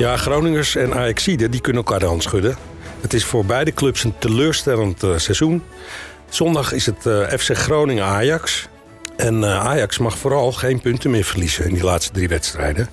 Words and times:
Ja, 0.00 0.16
Groningers 0.16 0.76
en 0.76 0.94
Ajaxiden 0.94 1.50
die 1.50 1.60
kunnen 1.60 1.82
elkaar 1.82 1.98
de 1.98 2.06
hand 2.06 2.22
schudden. 2.22 2.56
Het 3.00 3.12
is 3.12 3.24
voor 3.24 3.44
beide 3.44 3.72
clubs 3.72 4.04
een 4.04 4.18
teleurstellend 4.18 5.02
uh, 5.02 5.16
seizoen. 5.16 5.62
Zondag 6.28 6.72
is 6.72 6.86
het 6.86 7.06
uh, 7.06 7.28
FC 7.28 7.56
Groningen-Ajax. 7.56 8.68
En 9.16 9.42
uh, 9.42 9.66
Ajax 9.66 9.98
mag 9.98 10.18
vooral 10.18 10.52
geen 10.52 10.80
punten 10.80 11.10
meer 11.10 11.24
verliezen 11.24 11.64
in 11.64 11.74
die 11.74 11.84
laatste 11.84 12.12
drie 12.12 12.28
wedstrijden. 12.28 12.88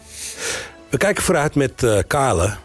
We 0.89 0.97
kijken 0.97 1.23
vooruit 1.23 1.55
met 1.55 2.04
Kale. 2.07 2.55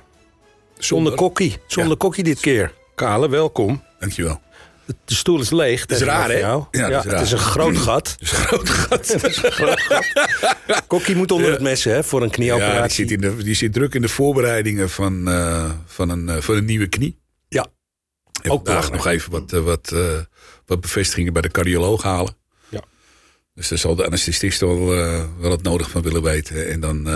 Zonder 0.78 1.14
kokkie. 1.14 1.58
Zonder 1.66 1.92
ja. 1.92 1.98
kokkie 1.98 2.24
dit 2.24 2.40
keer. 2.40 2.72
Kale, 2.94 3.28
welkom. 3.28 3.82
Dankjewel. 3.98 4.40
De 5.04 5.14
stoel 5.14 5.40
is 5.40 5.50
leeg. 5.50 5.86
Dat 5.86 6.00
is 6.00 6.04
raar, 6.04 6.30
hè? 6.30 6.38
Ja. 6.70 7.02
Het 7.02 7.20
is 7.20 7.32
een 7.32 7.38
groot 7.38 7.76
gat. 7.76 8.16
Het 8.88 9.24
is 9.24 9.42
een 9.42 9.52
groot 9.52 9.80
gat. 9.80 10.86
Kokkie 10.86 11.16
moet 11.16 11.30
onder 11.30 11.50
het 11.50 11.60
mes, 11.60 11.84
hè, 11.84 12.04
voor 12.04 12.22
een 12.22 12.30
knieoperatie. 12.30 13.04
Ja, 13.04 13.10
die 13.10 13.18
zit, 13.18 13.32
in 13.32 13.36
de, 13.36 13.44
die 13.44 13.54
zit 13.54 13.72
druk 13.72 13.94
in 13.94 14.02
de 14.02 14.08
voorbereidingen 14.08 14.90
van, 14.90 15.28
uh, 15.28 15.70
van, 15.86 16.08
een, 16.08 16.28
uh, 16.28 16.36
van 16.36 16.56
een 16.56 16.64
nieuwe 16.64 16.86
knie. 16.86 17.20
Ja. 17.48 17.66
En 18.42 18.50
Ook 18.50 18.66
vandaag 18.66 18.90
nog 18.90 19.06
even 19.06 19.30
wat, 19.30 19.52
uh, 19.52 19.60
wat, 19.60 19.94
wat 20.66 20.80
bevestigingen 20.80 21.32
bij 21.32 21.42
de 21.42 21.50
cardioloog 21.50 22.02
halen. 22.02 22.36
Ja. 22.68 22.82
Dus 23.54 23.68
daar 23.68 23.78
zal 23.78 23.94
de 23.94 24.06
anesthesist 24.06 24.60
wel, 24.60 24.86
wel 25.38 25.50
het 25.50 25.62
nodig 25.62 25.90
van 25.90 26.02
willen 26.02 26.22
weten. 26.22 26.68
En 26.70 26.80
dan 26.80 27.08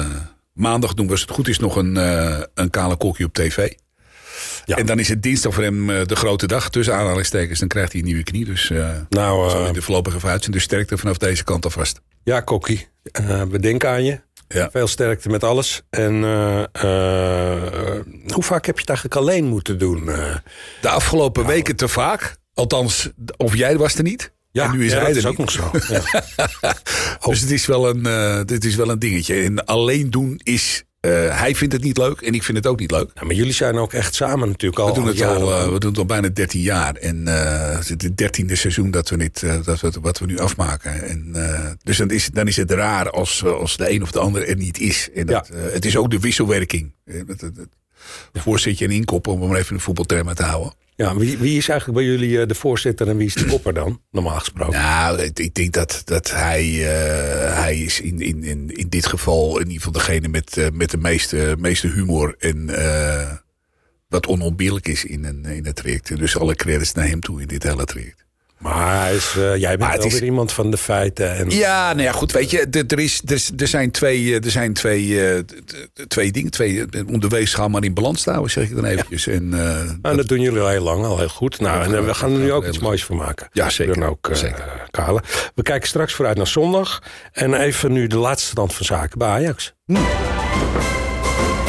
maandag 0.52 0.94
doen 0.94 1.06
we, 1.06 1.12
als 1.12 1.20
het 1.20 1.30
goed 1.30 1.48
is, 1.48 1.58
nog 1.58 1.76
een, 1.76 1.96
een 2.54 2.70
kale 2.70 2.96
kokkie 2.96 3.26
op 3.26 3.32
tv. 3.32 3.72
Ja. 4.66 4.76
En 4.76 4.86
dan 4.86 4.98
is 4.98 5.08
het 5.08 5.22
dinsdag 5.22 5.54
voor 5.54 5.62
hem 5.62 5.90
uh, 5.90 6.04
de 6.04 6.16
grote 6.16 6.46
dag 6.46 6.70
tussen 6.70 6.94
aanhalingstekens. 6.94 7.58
Dan 7.58 7.68
krijgt 7.68 7.92
hij 7.92 8.00
een 8.00 8.06
nieuwe 8.06 8.22
knie. 8.22 8.44
Dus 8.44 8.70
uh, 8.70 8.90
nou, 9.08 9.50
zal 9.50 9.64
hij 9.64 9.74
er 9.74 9.82
voorlopig 9.82 10.14
even 10.14 10.28
uitzien. 10.28 10.52
Dus 10.52 10.62
sterkte 10.62 10.98
vanaf 10.98 11.16
deze 11.16 11.44
kant 11.44 11.64
alvast. 11.64 12.00
Ja, 12.24 12.40
Kokkie. 12.40 12.88
We 13.50 13.58
denken 13.60 13.88
aan 13.88 14.04
je. 14.04 14.20
Ja. 14.48 14.68
Veel 14.72 14.86
sterkte 14.86 15.28
met 15.28 15.44
alles. 15.44 15.82
En 15.90 16.22
hoe 18.32 18.42
vaak 18.42 18.66
heb 18.66 18.74
je 18.74 18.80
het 18.80 18.88
eigenlijk 18.90 19.16
alleen 19.16 19.44
moeten 19.44 19.78
doen? 19.78 20.04
De 20.80 20.88
afgelopen 20.88 21.42
nou. 21.42 21.54
weken 21.54 21.76
te 21.76 21.88
vaak. 21.88 22.36
Althans, 22.54 23.10
of 23.36 23.56
jij 23.56 23.76
was 23.76 23.94
er 23.94 24.02
niet. 24.02 24.34
Ja, 24.50 24.64
en 24.64 24.70
nu 24.76 24.84
is 24.84 24.92
ja, 24.92 24.98
hij 24.98 25.06
dat 25.06 25.16
is 25.16 25.24
er 25.24 25.30
ook 25.30 25.38
nog 25.38 25.50
zo. 25.50 25.70
Ja. 26.60 26.74
dus 27.24 27.40
het 27.40 27.50
is, 27.50 27.66
wel 27.66 27.88
een, 27.88 28.46
dit 28.46 28.64
is 28.64 28.74
wel 28.74 28.90
een 28.90 28.98
dingetje. 28.98 29.34
En 29.42 29.64
alleen 29.64 30.10
doen 30.10 30.40
is 30.42 30.84
uh, 31.06 31.38
hij 31.38 31.54
vindt 31.54 31.74
het 31.74 31.82
niet 31.82 31.96
leuk 31.96 32.20
en 32.20 32.34
ik 32.34 32.42
vind 32.42 32.56
het 32.56 32.66
ook 32.66 32.78
niet 32.78 32.90
leuk. 32.90 33.10
Ja, 33.14 33.24
maar 33.24 33.34
jullie 33.34 33.52
zijn 33.52 33.76
ook 33.76 33.92
echt 33.92 34.14
samen 34.14 34.48
natuurlijk 34.48 34.80
al. 34.80 34.88
We 34.88 34.94
doen 34.94 35.06
het, 35.06 35.22
al, 35.22 35.50
uh, 35.50 35.72
we 35.72 35.78
doen 35.78 35.90
het 35.90 35.98
al 35.98 36.06
bijna 36.06 36.28
13 36.28 36.60
jaar. 36.60 36.94
En 36.94 37.16
uh, 37.28 37.70
het 37.70 37.80
is 37.80 37.88
het 37.88 38.16
dertiende 38.16 38.56
seizoen 38.56 38.90
dat 38.90 39.08
we, 39.08 39.16
dit, 39.16 39.44
dat 39.64 39.80
we 39.80 39.92
wat 40.00 40.18
we 40.18 40.26
nu 40.26 40.38
afmaken. 40.38 41.02
En, 41.08 41.34
dus 41.82 41.96
dan 41.96 42.10
is, 42.10 42.28
dan 42.32 42.46
is 42.46 42.56
het 42.56 42.70
raar 42.70 43.10
als, 43.10 43.44
als 43.44 43.76
de 43.76 43.90
een 43.90 44.02
of 44.02 44.10
de 44.10 44.18
ander 44.18 44.48
er 44.48 44.56
niet 44.56 44.78
is. 44.78 45.08
En 45.14 45.26
dat, 45.26 45.50
ja. 45.52 45.56
het 45.56 45.84
is 45.84 45.96
ook 45.96 46.10
de 46.10 46.20
wisselwerking. 46.20 46.92
Voorzitje 48.32 48.84
en 48.84 48.90
inkop, 48.90 49.26
om 49.26 49.48
maar 49.48 49.58
even 49.58 49.74
een 49.74 49.80
voetbaltermen 49.80 50.34
te 50.34 50.42
houden. 50.42 50.72
Ja, 50.96 51.16
wie, 51.16 51.38
wie 51.38 51.56
is 51.56 51.68
eigenlijk 51.68 51.98
bij 51.98 52.08
jullie 52.08 52.46
de 52.46 52.54
voorzitter 52.54 53.08
en 53.08 53.16
wie 53.16 53.26
is 53.26 53.34
de 53.34 53.44
kopper 53.44 53.74
dan, 53.74 54.02
normaal 54.10 54.38
gesproken? 54.38 54.80
Nou, 54.80 55.22
ik 55.34 55.54
denk 55.54 55.72
dat, 55.72 56.02
dat 56.04 56.30
hij, 56.30 56.64
uh, 56.64 57.54
hij 57.62 57.78
is 57.78 58.00
in, 58.00 58.20
in, 58.20 58.44
in, 58.44 58.70
in 58.70 58.88
dit 58.88 59.06
geval 59.06 59.58
in 59.58 59.66
ieder 59.66 59.76
geval 59.76 59.92
degene 59.92 60.28
met, 60.28 60.56
uh, 60.56 60.66
met 60.72 60.90
de 60.90 60.96
meeste, 60.96 61.56
meeste 61.58 61.88
humor 61.88 62.34
en 62.38 62.66
wat 64.08 64.26
onontbeerlijk 64.26 64.88
is 64.88 65.04
in, 65.04 65.24
een, 65.24 65.44
in 65.44 65.66
het 65.66 65.76
traject. 65.76 66.16
Dus 66.16 66.38
alle 66.38 66.54
credits 66.54 66.92
naar 66.92 67.08
hem 67.08 67.20
toe 67.20 67.40
in 67.40 67.46
dit 67.46 67.62
hele 67.62 67.84
traject. 67.84 68.25
Maar 68.58 69.00
hij 69.00 69.14
is, 69.14 69.34
uh, 69.38 69.56
jij 69.56 69.76
bent 69.76 69.96
wel 69.96 70.06
is... 70.06 70.12
weer 70.12 70.24
iemand 70.24 70.52
van 70.52 70.70
de 70.70 70.76
feiten. 70.76 71.36
En... 71.36 71.50
Ja, 71.50 71.92
nou 71.92 72.02
ja, 72.02 72.12
goed, 72.12 72.32
weet 72.32 72.50
je, 72.50 72.84
er, 72.86 72.98
is, 72.98 73.22
er, 73.26 73.42
er 73.56 73.68
zijn 73.68 73.90
twee, 73.90 74.40
er 74.40 74.50
zijn 74.50 74.72
twee, 74.72 75.06
uh, 75.06 75.38
twee 76.08 76.32
dingen. 76.32 76.50
Twee, 76.50 76.84
om 77.06 77.20
de 77.20 77.28
weegschaal 77.28 77.68
maar 77.68 77.84
in 77.84 77.94
balans 77.94 78.22
te 78.22 78.30
houden, 78.30 78.50
zeg 78.50 78.68
ik 78.68 78.74
dan 78.74 78.84
eventjes. 78.84 79.24
Ja. 79.24 79.32
En, 79.32 79.44
uh, 79.44 79.50
nou, 79.52 79.98
dat... 80.00 80.16
dat... 80.16 80.28
doen 80.28 80.40
jullie 80.40 80.60
al 80.60 80.68
heel 80.68 80.82
lang, 80.82 81.04
al 81.04 81.18
heel 81.18 81.28
goed. 81.28 81.60
Nou, 81.60 81.94
en 81.94 82.06
we 82.06 82.14
gaan 82.14 82.32
er 82.32 82.38
nu 82.38 82.52
ook 82.52 82.66
iets 82.66 82.78
moois 82.78 83.04
van 83.04 83.16
maken. 83.16 83.48
Ja, 83.52 83.70
zeker. 83.70 84.08
Ook, 84.08 84.28
zeker. 84.32 84.86
Kale. 84.90 85.22
We 85.54 85.62
kijken 85.62 85.88
straks 85.88 86.14
vooruit 86.14 86.36
naar 86.36 86.46
zondag. 86.46 87.02
En 87.32 87.54
even 87.54 87.92
nu 87.92 88.06
de 88.06 88.18
laatste 88.18 88.48
stand 88.48 88.74
van 88.74 88.84
zaken 88.84 89.18
bij 89.18 89.28
Ajax. 89.28 89.74
Hm. 89.86 89.96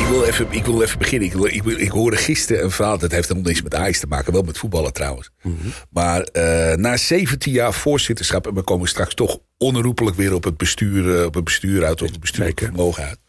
Ik 0.07 0.13
wil, 0.13 0.23
even, 0.23 0.47
ik 0.49 0.65
wil 0.65 0.81
even 0.81 0.97
beginnen. 0.97 1.27
Ik, 1.27 1.33
wil, 1.33 1.45
ik, 1.45 1.63
wil, 1.63 1.79
ik 1.79 1.91
hoorde 1.91 2.17
gisteren 2.17 2.63
een 2.63 2.71
verhaal. 2.71 2.97
Dat 2.97 3.11
heeft 3.11 3.27
helemaal 3.27 3.49
niks 3.49 3.61
met 3.61 3.75
Ajax 3.75 3.99
te 3.99 4.07
maken. 4.07 4.33
Wel 4.33 4.41
met 4.41 4.57
voetballen 4.57 4.93
trouwens. 4.93 5.29
Mhm. 5.41 5.53
Mm 5.53 5.59
-hmm. 5.61 5.73
Maar 5.89 6.27
uh, 6.33 6.75
na 6.75 6.97
17 6.97 7.51
jaar 7.51 7.73
voorzitterschap. 7.73 8.47
En 8.47 8.53
we 8.53 8.61
komen 8.61 8.87
straks 8.87 9.13
toch 9.13 9.39
onherroepelijk 9.57 10.15
weer 10.15 10.33
op 10.33 10.43
het 10.43 10.57
bestuur, 10.57 11.05
uh, 11.19 11.25
op 11.25 11.33
het 11.33 11.43
bestuur 11.43 11.85
uit. 11.85 12.01
Op 12.01 12.07
het 12.07 12.19
bestuurlijke 12.19 12.65
vermogen 12.65 13.03
uit. 13.03 13.19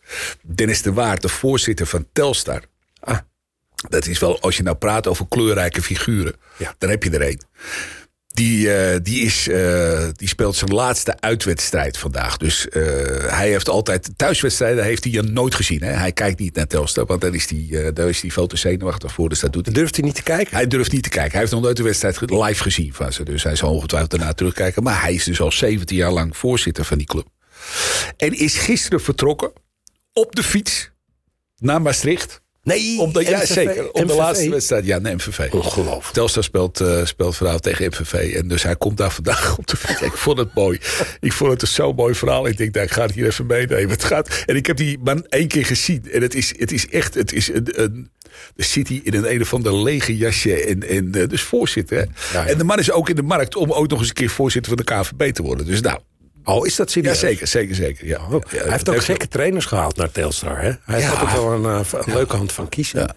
Dennis 0.42 0.82
de 0.82 0.92
Waard, 0.92 1.22
de 1.22 1.28
voorzitter 1.28 1.86
van 1.86 2.06
Telstar. 2.12 2.62
Ah. 3.00 3.18
Dat 3.88 4.06
is 4.06 4.18
wel, 4.18 4.40
als 4.40 4.56
je 4.56 4.62
nou 4.62 4.76
praat 4.76 5.06
over 5.06 5.26
kleurrijke 5.28 5.82
figuren. 5.82 6.34
Ja. 6.56 6.74
Dan 6.78 6.90
heb 6.90 7.02
je 7.02 7.10
er 7.10 7.28
een. 7.28 7.42
Die, 8.38 8.66
uh, 8.66 8.97
die, 9.03 9.21
is, 9.21 9.49
uh, 9.49 10.09
die 10.16 10.28
speelt 10.28 10.56
zijn 10.56 10.75
laatste 10.75 11.21
uitwedstrijd 11.21 11.99
vandaag. 11.99 12.37
Dus 12.37 12.66
uh, 12.66 12.82
hij 13.31 13.49
heeft 13.49 13.69
altijd 13.69 14.10
thuiswedstrijden 14.16 14.84
heeft 14.84 15.04
hij 15.04 15.22
nooit 15.22 15.54
gezien. 15.54 15.82
Hè? 15.82 15.91
Hij 15.93 16.12
kijkt 16.12 16.38
niet 16.38 16.54
naar 16.54 16.66
Telstar, 16.66 17.06
want 17.06 17.21
dan 17.21 17.34
is 17.34 17.50
hij, 17.50 17.93
daar 17.93 18.09
is 18.09 18.21
hij 18.21 18.31
veel 18.31 18.47
te 18.47 18.56
zenuwachtig 18.56 19.12
voor. 19.12 19.28
Dus 19.28 19.41
dat 19.41 19.53
doet 19.53 19.66
hij. 19.66 19.75
Durft 19.75 19.97
hij 19.97 20.04
niet 20.04 20.15
te 20.15 20.22
kijken? 20.22 20.56
Hij 20.56 20.66
durft 20.66 20.93
niet 20.93 21.03
te 21.03 21.09
kijken. 21.09 21.31
Hij 21.31 21.41
heeft 21.41 21.53
nog 21.53 21.62
nooit 21.62 21.76
de 21.76 21.82
wedstrijd 21.82 22.31
live 22.31 22.62
gezien 22.62 22.94
van 22.94 23.12
ze. 23.12 23.25
Dus 23.25 23.43
hij 23.43 23.56
zal 23.56 23.72
ongetwijfeld 23.75 24.10
daarna 24.10 24.32
terugkijken. 24.32 24.82
Maar 24.82 25.03
hij 25.03 25.15
is 25.15 25.25
dus 25.25 25.41
al 25.41 25.53
17 25.53 25.97
jaar 25.97 26.12
lang 26.12 26.37
voorzitter 26.37 26.84
van 26.84 26.99
die 26.99 27.06
club. 27.06 27.26
En 28.16 28.32
is 28.38 28.56
gisteren 28.56 29.00
vertrokken 29.00 29.53
op 30.12 30.34
de 30.34 30.43
fiets 30.43 30.91
naar 31.56 31.82
Maastricht. 31.82 32.41
Nee, 32.68 33.00
op 33.00 33.14
de, 33.14 33.24
ja, 33.24 33.46
zeker. 33.46 33.88
Op 33.88 33.94
MVV. 33.94 34.06
de 34.06 34.14
laatste 34.14 34.50
wedstrijd. 34.50 34.84
Ja, 34.84 34.98
nee, 34.98 35.14
MVV. 35.14 35.52
Ongelooflijk. 35.52 36.12
Telstar 36.12 36.42
speelt, 36.42 36.80
uh, 36.80 37.04
speelt 37.04 37.36
vanavond 37.36 37.62
tegen 37.62 37.86
MVV. 37.86 38.34
En 38.34 38.48
dus 38.48 38.62
hij 38.62 38.76
komt 38.76 38.96
daar 38.96 39.10
vandaag 39.10 39.56
op 39.58 39.66
de 39.66 39.76
fiets. 39.76 40.02
Ik 40.02 40.16
vond 40.16 40.38
het 40.38 40.54
mooi. 40.54 40.78
Ik 41.20 41.32
vond 41.32 41.50
het 41.50 41.62
een 41.62 41.68
zo 41.68 41.92
mooi 41.92 42.14
verhaal. 42.14 42.46
Ik 42.46 42.56
denk, 42.56 42.74
nou, 42.74 42.86
ik 42.86 42.92
ga 42.92 43.02
het 43.02 43.14
hier 43.14 43.26
even 43.26 43.46
meenemen. 43.46 43.90
Het 43.90 44.04
gaat, 44.04 44.42
en 44.46 44.56
ik 44.56 44.66
heb 44.66 44.76
die 44.76 44.98
man 44.98 45.24
één 45.28 45.48
keer 45.48 45.66
gezien. 45.66 46.08
En 46.12 46.22
het 46.22 46.34
is, 46.34 46.54
het 46.58 46.72
is 46.72 46.88
echt, 46.88 47.14
het 47.14 47.32
is 47.32 47.48
een, 47.48 47.82
een 47.82 48.10
de 48.54 48.62
City 48.62 49.00
in 49.04 49.14
een 49.14 49.32
een 49.32 49.40
of 49.40 49.54
ander 49.54 49.82
lege 49.82 50.16
jasje. 50.16 50.64
En, 50.64 50.88
en 50.88 51.12
uh, 51.16 51.28
dus 51.28 51.42
voorzitter. 51.42 51.96
Hè? 51.96 52.02
Ja, 52.02 52.44
ja. 52.44 52.46
En 52.46 52.58
de 52.58 52.64
man 52.64 52.78
is 52.78 52.90
ook 52.90 53.08
in 53.08 53.16
de 53.16 53.22
markt 53.22 53.56
om 53.56 53.72
ook 53.72 53.88
nog 53.88 53.98
eens 53.98 54.08
een 54.08 54.14
keer 54.14 54.30
voorzitter 54.30 54.76
van 54.76 54.84
de 54.84 54.92
KVB 54.92 55.34
te 55.34 55.42
worden. 55.42 55.66
Dus 55.66 55.80
nou, 55.80 55.98
Oh, 56.48 56.66
is 56.66 56.76
dat 56.76 56.91
serieus? 56.91 57.20
Ja, 57.20 57.26
zeker, 57.28 57.47
zeker, 57.47 57.75
zeker. 57.75 58.06
Ja. 58.06 58.19
Oh, 58.31 58.42
ja 58.50 58.59
hij 58.62 58.70
heeft 58.70 58.88
ook 58.88 59.04
gekke 59.04 59.28
trainers 59.28 59.64
gehaald 59.64 59.97
naar 59.97 60.10
Telstar. 60.10 60.60
Hè? 60.60 60.72
Hij 60.84 61.00
heeft 61.00 61.22
ook 61.22 61.31
wel 61.31 61.53
een, 61.53 61.62
uh, 61.62 61.81
een 61.92 62.14
leuke 62.14 62.36
hand 62.36 62.53
van 62.53 62.69
kiezen. 62.69 63.14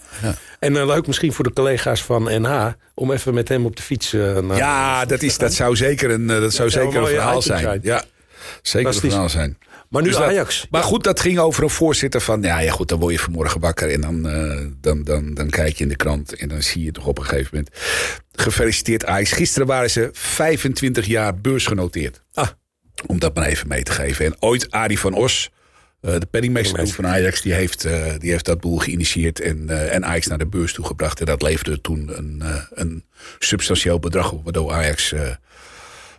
En 0.59 0.74
uh, 0.74 0.86
leuk 0.86 1.08
misschien 1.08 1.34
voor 1.34 1.44
de 1.44 1.53
collega's 1.53 2.03
van 2.03 2.24
NH... 2.24 2.68
om 2.94 3.12
even 3.12 3.34
met 3.34 3.47
hem 3.47 3.66
op 3.66 3.75
de 3.75 3.81
fiets 3.81 4.14
uh, 4.14 4.38
naar... 4.40 4.58
Ja, 4.58 5.06
dat, 5.06 5.22
is, 5.22 5.38
dat 5.38 5.53
zou 5.53 5.75
zeker 5.75 6.09
een, 6.09 6.28
dat 6.28 6.53
zou 6.53 6.70
zeker 6.70 7.02
een 7.02 7.08
verhaal 7.08 7.41
zijn. 7.41 7.62
zijn. 7.62 7.80
Ja, 7.84 8.03
zeker 8.62 8.88
een 8.88 9.00
verhaal 9.00 9.30
zijn. 9.30 9.58
Maar 9.90 10.02
nu 10.02 10.08
dus 10.08 10.18
Ajax. 10.18 10.62
Dat, 10.62 10.70
maar 10.70 10.84
goed, 10.84 11.03
dat 11.03 11.20
ging 11.20 11.40
over 11.40 11.64
een 11.64 11.70
voorzitter 11.70 12.22
van... 12.22 12.41
Ja, 12.41 12.59
ja 12.59 12.72
goed, 12.72 12.90
dan 12.90 13.00
word 13.00 13.14
je 13.14 13.20
vanmorgen 13.20 13.59
wakker 13.59 13.91
en 13.91 14.02
dan, 14.02 14.22
dan, 14.81 15.03
dan, 15.03 15.34
dan 15.34 15.50
kijk 15.50 15.78
je 15.78 15.84
in 15.84 15.90
de 15.90 15.96
krant... 15.96 16.36
en 16.36 16.47
dan 16.47 16.62
zie 16.62 16.84
je 16.84 16.91
toch 16.91 17.08
op 17.08 17.18
een 17.18 17.25
gegeven 17.25 17.50
moment... 17.52 17.75
Gefeliciteerd 18.31 19.06
Ajax. 19.06 19.31
Gisteren 19.31 19.68
waren 19.68 19.90
ze 19.90 20.09
25 20.14 21.06
jaar 21.06 21.38
beursgenoteerd. 21.38 22.22
Ah. 22.34 22.47
Om 23.06 23.19
dat 23.19 23.35
maar 23.35 23.45
even 23.45 23.67
mee 23.67 23.84
te 23.84 23.91
geven. 23.91 24.25
En 24.25 24.35
ooit 24.39 24.72
Arie 24.72 25.00
van 25.00 25.13
Os, 25.13 25.50
uh, 26.01 26.19
de 26.19 26.25
penningmeester 26.25 26.88
van 26.88 27.07
Ajax, 27.07 27.41
die 27.41 27.53
heeft, 27.53 27.85
uh, 27.85 28.06
die 28.17 28.31
heeft 28.31 28.45
dat 28.45 28.59
boel 28.59 28.78
geïnitieerd 28.78 29.39
en, 29.39 29.66
uh, 29.69 29.94
en 29.94 30.06
Ajax 30.06 30.28
naar 30.28 30.38
de 30.38 30.45
beurs 30.45 30.73
toegebracht. 30.73 31.19
En 31.19 31.25
dat 31.25 31.41
leverde 31.41 31.81
toen 31.81 32.17
een, 32.17 32.44
een 32.73 33.06
substantieel 33.40 33.99
bedrag 33.99 34.31
op, 34.31 34.43
waardoor 34.43 34.72
Ajax 34.72 35.14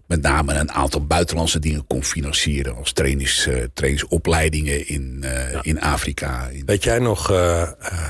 met 0.06 0.22
name 0.22 0.54
een 0.54 0.72
aantal 0.72 1.06
buitenlandse 1.06 1.58
dingen 1.58 1.86
kon 1.86 2.04
financieren. 2.04 2.76
Als 2.76 2.92
trainings, 2.92 3.48
trainingsopleidingen 3.74 4.88
in, 4.88 5.18
ja. 5.20 5.62
in 5.62 5.80
Afrika. 5.80 6.46
In 6.46 6.62
Weet 6.66 6.84
jij 6.84 6.98
nog, 6.98 7.26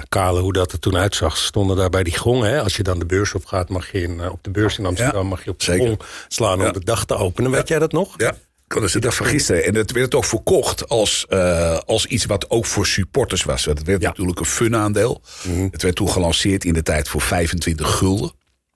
Kale, 0.09 0.41
hoe 0.41 0.53
dat 0.53 0.73
er 0.73 0.79
toen 0.79 0.97
uitzag? 0.97 1.37
Stonden 1.37 1.77
daar 1.77 1.91
bij 1.91 2.03
die 2.03 2.19
gong. 2.19 2.43
Hè? 2.43 2.61
Als 2.63 2.77
je 2.77 2.83
dan 2.83 2.99
de 2.99 3.07
beurs 3.07 3.35
op 3.35 3.45
gaat, 3.45 3.69
mag 3.69 3.93
je 3.93 4.03
in, 4.03 4.31
op 4.31 4.45
de 4.45 4.51
beurs 4.51 4.79
in 4.79 4.87
Amsterdam 4.87 5.23
ja, 5.23 5.29
mag 5.29 5.45
je 5.45 5.51
op 5.51 5.61
de 5.61 5.77
gong 5.77 6.01
slaan 6.29 6.67
om 6.67 6.73
de 6.73 6.85
dag 6.85 7.05
te 7.05 7.15
openen. 7.15 7.51
Weet 7.51 7.69
jij 7.69 7.79
dat 7.79 7.93
nog? 7.93 8.15
Ja. 8.17 8.35
Dat 8.81 8.89
is 8.89 8.93
de 8.93 8.99
dag 8.99 9.15
van 9.15 9.27
gisteren. 9.27 9.65
En 9.65 9.75
het 9.75 9.93
werd 9.93 10.15
ook 10.15 10.25
verkocht 10.25 10.89
als, 10.89 11.27
uh, 11.29 11.79
als 11.79 12.07
iets 12.07 12.25
wat 12.25 12.51
ook 12.51 12.67
voor 12.67 12.87
supporters 12.87 13.45
was. 13.45 13.65
Het 13.65 13.83
werd 13.83 14.03
ja. 14.03 14.09
natuurlijk 14.09 14.39
een 14.39 14.47
funaandeel. 14.47 15.23
Mhm. 15.23 15.53
Mm 15.53 15.59
-hmm. 15.59 15.69
Het 15.71 15.83
werd 15.83 15.95
toen 15.95 16.09
gelanceerd 16.09 16.65
in 16.65 16.73
de 16.73 16.83
tijd 16.83 17.09
voor 17.09 17.21
25 17.21 17.97
gulden. 17.97 18.33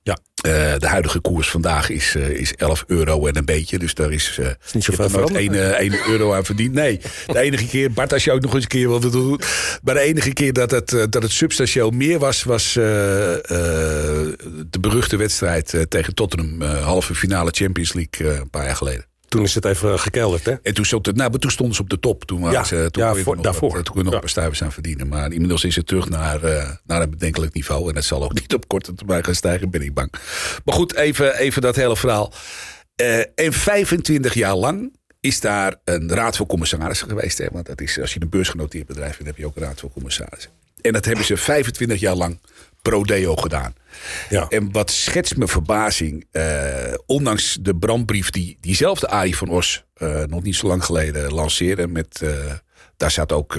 Ja. 0.07 0.19
Uh, 0.47 0.79
de 0.79 0.87
huidige 0.87 1.21
koers 1.21 1.51
vandaag 1.51 1.91
is, 1.91 2.15
uh, 2.15 2.29
is 2.29 2.55
11 2.55 2.85
euro 2.87 3.27
en 3.27 3.37
een 3.37 3.45
beetje. 3.45 3.79
Dus 3.79 3.95
daar 3.95 4.13
is, 4.13 4.37
uh, 4.41 4.47
is 4.47 4.73
niet 4.73 4.85
zoveel 4.85 5.09
nooit 5.09 5.35
1, 5.35 5.79
1 5.79 6.09
euro 6.09 6.35
aan 6.35 6.45
verdiend. 6.45 6.73
Nee, 6.73 7.01
de 7.27 7.39
enige 7.39 7.67
keer, 7.67 7.93
Bart, 7.93 8.13
als 8.13 8.25
je 8.25 8.33
ook 8.33 8.41
nog 8.41 8.55
eens 8.55 8.63
een 8.63 8.69
keer 8.69 8.89
wilde 8.89 9.11
doen. 9.11 9.41
Maar 9.83 9.95
de 9.95 10.01
enige 10.01 10.33
keer 10.33 10.53
dat 10.53 10.71
het, 10.71 10.89
dat 10.89 11.23
het 11.23 11.33
substantieel 11.33 11.91
meer 11.91 12.19
was, 12.19 12.43
was 12.43 12.73
de 12.73 14.37
beruchte 14.81 15.17
wedstrijd 15.17 15.87
tegen 15.89 16.15
Tottenham. 16.15 16.63
halve 16.63 17.15
finale 17.15 17.51
Champions 17.51 17.93
League 17.93 18.37
een 18.37 18.51
paar 18.51 18.65
jaar 18.65 18.77
geleden. 18.77 19.05
Toen 19.29 19.43
is 19.43 19.55
het 19.55 19.65
even 19.65 19.99
gekelderd, 19.99 20.45
hè? 20.45 20.55
En 20.63 20.75
toen, 20.75 20.85
stond 20.85 21.07
het, 21.07 21.17
nou, 21.17 21.31
maar 21.31 21.39
toen 21.39 21.51
stonden 21.51 21.75
ze 21.77 21.83
op 21.83 21.91
de 21.91 21.99
top. 22.01 22.25
Toen, 22.25 22.41
waren 22.41 22.55
Ja, 22.59 22.65
ze, 22.65 22.89
toen 22.91 23.03
ja, 23.03 23.09
kon 23.09 23.19
je 23.19 23.25
voor- 23.25 23.35
nog 23.35 23.45
daarvoor. 23.45 23.73
Wat, 23.73 23.85
toen 23.85 23.95
kon 23.95 23.97
je 23.97 24.03
nog 24.03 24.09
Ja. 24.09 24.15
een 24.15 24.21
paar 24.21 24.31
stuivers 24.31 24.63
aan 24.63 24.73
verdienen. 24.73 25.09
Maar 25.09 25.33
inmiddels 25.33 25.65
is 25.65 25.77
het 25.77 25.87
terug 25.87 26.09
naar, 26.09 26.43
eh, 26.43 26.71
naar 26.85 27.03
een 27.03 27.11
bedenkelijk 27.11 27.53
niveau. 27.55 27.89
En 27.89 27.95
het 27.95 28.05
zal 28.05 28.23
ook 28.25 28.33
niet 28.41 28.55
op 28.55 28.69
korte 28.69 28.95
termijn 28.95 29.25
gaan 29.25 29.35
stijgen, 29.35 29.71
ben 29.71 29.83
ik 29.83 29.95
bang. 29.95 30.11
Maar 30.65 30.75
goed, 30.75 30.95
even, 30.95 31.37
even 31.39 31.63
dat 31.63 31.77
hele 31.77 31.97
verhaal. 31.97 32.33
Eh, 32.97 33.19
en 33.19 33.53
25 33.53 34.35
jaar 34.35 34.55
lang 34.57 34.93
is 35.21 35.41
daar 35.41 35.75
een 35.85 36.09
raad 36.13 36.37
van 36.37 36.47
commissarissen 36.47 37.09
geweest. 37.09 37.39
Hè? 37.39 37.47
Want 37.53 37.67
dat 37.67 37.81
is, 37.81 38.01
als 38.01 38.15
je 38.15 38.21
een 38.21 38.29
beursgenoteerd 38.29 38.87
bedrijf 38.87 39.17
bent, 39.17 39.29
heb 39.29 39.37
je 39.37 39.47
ook 39.47 39.57
een 39.57 39.63
raad 39.63 39.81
van 39.81 39.91
commissarissen. 39.93 40.51
En 40.81 40.93
dat 40.93 41.05
hebben 41.05 41.25
ze 41.25 41.37
25 41.37 42.01
jaar 42.01 42.15
lang 42.15 42.39
pro 42.89 43.05
deo 43.05 43.37
gedaan. 43.37 43.75
Ja. 44.29 44.47
En 44.49 44.73
wat 44.73 44.91
schetst 44.91 45.37
me 45.37 45.49
verbazing, 45.49 46.27
eh, 46.31 46.95
ondanks 47.07 47.59
de 47.61 47.77
brandbrief 47.77 48.31
die 48.31 48.59
diezelfde 48.61 49.09
Arie 49.09 49.37
van 49.37 49.49
Os 49.49 49.85
eh, 49.95 50.23
nog 50.23 50.43
niet 50.43 50.57
zo 50.57 50.67
lang 50.67 50.85
geleden 50.85 51.33
lanceerde. 51.33 51.87
Met, 51.87 52.23
eh, 52.23 52.31
daar 52.97 53.11
zat 53.11 53.33
ook 53.33 53.59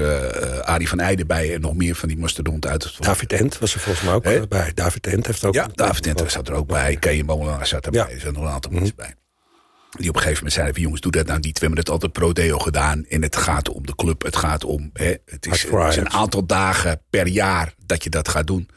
Arie 0.62 0.90
van 0.90 1.00
Eijden 1.00 1.28
bij 1.28 1.54
en 1.54 1.62
nog 1.62 1.76
meer 1.76 1.96
van 1.96 2.08
die 2.08 2.18
mastodonten 2.18 2.70
uit 2.70 2.84
het 2.84 2.96
David 3.00 3.34
Ent 3.34 3.60
was 3.60 3.74
er 3.74 3.80
volgens 3.80 4.06
mij 4.06 4.14
ook 4.14 4.50
bij. 4.50 4.72
David 4.74 5.08
Ent 5.08 5.28
heeft 5.28 5.46
ook... 5.46 5.54
Ja, 5.54 5.68
David 5.74 6.08
Enter 6.08 6.30
zat 6.30 6.48
er 6.48 6.54
ook 6.54 6.68
bij. 6.68 6.96
Kees 6.96 7.24
Molenaar 7.24 7.68
zat 7.68 7.86
erbij. 7.86 8.02
Ja. 8.02 8.10
Er 8.10 8.20
zaten 8.20 8.34
nog 8.34 8.44
een 8.44 8.50
aantal 8.50 8.72
mensen 8.72 8.96
bij. 8.96 9.14
Die 9.92 10.10
op 10.10 10.16
een 10.16 10.22
gegeven 10.22 10.36
moment 10.36 10.54
zeiden 10.54 10.74
van 10.74 10.84
jongens, 10.84 11.02
doe 11.02 11.12
dat 11.12 11.26
nou 11.26 11.40
niet. 11.40 11.54
We 11.54 11.60
hebben 11.60 11.80
het 11.80 11.90
altijd 11.90 12.12
pro 12.12 12.34
deo 12.34 12.60
gedaan. 12.60 13.06
En 13.06 13.22
het 13.22 13.36
gaat 13.36 13.70
om 13.70 13.86
de 13.86 13.96
club. 13.96 14.24
Het 14.24 14.36
gaat 14.36 14.64
om, 14.64 14.90
hè, 14.94 15.16
het, 15.26 15.46
is, 15.46 15.64
het 15.64 15.98
een 15.98 16.10
aantal 16.10 16.46
dagen 16.46 17.02
per 17.10 17.28
jaar 17.28 17.74
dat 17.86 18.04
je 18.04 18.10
dat 18.10 18.28
gaat 18.28 18.48
doen. 18.48 18.70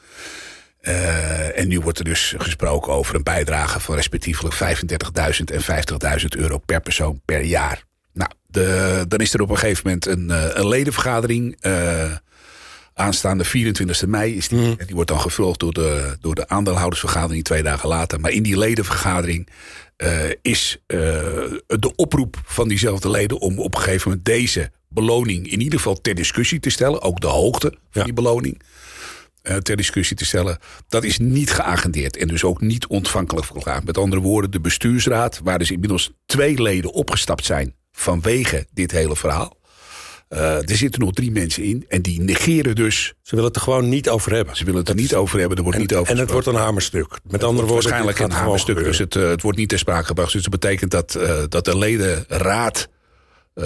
Eh, 0.81 1.59
en 1.59 1.69
nu 1.69 1.81
wordt 1.81 1.99
er 1.99 2.05
dus 2.05 2.35
gesproken 2.39 2.93
over 2.93 3.15
een 3.15 3.23
bijdrage 3.23 3.81
van 3.81 3.95
respectievelijk 3.95 4.55
35.000 4.55 5.51
en 5.51 5.63
50.000 6.21 6.27
euro 6.29 6.59
per 6.59 6.81
persoon 6.81 7.21
per 7.25 7.41
jaar. 7.43 7.85
Nou, 8.13 8.31
de, 8.47 9.05
dan 9.09 9.19
is 9.19 9.35
er 9.35 9.41
op 9.41 9.51
een 9.51 9.59
gegeven 9.59 9.83
moment 9.85 10.07
een, 10.07 10.31
eh, 10.31 10.49
een 10.53 10.69
ledenvergadering. 10.69 11.57
eh, 11.61 12.13
aanstaande 13.01 13.45
24 13.45 14.07
mei 14.07 14.37
is 14.37 14.49
die. 14.49 14.75
En 14.79 14.87
die 14.87 14.95
wordt 14.95 15.11
dan 15.11 15.21
gevuld 15.21 15.59
door 15.59 15.73
de, 15.73 16.17
door 16.21 16.35
de 16.35 16.49
aandeelhoudersvergadering 16.49 17.45
twee 17.45 17.63
dagen 17.63 17.89
later. 17.89 18.21
Maar 18.21 18.31
in 18.31 18.43
die 18.43 18.59
ledenvergadering 18.59 19.49
eh, 19.97 20.19
is 20.43 20.79
eh, 20.87 20.97
de 21.67 21.93
oproep 21.97 22.41
van 22.45 22.69
diezelfde 22.69 23.11
leden 23.11 23.39
om 23.41 23.59
op 23.59 23.75
een 23.75 23.81
gegeven 23.81 24.09
moment 24.09 24.27
deze 24.27 24.71
beloning 24.89 25.51
in 25.51 25.61
ieder 25.61 25.79
geval 25.79 26.01
ter 26.01 26.15
discussie 26.15 26.61
te 26.61 26.71
stellen. 26.71 27.03
Ook 27.03 27.21
de 27.21 27.27
hoogte 27.27 27.69
van 27.69 27.79
Ja. 27.91 28.05
die 28.05 28.13
beloning 28.13 28.63
eh, 29.43 29.57
ter 29.57 29.77
discussie 29.77 30.17
te 30.17 30.25
stellen. 30.25 30.59
Dat 30.89 31.05
is 31.05 31.19
niet 31.19 31.51
geagendeerd 31.53 32.17
en 32.17 32.29
dus 32.29 32.45
ook 32.45 32.61
niet 32.61 32.87
ontvankelijk 32.87 33.47
verklaard. 33.47 33.85
Met 33.85 33.99
andere 33.99 34.23
woorden, 34.23 34.51
de 34.51 34.61
bestuursraad, 34.61 35.41
waar 35.45 35.59
dus 35.59 35.71
inmiddels 35.71 36.11
twee 36.27 36.63
leden 36.63 36.93
opgestapt 36.93 37.45
zijn 37.45 37.75
vanwege 37.93 38.67
dit 38.73 38.91
hele 38.91 39.17
verhaal. 39.17 39.57
Eh, 40.31 40.71
er 40.71 40.77
zitten 40.77 41.01
nog 41.01 41.13
drie 41.13 41.31
mensen 41.31 41.63
in 41.63 41.85
en 41.89 42.03
die 42.03 42.21
negeren 42.21 42.75
dus. 42.75 43.15
Ze 43.23 43.31
willen 43.31 43.45
het 43.45 43.57
er 43.57 43.63
gewoon 43.63 43.89
niet 43.89 44.09
over 44.09 44.35
hebben. 44.35 44.57
Ze 44.57 44.65
willen 44.65 44.81
het 44.81 44.89
er 44.89 44.95
niet 44.95 45.15
over 45.15 45.39
hebben, 45.39 45.57
er 45.57 45.63
wordt 45.63 45.79
niet 45.79 45.95
over 45.95 46.13
En 46.13 46.19
het 46.19 46.31
wordt 46.31 46.47
een 46.47 46.55
hamerstuk. 46.55 47.09
Met 47.09 47.21
Het 47.33 47.45
andere 47.45 47.67
woorden, 47.67 47.89
waarschijnlijk 47.89 48.19
een 48.19 48.31
hamerstuk, 48.31 48.77
dus 48.77 48.99
het, 48.99 49.17
eh, 49.17 49.29
het 49.29 49.43
wordt 49.43 49.59
niet 49.59 49.69
ter 49.69 49.79
sprake 49.79 50.07
gebracht. 50.07 50.33
Dus 50.33 50.43
dat 50.43 50.61
betekent 50.61 50.91
dat, 50.91 51.15
eh, 51.15 51.43
dat 51.49 51.65
de 51.65 51.79
ledenraad 51.79 52.89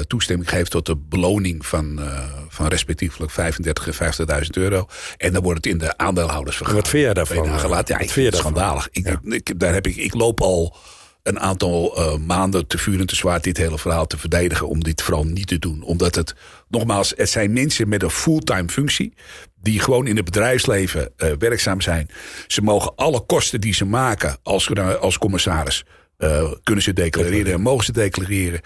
toestemming 0.06 0.48
geeft 0.48 0.70
tot 0.70 0.86
de 0.86 0.96
beloning 0.96 1.66
van, 1.66 2.00
van 2.48 2.66
respectievelijk 2.66 3.32
35 3.32 3.86
en 3.86 3.94
50.000 3.94 4.56
euro. 4.56 4.86
En 5.16 5.32
dan 5.32 5.42
wordt 5.42 5.64
het 5.64 5.72
in 5.72 5.78
de 5.78 5.96
aandeelhoudersvergadering. 5.96 6.84
Wat 6.84 6.90
vind 6.90 7.04
jij 7.04 7.14
daarvan, 7.14 7.70
later. 7.70 7.94
Ja, 7.94 8.00
ik 8.00 8.10
vind 8.10 8.26
het 8.26 8.36
schandalig. 8.36 8.88
Ik, 8.90 9.18
ik, 9.24 9.60
daar 9.60 9.74
heb 9.74 9.86
ik, 9.86 9.96
ik 9.96 10.14
loop 10.14 10.40
al 10.40 10.76
een 11.24 11.40
aantal 11.40 11.96
eh, 11.96 12.16
maanden 12.26 12.66
te 12.66 12.78
vuur 12.78 13.00
en 13.00 13.06
te 13.06 13.14
zwaar 13.16 13.40
dit 13.40 13.56
hele 13.56 13.78
verhaal 13.78 14.06
te 14.06 14.18
verdedigen. 14.18 14.68
Om 14.68 14.82
dit 14.82 15.02
vooral 15.02 15.24
niet 15.24 15.46
te 15.46 15.58
doen. 15.58 15.82
Omdat 15.82 16.14
het, 16.14 16.34
nogmaals, 16.68 17.12
het 17.16 17.28
zijn 17.28 17.52
mensen 17.52 17.88
met 17.88 18.02
een 18.02 18.10
fulltime 18.10 18.68
functie. 18.68 19.14
Die 19.60 19.80
gewoon 19.80 20.06
in 20.06 20.16
het 20.16 20.24
bedrijfsleven 20.24 21.12
eh, 21.16 21.30
werkzaam 21.38 21.80
zijn. 21.80 22.08
Ze 22.46 22.62
mogen 22.62 22.92
alle 22.96 23.20
kosten 23.20 23.60
die 23.60 23.74
ze 23.74 23.84
maken 23.84 24.36
als, 24.42 24.70
als 25.00 25.18
commissaris. 25.18 25.84
eh, 26.16 26.52
kunnen 26.62 26.84
ze 26.84 26.92
declareren 26.92 27.52
en 27.52 27.60
mogen 27.60 27.84
ze 27.84 27.92
declareren. 27.92 28.60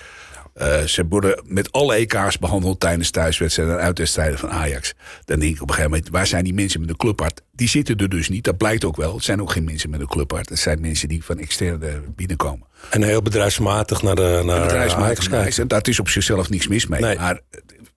Eh, 0.59 0.83
ze 0.83 1.07
worden 1.09 1.43
met 1.45 1.73
alle 1.73 1.95
EK's 1.95 2.39
behandeld 2.39 2.81
tijdens 2.81 3.11
thuiswedstrijden 3.11 3.79
en 3.79 3.85
uitwedstrijden 3.85 4.39
van 4.39 4.51
Ajax. 4.51 4.95
Dan 5.25 5.39
denk 5.39 5.55
ik 5.55 5.63
op 5.63 5.69
een 5.69 5.75
gegeven 5.75 5.91
moment, 5.91 6.11
waar 6.11 6.27
zijn 6.27 6.45
die 6.45 6.55
mensen 6.55 6.81
met 6.81 6.89
een 6.89 6.97
clubhart? 6.97 7.43
Die 7.53 7.69
zitten 7.69 7.97
er 7.97 8.09
dus 8.09 8.29
niet, 8.29 8.45
dat 8.45 8.57
blijkt 8.57 8.85
ook 8.85 8.97
wel. 8.97 9.15
Het 9.15 9.25
zijn 9.25 9.41
ook 9.41 9.53
geen 9.53 9.65
mensen 9.65 9.91
met 9.91 10.01
een 10.01 10.07
clubhart. 10.07 10.49
Het 10.49 10.59
zijn 10.59 10.81
mensen 10.81 11.09
die 11.09 11.25
van 11.25 11.39
externe 11.39 12.03
binnenkomen. 12.17 12.67
En 12.91 13.03
heel 13.03 13.23
bedrijfsmatig 13.23 14.03
naar 14.03 14.15
de 14.15 14.43
naar 14.45 14.61
Bedrijfsmatig 14.61 15.05
Ajax 15.05 15.29
kijken. 15.29 15.69
daar 15.69 15.89
is 15.89 16.01
op 16.01 16.09
zichzelf 16.09 16.51
niks 16.51 16.69
mis 16.69 16.87
mee. 16.87 17.01
Nee. 17.01 17.17
Maar 17.17 17.41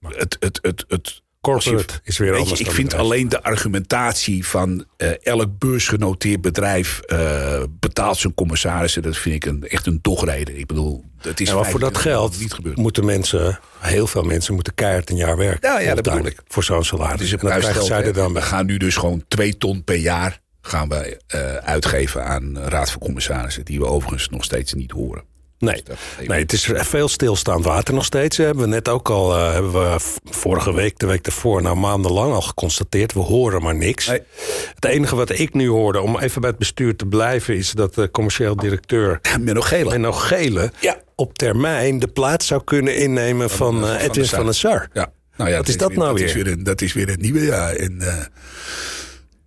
het, 0.08 0.36
het, 0.40 0.58
het, 0.62 0.84
het, 0.88 1.21
Corporate 1.42 2.00
is 2.04 2.18
weer 2.18 2.32
je, 2.32 2.38
anders 2.38 2.60
Ik 2.60 2.70
vind 2.70 2.88
bedrijf. 2.88 3.02
alleen 3.02 3.28
de 3.28 3.42
argumentatie 3.42 4.46
van 4.46 4.84
eh, 4.96 5.10
elk 5.22 5.58
beursgenoteerd 5.58 6.40
bedrijf 6.40 7.00
eh, 7.00 7.62
betaalt 7.70 8.16
zijn 8.16 8.34
commissarissen. 8.34 9.02
Dat 9.02 9.16
vind 9.16 9.34
ik 9.34 9.44
een, 9.44 9.68
echt 9.68 9.86
een 9.86 9.98
dogreden. 10.02 10.58
Ik 10.58 10.66
bedoel, 10.66 11.04
het 11.20 11.40
is 11.40 11.48
Ja, 11.48 11.54
maar 11.54 11.70
voor 11.70 11.80
dat 11.80 11.98
25 11.98 12.04
jaar 12.04 12.60
geld 12.60 12.66
niet 12.66 12.76
moeten 12.76 13.04
mensen, 13.04 13.58
heel 13.78 14.06
veel 14.06 14.22
mensen, 14.22 14.54
moeten 14.54 14.74
keihard 14.74 15.10
een 15.10 15.16
jaar 15.16 15.36
werken. 15.36 15.68
Ja, 15.70 15.80
ja, 15.80 15.94
dat 15.94 16.04
bedoel 16.04 16.26
ik. 16.26 16.40
Voor 16.48 16.64
zo'n 16.64 16.84
salaris. 16.84 17.30
Het 17.30 17.42
een 17.42 17.48
dat 17.48 17.58
krijgen 17.58 17.84
zij 17.84 18.04
er 18.04 18.12
dan 18.12 18.32
We 18.32 18.42
gaan 18.42 18.66
nu 18.66 18.76
dus 18.76 18.96
gewoon 18.96 19.24
twee 19.28 19.56
ton 19.56 19.84
per 19.84 19.96
jaar 19.96 20.40
gaan 20.60 20.88
we, 20.88 21.20
eh, 21.26 21.56
uitgeven 21.56 22.24
aan 22.24 22.58
raad 22.58 22.90
van 22.90 23.00
commissarissen. 23.00 23.64
Die 23.64 23.78
we 23.78 23.86
overigens 23.86 24.28
nog 24.28 24.44
steeds 24.44 24.72
niet 24.72 24.90
horen. 24.90 25.24
Nee. 25.62 25.82
dat 25.84 25.96
nee, 26.26 26.40
het 26.40 26.52
is 26.52 26.68
veel 26.72 27.08
stilstaand 27.08 27.64
water 27.64 27.94
nog 27.94 28.04
steeds. 28.04 28.36
hè. 28.36 28.44
Hebben 28.44 28.62
we 28.64 28.68
net 28.70 28.88
ook 28.88 29.10
al, 29.10 29.36
eh, 29.36 29.52
hebben 29.52 29.72
we 29.72 29.96
vorige 30.30 30.74
week, 30.74 30.98
de 30.98 31.06
week 31.06 31.24
daarvoor, 31.24 31.62
nou 31.62 31.76
maandenlang 31.76 32.32
al 32.32 32.40
geconstateerd. 32.42 33.12
We 33.12 33.20
horen 33.20 33.62
maar 33.62 33.74
niks. 33.74 34.06
Nee. 34.06 34.20
Het 34.74 34.84
enige 34.84 35.16
wat 35.16 35.38
ik 35.38 35.54
nu 35.54 35.68
hoorde, 35.68 36.00
om 36.00 36.18
even 36.18 36.40
bij 36.40 36.50
het 36.50 36.58
bestuur 36.58 36.96
te 36.96 37.06
blijven, 37.06 37.56
is 37.56 37.70
dat 37.72 37.94
de 37.94 38.10
commercieel 38.10 38.56
directeur 38.56 39.20
Menno 39.40 39.60
Gele. 39.60 39.90
Menno 39.90 40.12
Gele 40.12 40.72
Ja. 40.80 40.96
op 41.16 41.38
termijn 41.38 41.98
de 41.98 42.08
plaats 42.08 42.46
zou 42.46 42.64
kunnen 42.64 42.96
innemen 42.96 43.50
van, 43.50 43.58
Van, 43.80 43.88
van 43.88 43.96
Edwin 43.96 44.12
de 44.22 44.24
Sar. 44.28 44.36
van 44.36 44.44
der 44.46 44.54
Sar. 44.54 44.88
Ja. 44.92 45.12
Nou 45.36 45.50
ja, 45.50 45.56
Wat 45.56 45.68
is 45.68 45.76
dat 45.76 45.88
weer, 45.88 45.98
nou 45.98 46.20
Is 46.22 46.32
weer? 46.32 46.46
een, 46.46 46.62
dat 46.62 46.80
is 46.80 46.92
weer 46.92 47.08
het 47.08 47.20
nieuwe 47.20 47.44
jaar. 47.44 47.74
En, 47.74 48.00
eh, 48.00 48.14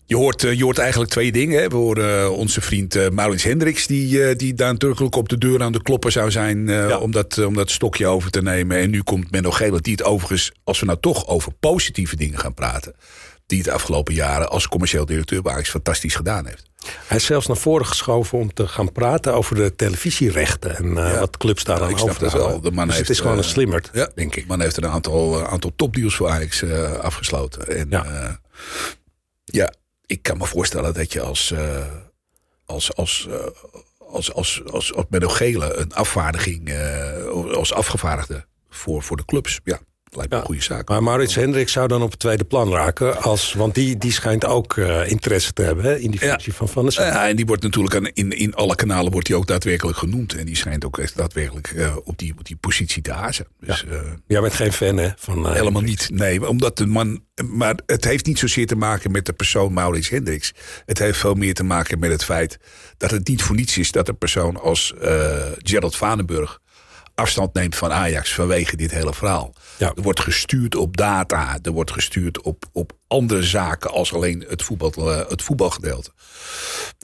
je, 0.06 0.16
hoort, 0.16 0.44
eh, 0.44 0.54
je 0.54 0.64
hoort 0.64 0.78
eigenlijk 0.78 1.12
twee 1.12 1.32
dingen. 1.32 1.62
Hè. 1.62 1.68
We 1.68 1.76
horen 1.76 2.22
eh, 2.24 2.32
onze 2.32 2.62
vriend 2.62 2.96
eh 2.96 3.10
Maurits 3.10 3.44
Hendricks... 3.44 3.88
Die, 3.88 4.36
die 4.36 4.54
daar 4.54 4.72
natuurlijk 4.72 5.16
op 5.16 5.30
de 5.30 5.38
deur 5.38 5.64
aan 5.64 5.72
de 5.72 5.82
kloppen 5.82 6.12
zou 6.12 6.32
zijn... 6.32 6.68
Ja. 6.68 6.98
om, 6.98 7.12
dat, 7.12 7.38
om 7.46 7.54
dat 7.54 7.72
stokje 7.72 8.08
over 8.08 8.32
te 8.32 8.42
nemen. 8.42 8.78
En 8.78 8.90
nu 8.90 9.02
komt 9.02 9.32
Menno 9.32 9.52
Gele, 9.52 9.82
die 9.82 9.94
het 9.94 10.04
overigens... 10.04 10.52
als 10.64 10.80
we 10.80 10.86
nou 10.86 10.98
toch 11.02 11.28
over 11.28 11.52
positieve 11.60 12.16
dingen 12.16 12.40
gaan 12.40 12.54
praten... 12.54 12.96
die 13.46 13.58
het 13.58 13.68
de 13.68 13.74
afgelopen 13.74 14.14
jaren 14.14 14.50
als 14.50 14.68
commercieel 14.68 15.06
directeur 15.06 15.42
bij 15.42 15.54
Ajax 15.54 15.70
fantastisch 15.70 16.16
gedaan 16.16 16.46
heeft. 16.46 16.70
Hij 17.08 17.18
is 17.18 17.26
zelfs 17.26 17.48
naar 17.48 17.58
voren 17.58 17.86
geschoven 17.86 18.38
om 18.38 18.54
te 18.54 18.68
gaan 18.68 18.92
praten 18.92 19.34
over 19.34 19.56
de 19.56 19.76
televisierechten 19.76 20.76
en 20.76 20.94
Ja. 20.94 21.20
wat 21.20 21.38
clubs 21.38 21.64
daar 21.64 21.78
snap 21.78 21.92
over 22.00 22.20
dat 22.20 22.34
wel. 22.34 22.62
De 22.62 22.72
man 22.72 22.86
dus 22.86 22.96
heeft, 22.96 23.08
het 23.08 23.18
is 23.18 23.24
gewoon 23.24 23.38
een 23.38 23.44
slimmerd, 23.44 23.90
Ja, 23.94 24.10
denk 24.16 24.36
ik. 24.36 24.48
Man 24.48 24.62
heeft 24.62 24.78
een 24.78 24.88
aantal, 24.88 25.46
aantal 25.46 25.72
topdeals 25.76 26.16
voor 26.16 26.30
Ajax 26.30 26.64
afgesloten. 27.02 27.68
En 27.68 27.88
Ja. 27.90 28.40
ja. 29.46 29.74
Ik 30.06 30.22
kan 30.22 30.38
me 30.38 30.46
voorstellen 30.46 30.94
dat 30.94 31.14
je 31.14 31.22
als, 31.22 31.52
eh, 31.52 31.86
als, 32.66 32.96
als, 32.96 33.28
als, 34.00 34.34
als, 34.34 34.64
als, 34.64 34.94
als 34.94 35.06
Menno 35.10 35.28
Gele 35.28 35.74
een 35.74 35.94
afvaardiging 35.94 36.70
eh, 36.70 37.26
als 37.54 37.74
afgevaardigde 37.74 38.46
voor, 38.70 39.04
voor 39.04 39.18
de 39.18 39.26
clubs. 39.26 39.60
Ja, 39.64 39.80
lijkt 40.16 40.32
me 40.32 40.36
Ja. 40.38 40.42
een 40.42 40.48
goede 40.48 40.64
zaak. 40.64 40.88
Maar 40.90 41.04
Maurits 41.04 41.36
Hendricks 41.36 41.72
zou 41.72 41.88
dan 41.88 42.02
op 42.02 42.12
het 42.12 42.20
tweede 42.20 42.44
plan 42.44 42.72
raken. 42.72 43.22
Als, 43.22 43.54
want 43.54 43.76
die, 43.76 43.98
die 43.98 44.12
schijnt 44.12 44.46
ook 44.46 44.78
eh, 44.78 45.10
interesse 45.10 45.54
te 45.54 45.62
hebben 45.62 45.84
hè, 45.84 45.98
in 45.98 46.12
die 46.12 46.20
Ja. 46.24 46.28
functie 46.30 46.54
van 46.54 46.70
Van 46.70 46.84
der 46.84 46.92
Sar. 46.94 47.06
Ja, 47.06 47.28
en 47.28 47.36
die 47.36 47.46
wordt 47.46 47.64
natuurlijk 47.64 47.96
aan, 47.96 48.06
in, 48.14 48.32
in 48.32 48.54
alle 48.56 48.76
kanalen 48.76 49.12
wordt 49.12 49.28
die 49.28 49.36
ook 49.36 49.48
daadwerkelijk 49.48 49.98
genoemd. 49.98 50.34
En 50.36 50.46
die 50.46 50.56
schijnt 50.56 50.86
ook 50.86 50.98
echt 50.98 51.18
daadwerkelijk 51.18 51.68
eh, 51.72 51.96
op, 52.04 52.18
die, 52.18 52.34
op 52.38 52.46
die 52.46 52.56
positie 52.56 53.02
te 53.02 53.12
hazen. 53.12 53.48
Dus, 53.60 53.86
eh, 53.86 54.00
Jij 54.28 54.42
bent 54.42 54.54
geen 54.54 54.74
fan 54.74 54.98
hè, 54.98 55.10
van... 55.16 55.52
Helemaal 55.54 55.82
niet. 55.82 56.10
Nee, 56.14 56.48
omdat 56.48 56.78
de 56.78 56.86
man. 56.86 57.24
Maar 57.52 57.76
het 57.86 58.04
heeft 58.06 58.26
niet 58.26 58.40
zozeer 58.40 58.68
te 58.68 58.76
maken 58.76 59.12
met 59.12 59.26
de 59.26 59.34
persoon 59.34 59.74
Maurits 59.74 60.10
Hendricks. 60.10 60.52
Het 60.86 61.00
heeft 61.00 61.20
veel 61.20 61.34
meer 61.34 61.54
te 61.54 61.64
maken 61.64 62.00
met 62.00 62.12
het 62.12 62.24
feit 62.24 62.58
dat 62.98 63.12
het 63.12 63.28
niet 63.28 63.44
voor 63.44 63.56
niets 63.56 63.78
is 63.78 63.92
dat 63.92 64.08
een 64.08 64.18
persoon 64.18 64.62
als 64.62 64.94
Gerald 65.58 65.96
Vanenburg 65.96 66.60
afstand 67.16 67.54
neemt 67.54 67.76
van 67.76 67.92
Ajax 67.92 68.34
vanwege 68.34 68.76
dit 68.76 68.92
hele 68.92 69.14
verhaal. 69.14 69.54
Ja. 69.78 69.92
Er 69.96 70.02
wordt 70.02 70.20
gestuurd 70.20 70.76
op 70.76 70.98
data, 70.98 71.58
er 71.62 71.72
wordt 71.72 71.92
gestuurd 71.92 72.42
op, 72.42 72.66
op 72.72 72.92
andere 73.08 73.44
zaken 73.44 73.92
als 73.92 74.14
alleen 74.14 74.46
het, 74.48 74.64
voetbal, 74.64 75.12
eh, 75.12 75.30
het 75.30 75.42
voetbalgedeelte. 75.42 76.12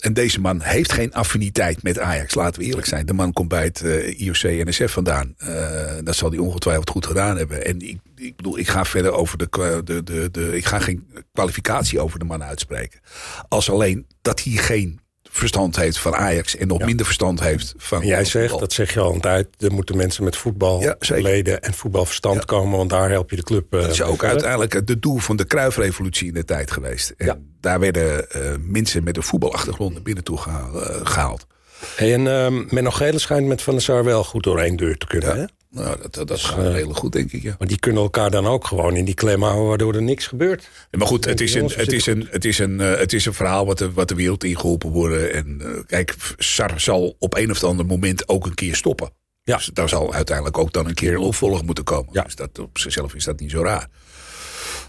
En 0.02 0.14
deze 0.14 0.40
man 0.40 0.62
heeft 0.62 0.92
geen 0.92 1.14
affiniteit 1.14 1.84
met 1.84 2.00
Ajax, 2.00 2.36
laten 2.36 2.62
we 2.62 2.68
eerlijk 2.68 2.88
zijn. 2.88 3.06
De 3.06 3.14
man 3.14 3.34
komt 3.34 3.48
bij 3.48 3.64
het 3.64 3.82
eh, 3.82 4.20
IOC-NSF 4.20 4.92
vandaan. 4.92 5.34
Eh, 5.38 5.96
dat 6.04 6.16
zal 6.16 6.30
hij 6.30 6.40
ongetwijfeld 6.40 6.90
goed 6.90 7.06
gedaan 7.06 7.38
hebben. 7.38 7.66
En 7.66 7.80
ik, 7.80 8.00
ik 8.16 8.36
bedoel, 8.36 8.58
ik 8.58 8.68
ga 8.68 8.86
verder 8.86 9.12
over 9.12 9.38
de, 9.38 9.82
de, 9.84 10.04
de, 10.04 10.32
de. 10.32 10.58
Ik 10.58 10.66
ga 10.66 10.80
geen 10.80 11.08
kwalificatie 11.34 12.00
over 12.00 12.20
de 12.20 12.26
man 12.26 12.44
uitspreken. 12.44 13.00
Als 13.48 13.70
alleen 13.70 14.08
dat 14.22 14.44
hij 14.44 14.54
geen 14.54 15.00
verstand 15.32 15.76
heeft 15.76 16.00
van 16.00 16.16
Ajax 16.16 16.56
en 16.56 16.68
nog 16.68 16.80
minder 16.86 17.06
verstand 17.06 17.40
heeft 17.40 17.74
van. 17.78 18.02
En 18.02 18.08
jij 18.08 18.26
zegt, 18.26 18.40
voetbal. 18.42 18.60
dat 18.60 18.74
zeg 18.74 18.94
je 18.94 19.00
al 19.00 19.14
een 19.14 19.22
tijd, 19.22 19.48
er 19.58 19.72
moeten 19.72 19.98
mensen 19.98 20.24
met 20.24 20.34
Ja, 20.34 20.40
voetbalverleden 20.40 21.62
en 21.62 21.74
voetbalverstand 21.74 22.46
komen, 22.46 22.78
want 22.78 22.90
daar 22.90 23.10
help 23.10 23.30
je 23.30 23.36
de 23.36 23.44
club. 23.44 23.74
eh, 23.74 23.82
Dat 23.82 23.90
is 23.92 24.02
ook 24.02 24.10
verder. 24.10 24.30
uiteindelijk 24.30 24.74
het 24.74 25.02
doel 25.02 25.18
van 25.18 25.36
de 25.36 25.46
Kruifrevolutie 25.46 26.28
in 26.28 26.34
de 26.34 26.46
tijd 26.46 26.72
geweest. 26.72 27.14
En 27.18 27.56
daar 27.60 27.80
werden 27.80 28.30
eh, 28.32 28.42
mensen 28.62 29.04
met 29.04 29.18
een 29.18 29.24
voetbalachtergrond 29.24 29.94
naar 29.94 30.02
binnen 30.02 30.24
toe 30.24 30.38
eh, 30.38 30.66
gehaald. 31.04 31.48
Hey, 31.96 32.14
en 32.14 32.28
ehm 32.28 32.64
Menno 32.70 32.90
Gele 32.92 33.20
schijnt 33.20 33.48
met 33.48 33.62
Van 33.62 33.74
der 33.74 33.82
Sar 33.84 34.04
wel 34.04 34.24
goed 34.24 34.44
door 34.44 34.60
één 34.60 34.76
deur 34.76 34.98
te 34.98 35.08
kunnen. 35.08 35.36
Hè? 35.40 35.46
Nou, 35.72 36.02
dat, 36.02 36.14
dat, 36.14 36.28
dat 36.28 36.40
gaat 36.40 36.66
eh, 36.66 36.72
redelijk 36.72 37.00
goed, 37.00 37.12
denk 37.12 37.32
ik. 37.32 37.42
Ja. 37.42 37.56
Maar 37.60 37.68
die 37.68 37.80
kunnen 37.80 38.02
elkaar 38.02 38.32
dan 38.32 38.48
ook 38.48 38.68
gewoon 38.68 38.96
in 38.96 39.06
die 39.06 39.14
klem 39.14 39.44
houden, 39.44 39.68
waardoor 39.68 39.96
er 39.96 40.02
niks 40.02 40.28
gebeurt. 40.28 40.70
Ja, 40.92 40.98
Maar 40.98 41.08
goed, 41.08 41.26
het 41.26 41.42
is 41.42 41.54
een, 41.54 41.72
het 41.76 41.92
is 41.92 42.06
een, 42.06 42.28
het 42.30 42.46
is 42.46 42.60
een, 42.60 42.82
eh, 42.82 42.98
het 42.98 43.14
is 43.14 43.26
een 43.26 43.34
verhaal 43.34 43.66
wat 43.66 43.78
de, 43.78 43.92
wat 43.92 44.08
de 44.08 44.16
wereld 44.16 44.44
ingeholpen 44.44 44.90
worden. 44.90 45.34
En 45.34 45.62
eh, 45.62 45.68
kijk, 45.86 46.16
Sar 46.38 46.80
zal 46.80 47.16
op 47.20 47.36
een 47.36 47.52
of 47.52 47.64
ander 47.64 47.86
moment 47.86 48.30
ook 48.30 48.46
een 48.46 48.54
keer 48.54 48.76
stoppen. 48.76 49.12
Ja. 49.44 49.56
Dus 49.58 49.70
daar 49.74 49.90
zal 49.90 50.14
uiteindelijk 50.14 50.58
ook 50.58 50.74
dan 50.74 50.88
een 50.88 50.94
keer 50.94 51.12
een 51.14 51.18
opvolger 51.20 51.66
moeten 51.66 51.84
komen. 51.84 52.14
Ja. 52.14 52.24
Dus 52.24 52.36
dat, 52.36 52.60
op 52.60 52.78
zichzelf 52.78 53.14
is 53.16 53.24
dat 53.24 53.40
niet 53.40 53.52
zo 53.52 53.64
raar. 53.64 53.88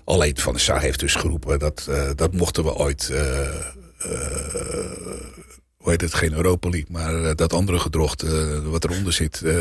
Alleen 0.05 0.39
Van 0.39 0.53
der 0.53 0.62
Sar 0.62 0.81
heeft 0.81 1.01
dus 1.01 1.15
geroepen 1.15 1.59
dat, 1.59 1.87
eh, 1.91 2.11
dat 2.15 2.33
mochten 2.33 2.65
we 2.65 2.75
ooit... 2.75 3.11
eh, 3.11 3.47
eh, 3.99 4.12
hoe 5.83 5.91
heet 5.91 6.01
het? 6.01 6.15
Geen 6.15 6.33
Europa 6.33 6.69
League, 6.69 6.89
maar 6.91 7.25
eh, 7.25 7.31
dat 7.35 7.53
andere 7.53 7.79
gedrocht 7.79 8.23
eh, 8.23 8.59
wat 8.65 8.85
eronder 8.85 9.12
zit. 9.12 9.43
eh, 9.43 9.55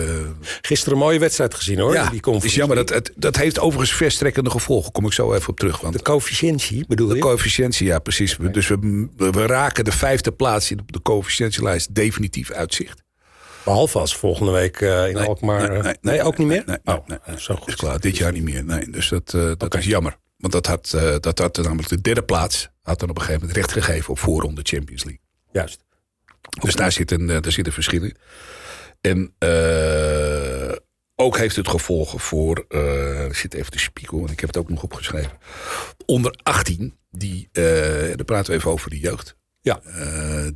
Gisteren 0.62 0.94
een 0.94 1.04
mooie 1.04 1.20
wedstrijd 1.20 1.54
gezien 1.54 1.80
hoor. 1.80 1.94
ja, 1.94 2.10
die 2.10 2.22
is 2.42 2.56
jammer. 2.56 2.76
Dat, 2.78 2.90
het, 2.90 3.12
dat 3.16 3.36
heeft 3.36 3.60
overigens 3.60 3.98
verstrekkende 3.98 4.50
gevolgen. 4.50 4.92
Kom 4.92 5.06
ik 5.06 5.14
zo 5.14 5.34
even 5.34 5.50
op 5.50 5.60
terug. 5.60 5.80
Want 5.82 5.94
De 5.94 6.02
coëfficiëntie 6.02 6.86
bedoel 6.88 7.08
de 7.08 7.16
je? 7.16 7.22
coëfficiëntie, 7.22 7.88
ja, 7.88 8.00
precies. 8.00 8.38
Dus 8.52 8.68
we, 8.68 9.08
we 9.18 9.46
raken 9.46 9.84
de 9.84 9.92
vijfde 9.92 10.32
plaats 10.32 10.72
in 10.72 10.80
op 10.80 10.92
de 10.92 11.02
coëfficiëntielijst 11.02 11.96
definitief 11.96 12.52
uitzicht. 12.52 13.04
Behalve 13.64 14.00
als 14.00 14.16
volgende 14.16 14.52
week 14.52 14.80
in 14.80 15.18
Alkmaar... 15.18 15.72
eh, 15.72 15.94
nee, 16.02 16.24
ook 16.24 16.38
niet 16.38 16.48
meer? 16.48 16.64
Nee, 16.66 16.78
nee, 16.84 16.96
oh, 16.98 17.08
nee, 17.08 17.18
nee. 17.28 17.40
zo 17.40 17.54
is 17.54 17.60
goed. 17.60 17.76
klaar. 17.76 18.00
Dit 18.00 18.18
jaar 18.18 18.32
niet 18.32 18.44
meer. 18.44 18.64
Nee, 18.64 18.90
dus 18.90 19.10
dat, 19.10 19.30
dat 19.58 19.76
is 19.76 19.86
jammer. 19.86 20.18
Want 20.38 20.54
dat 20.54 20.66
had, 20.66 20.90
dat 21.20 21.40
had 21.40 21.58
namelijk 21.58 21.90
de 21.90 22.02
derde 22.02 22.24
plaats. 22.24 22.70
Had 22.82 23.00
dan 23.00 23.10
op 23.10 23.16
een 23.16 23.22
gegeven 23.22 23.48
moment 23.48 23.58
recht 23.66 23.86
gegeven 23.86 24.10
op 24.10 24.20
voorronde 24.20 24.62
Champions 24.64 25.04
League. 25.04 25.22
Juist. 25.52 25.80
Dus 26.60 26.76
daar 26.76 26.92
zit, 26.92 27.12
een, 27.12 27.30
eh, 27.30 27.42
daar 27.42 27.52
zit 27.52 27.66
een 27.66 27.74
verschil 27.74 28.04
in. 28.04 28.16
En 29.02 29.34
eh, 29.38 30.76
ook 31.16 31.38
heeft 31.38 31.56
het 31.56 31.68
gevolgen 31.68 32.20
voor. 32.20 32.66
ik 33.28 33.36
zit 33.36 33.54
even 33.54 33.72
te 33.72 33.80
spieken, 33.80 34.18
want 34.18 34.32
ik 34.32 34.40
heb 34.40 34.50
het 34.50 34.58
ook 34.58 34.70
nog 34.70 34.84
opgeschreven. 34.84 35.32
Onder 36.06 36.40
18, 36.44 36.98
die, 37.10 37.50
daar 37.52 38.26
praten 38.26 38.52
we 38.52 38.58
even 38.58 38.72
over 38.72 38.90
de 38.90 39.00
jeugd. 39.00 39.36
Ja. 39.62 39.82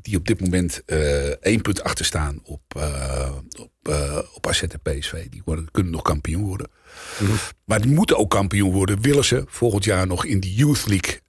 Die 0.02 0.18
op 0.18 0.28
dit 0.28 0.42
moment 0.42 0.84
één 1.40 1.62
punt 1.62 1.84
achter 1.84 2.06
staan 2.06 2.40
op, 2.44 2.62
op, 3.58 3.94
op 4.34 4.48
AZ 4.48 4.62
en 4.62 4.82
PSV. 4.82 5.30
Die 5.30 5.42
worden, 5.46 5.72
kunnen 5.72 5.92
nog 5.92 6.02
kampioen 6.02 6.44
worden. 6.44 6.68
Mhm. 7.20 7.32
Maar 7.66 7.82
die 7.82 7.92
moeten 7.92 8.18
ook 8.18 8.30
kampioen 8.30 8.72
worden. 8.72 9.02
Willen 9.02 9.26
ze 9.26 9.44
volgend 9.48 9.84
jaar 9.84 10.08
nog 10.08 10.26
in 10.26 10.40
de 10.40 10.54
Youth 10.54 10.86
League. 10.86 11.22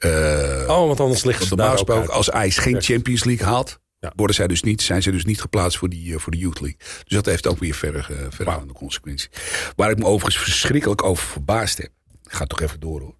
Oh, 0.68 0.86
want 0.86 1.00
anders 1.00 1.24
ligt 1.24 1.42
ze 1.42 1.54
normaal 1.54 1.84
daar 1.84 1.96
ook 1.96 2.00
uit. 2.00 2.10
als 2.10 2.30
IJs 2.30 2.58
geen 2.58 2.82
Champions 2.82 3.24
League 3.24 3.46
haalt, 3.46 3.80
Ja. 3.98 4.12
worden 4.16 4.36
zij 4.36 4.46
dus 4.46 4.62
niet, 4.62 4.82
zijn 4.82 5.02
ze 5.02 5.10
dus 5.10 5.24
niet 5.24 5.40
geplaatst 5.40 5.78
voor, 5.78 5.88
die, 5.88 6.14
eh, 6.14 6.18
voor 6.20 6.32
de 6.32 6.38
Youth 6.38 6.60
League. 6.60 6.78
Dus 6.78 7.14
dat 7.14 7.26
heeft 7.26 7.46
ook 7.46 7.58
weer 7.58 7.74
verder, 7.74 8.08
uh, 8.10 8.16
verdergaande 8.30 8.72
consequenties. 8.72 9.28
Waar 9.76 9.90
ik 9.90 9.98
me 9.98 10.04
overigens 10.04 10.42
verschrikkelijk 10.44 11.02
over 11.02 11.26
verbaasd 11.26 11.78
heb. 11.78 11.90
Ga 12.22 12.44
toch 12.44 12.60
even 12.60 12.80
door 12.80 13.00
hoor. 13.00 13.14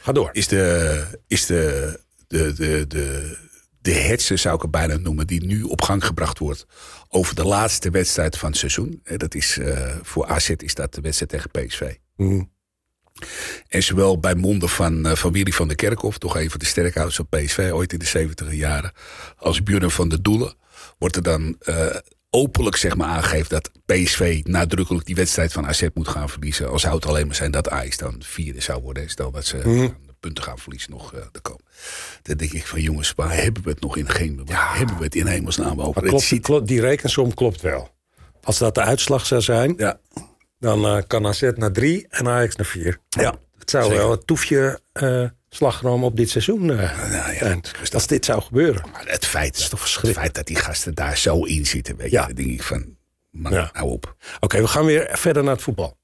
Ga 0.00 0.12
door. 0.12 0.28
Is 0.32 0.48
de, 0.48 1.04
is 1.26 1.46
de, 1.46 2.00
de, 2.26 2.52
de, 2.52 2.84
de, 2.86 3.36
de 3.80 3.92
hetze, 3.92 4.36
zou 4.36 4.54
ik 4.56 4.62
het 4.62 4.70
bijna 4.70 4.96
noemen, 4.96 5.26
die 5.26 5.44
nu 5.46 5.62
op 5.62 5.82
gang 5.82 6.04
gebracht 6.04 6.38
wordt 6.38 6.66
over 7.08 7.34
de 7.34 7.44
laatste 7.44 7.90
wedstrijd 7.90 8.38
van 8.38 8.48
het 8.48 8.58
seizoen. 8.58 9.00
Eh, 9.04 9.16
Dat 9.18 9.34
is, 9.34 9.58
eh, 9.58 9.96
voor 10.02 10.26
AZ 10.26 10.48
is 10.48 10.74
dat 10.74 10.94
de 10.94 11.00
wedstrijd 11.00 11.30
tegen 11.30 11.50
PSV. 11.50 11.94
Hm. 12.16 12.42
En 13.68 13.82
zowel 13.82 14.18
bij 14.18 14.34
monden 14.34 14.68
van, 14.68 15.06
eh, 15.06 15.14
van 15.14 15.32
Willy 15.32 15.52
van 15.52 15.66
der 15.68 15.76
Kerkhof, 15.76 16.18
toch 16.18 16.36
een 16.36 16.50
van 16.50 16.58
de 16.58 16.64
sterkhouders 16.66 17.16
van 17.16 17.26
PSV 17.28 17.70
ooit 17.72 17.92
in 17.92 17.98
de 17.98 18.04
70 18.06 18.52
jaren, 18.52 18.92
als 19.36 19.62
Björn 19.62 19.90
van 19.90 20.08
der 20.08 20.22
Doelen, 20.22 20.54
wordt 20.98 21.16
er 21.16 21.22
dan 21.22 21.56
eh, 21.60 21.86
openlijk 22.30 22.76
zeg 22.76 22.96
maar, 22.96 23.08
aangegeven 23.08 23.48
dat 23.48 23.70
PSV 23.86 24.40
nadrukkelijk 24.44 25.06
die 25.06 25.14
wedstrijd 25.14 25.52
van 25.52 25.66
AZ 25.66 25.86
moet 25.94 26.08
gaan 26.08 26.28
verliezen. 26.28 26.68
Al 26.70 26.78
zou 26.78 26.94
het 26.94 27.06
alleen 27.06 27.26
maar 27.26 27.34
zijn 27.36 27.50
dat 27.50 27.68
Ajax 27.70 27.96
dan 27.96 28.14
vierde 28.24 28.60
zou 28.60 28.82
worden. 28.82 29.10
Stel 29.10 29.30
dat 29.30 29.44
ze 29.46 29.56
de 30.06 30.14
punten 30.20 30.44
gaan 30.44 30.58
verliezen 30.58 30.90
nog 30.90 31.14
te 31.32 31.40
komen. 31.40 31.64
Dan 32.22 32.36
denk 32.36 32.52
ik 32.52 32.66
van 32.66 32.80
jongens, 32.80 33.12
waar 33.16 33.34
hebben 33.42 33.62
we 33.62 33.70
het 33.70 33.80
nog 33.80 33.96
in 33.96 34.08
geen 34.10 34.40
hebben 34.52 34.96
we 34.98 35.04
het 35.04 35.14
in 35.14 35.26
hemelsnaam 35.26 35.80
over? 35.80 35.92
Maar 35.94 36.02
Het 36.02 36.08
klopt, 36.10 36.24
ziet- 36.24 36.42
klopt, 36.42 36.66
die 36.68 36.80
rekensom 36.80 37.34
klopt 37.34 37.60
wel. 37.60 37.94
Als 38.42 38.58
dat 38.58 38.74
de 38.74 38.80
uitslag 38.80 39.26
zou 39.26 39.40
zijn, 39.40 39.74
ja, 39.76 40.00
dan 40.60 40.84
eh, 40.86 41.02
kan 41.06 41.26
AZ 41.26 41.50
naar 41.54 41.72
drie 41.72 42.06
en 42.08 42.28
Ajax 42.28 42.56
naar 42.56 42.66
vier. 42.66 42.98
ja. 43.08 43.34
Het 43.58 43.70
zou 43.70 43.84
Zeker. 43.84 43.98
wel 43.98 44.10
het 44.10 44.26
toefje 44.26 44.80
eh 44.92 45.24
slagroom 45.48 46.04
op 46.04 46.16
dit 46.16 46.30
seizoen 46.30 46.70
eh, 46.70 47.10
Nou 47.10 47.32
ja, 47.34 47.56
dus 47.80 47.92
Als 47.92 48.06
dit 48.06 48.24
zou 48.24 48.42
gebeuren. 48.42 48.82
Maar 48.92 49.04
het 49.06 49.26
feit, 49.26 49.56
is 49.56 49.60
toch 49.62 49.70
het 49.70 49.80
verschrikkelijk. 49.80 50.18
feit 50.20 50.34
dat 50.34 50.46
die 50.46 50.56
gasten 50.64 50.94
daar 50.94 51.16
zo 51.18 51.44
in 51.44 51.66
zitten, 51.66 51.96
weet 51.96 52.10
je, 52.10 52.16
Ja. 52.16 52.26
denk 52.26 52.48
ik 52.50 52.62
van, 52.62 52.96
man, 53.30 53.52
Ja. 53.52 53.70
hou 53.72 53.90
op. 53.90 54.16
Oké, 54.40 54.60
we 54.60 54.68
gaan 54.68 54.84
weer 54.84 55.08
verder 55.12 55.42
naar 55.44 55.52
het 55.54 55.62
voetbal. 55.62 55.98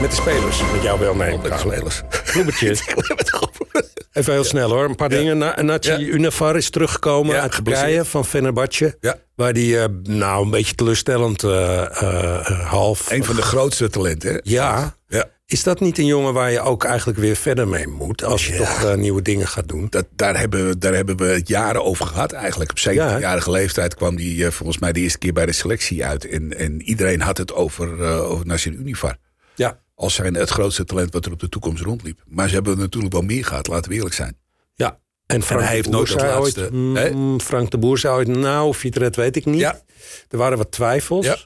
Met 0.00 0.10
de 0.10 0.16
spelers, 0.16 0.60
met 0.72 0.82
jou 0.82 1.00
wel 1.00 1.14
nemen. 1.14 1.40
Met 1.42 1.52
de 1.52 1.58
spelers. 1.58 2.00
Bloemetjes. 2.32 2.82
Even 4.12 4.32
heel 4.32 4.44
snel 4.44 4.70
hoor. 4.70 4.84
Een 4.88 4.94
paar 4.96 5.08
dingen. 5.08 5.38
Na, 5.38 5.62
Nachi 5.62 5.90
Ja. 5.90 5.98
Unavar 5.98 6.56
is 6.56 6.70
teruggekomen 6.70 7.34
Ja, 7.34 7.40
uit. 7.40 7.52
Turkije 7.52 8.04
van 8.04 8.24
Fenerbahce. 8.24 8.96
Ja. 9.00 9.16
Waar 9.34 9.52
die 9.52 9.78
eh, 9.78 9.84
nou 10.02 10.44
een 10.44 10.50
beetje 10.50 10.74
teleurstellend 10.74 11.42
eh, 11.42 12.40
half... 12.66 13.10
Een 13.10 13.24
van 13.24 13.36
de 13.36 13.42
grootste 13.42 13.88
talenten, 13.90 14.32
hè? 14.32 14.38
Ja. 14.42 14.94
Ja. 15.08 15.24
Is 15.46 15.62
dat 15.62 15.80
niet 15.80 15.98
een 15.98 16.06
jongen 16.06 16.32
waar 16.32 16.50
je 16.50 16.60
ook 16.60 16.84
eigenlijk 16.84 17.18
weer 17.18 17.36
verder 17.36 17.68
mee 17.68 17.86
moet? 17.86 18.24
Als 18.24 18.46
je 18.46 18.52
Ja. 18.52 18.58
toch 18.58 18.96
nieuwe 18.96 19.22
dingen 19.22 19.46
gaat 19.46 19.68
doen? 19.68 19.86
Dat, 19.90 20.06
daar, 20.16 20.38
hebben, 20.38 20.66
we- 20.68 20.78
daar 20.78 20.94
hebben 20.94 21.16
we 21.16 21.24
het 21.24 21.48
jaren 21.48 21.84
over 21.84 22.06
gehad 22.06 22.32
eigenlijk. 22.32 22.70
Op 22.70 22.78
Ja, 22.78 22.92
hè? 23.08 23.14
17-jarige 23.16 23.50
leeftijd 23.50 23.94
kwam 23.94 24.16
die 24.16 24.44
eh, 24.44 24.50
volgens 24.50 24.78
mij 24.78 24.92
de 24.92 25.00
eerste 25.00 25.18
keer 25.18 25.32
bij 25.32 25.46
de 25.46 25.52
selectie 25.52 26.04
uit. 26.04 26.28
En, 26.28 26.58
en 26.58 26.82
iedereen 26.82 27.20
had 27.20 27.38
het 27.38 27.52
over, 27.54 28.02
eh 28.04 28.30
over 28.30 28.46
Nasser 28.46 28.72
Univar. 28.72 29.16
Ja. 29.54 29.78
Als 30.00 30.14
zijn 30.14 30.34
het 30.34 30.50
grootste 30.50 30.84
talent 30.84 31.12
wat 31.12 31.26
er 31.26 31.32
op 31.32 31.40
de 31.40 31.48
toekomst 31.48 31.82
rondliep. 31.82 32.22
Maar 32.26 32.48
ze 32.48 32.54
hebben 32.54 32.78
natuurlijk 32.78 33.12
wel 33.12 33.22
meer 33.22 33.44
gehad, 33.44 33.66
laten 33.66 33.90
we 33.90 33.96
eerlijk 33.96 34.14
zijn. 34.14 34.36
Ja. 34.74 34.98
En 35.26 35.42
Frank, 35.42 35.62
hij 35.62 35.72
heeft 35.72 35.84
de 35.84 35.90
Boer 35.90 35.98
nooit 35.98 36.12
dat 36.12 36.20
zei 36.20 36.40
laatste, 36.40 36.60
ooit, 36.60 37.14
mm? 37.14 37.40
Frank 37.40 37.70
de 37.70 37.78
Boer 37.78 37.98
zei 37.98 38.14
ooit, 38.14 38.28
nou, 38.28 38.74
het 38.80 38.96
redt, 38.96 39.16
weet 39.16 39.36
ik 39.36 39.44
niet. 39.44 39.60
Ja. 39.60 39.80
Er 40.28 40.38
waren 40.38 40.58
wat 40.58 40.70
twijfels. 40.70 41.26
Ja. 41.26 41.36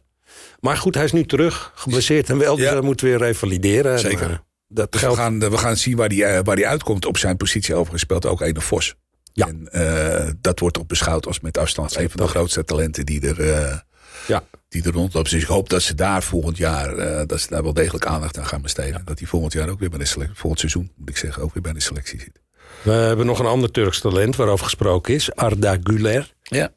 Maar 0.60 0.76
goed, 0.76 0.94
hij 0.94 1.04
is 1.04 1.12
nu 1.12 1.24
terug, 1.24 1.72
geblesseerd 1.74 2.30
en 2.30 2.38
wel. 2.38 2.56
Dus 2.56 2.72
we 2.72 2.80
moeten 2.80 3.06
weer 3.06 3.18
revalideren. 3.18 3.92
En, 3.92 3.98
Zeker. 3.98 4.30
eh, 4.30 4.36
dat 4.68 4.92
Dus 4.92 5.00
we 5.00 5.14
gaan, 5.14 5.38
we 5.38 5.58
gaan 5.58 5.76
zien 5.76 5.96
waar 5.96 6.08
die, 6.08 6.24
eh, 6.24 6.40
waar 6.44 6.56
die 6.56 6.66
uitkomt. 6.66 7.06
Op 7.06 7.18
zijn 7.18 7.36
positie 7.36 7.74
overigens 7.74 8.02
speelt 8.02 8.26
ook 8.26 8.40
Ene 8.40 8.60
Vos. 8.60 8.94
Ja. 9.32 9.46
En 9.46 9.68
eh, 9.72 10.30
dat 10.40 10.58
wordt 10.58 10.78
ook 10.78 10.88
beschouwd 10.88 11.26
als 11.26 11.40
met 11.40 11.58
afstand 11.58 11.96
een 11.96 12.10
van 12.10 12.20
de 12.20 12.28
grootste 12.28 12.64
talenten 12.64 13.06
die 13.06 13.28
er, 13.28 13.52
eh, 13.52 13.78
Ja. 14.26 14.42
die 14.68 14.82
er 14.84 14.92
rondloopt. 14.92 15.30
Dus 15.30 15.42
ik 15.42 15.48
hoop 15.48 15.68
dat 15.68 15.82
ze 15.82 15.94
daar 15.94 16.22
volgend 16.22 16.56
jaar 16.56 16.96
eh, 16.96 17.26
dat 17.26 17.40
ze 17.40 17.48
daar 17.48 17.62
wel 17.62 17.72
degelijk 17.74 18.06
aandacht 18.06 18.38
aan 18.38 18.46
gaan 18.46 18.62
besteden. 18.62 19.02
Dat 19.04 19.18
hij 19.18 19.28
volgend 19.28 19.52
jaar 19.52 19.68
ook 19.68 19.78
weer 19.80 19.90
bij 19.90 19.98
de 19.98 20.04
selectie, 20.04 20.36
volgend 20.38 20.60
seizoen 20.60 20.90
moet 20.96 21.08
ik 21.08 21.16
zeggen, 21.16 21.42
ook 21.42 21.54
weer 21.54 21.62
bij 21.62 21.72
de 21.72 21.80
selectie 21.80 22.20
zit. 22.20 22.40
We 22.82 22.90
hebben 22.92 23.26
nog 23.26 23.38
een 23.38 23.46
ander 23.46 23.70
Turks 23.70 24.00
talent 24.00 24.36
waarover 24.36 24.64
gesproken 24.64 25.14
is. 25.14 25.34
Arda 25.34 25.76
Güler. 25.82 26.34
Ja. 26.42 26.72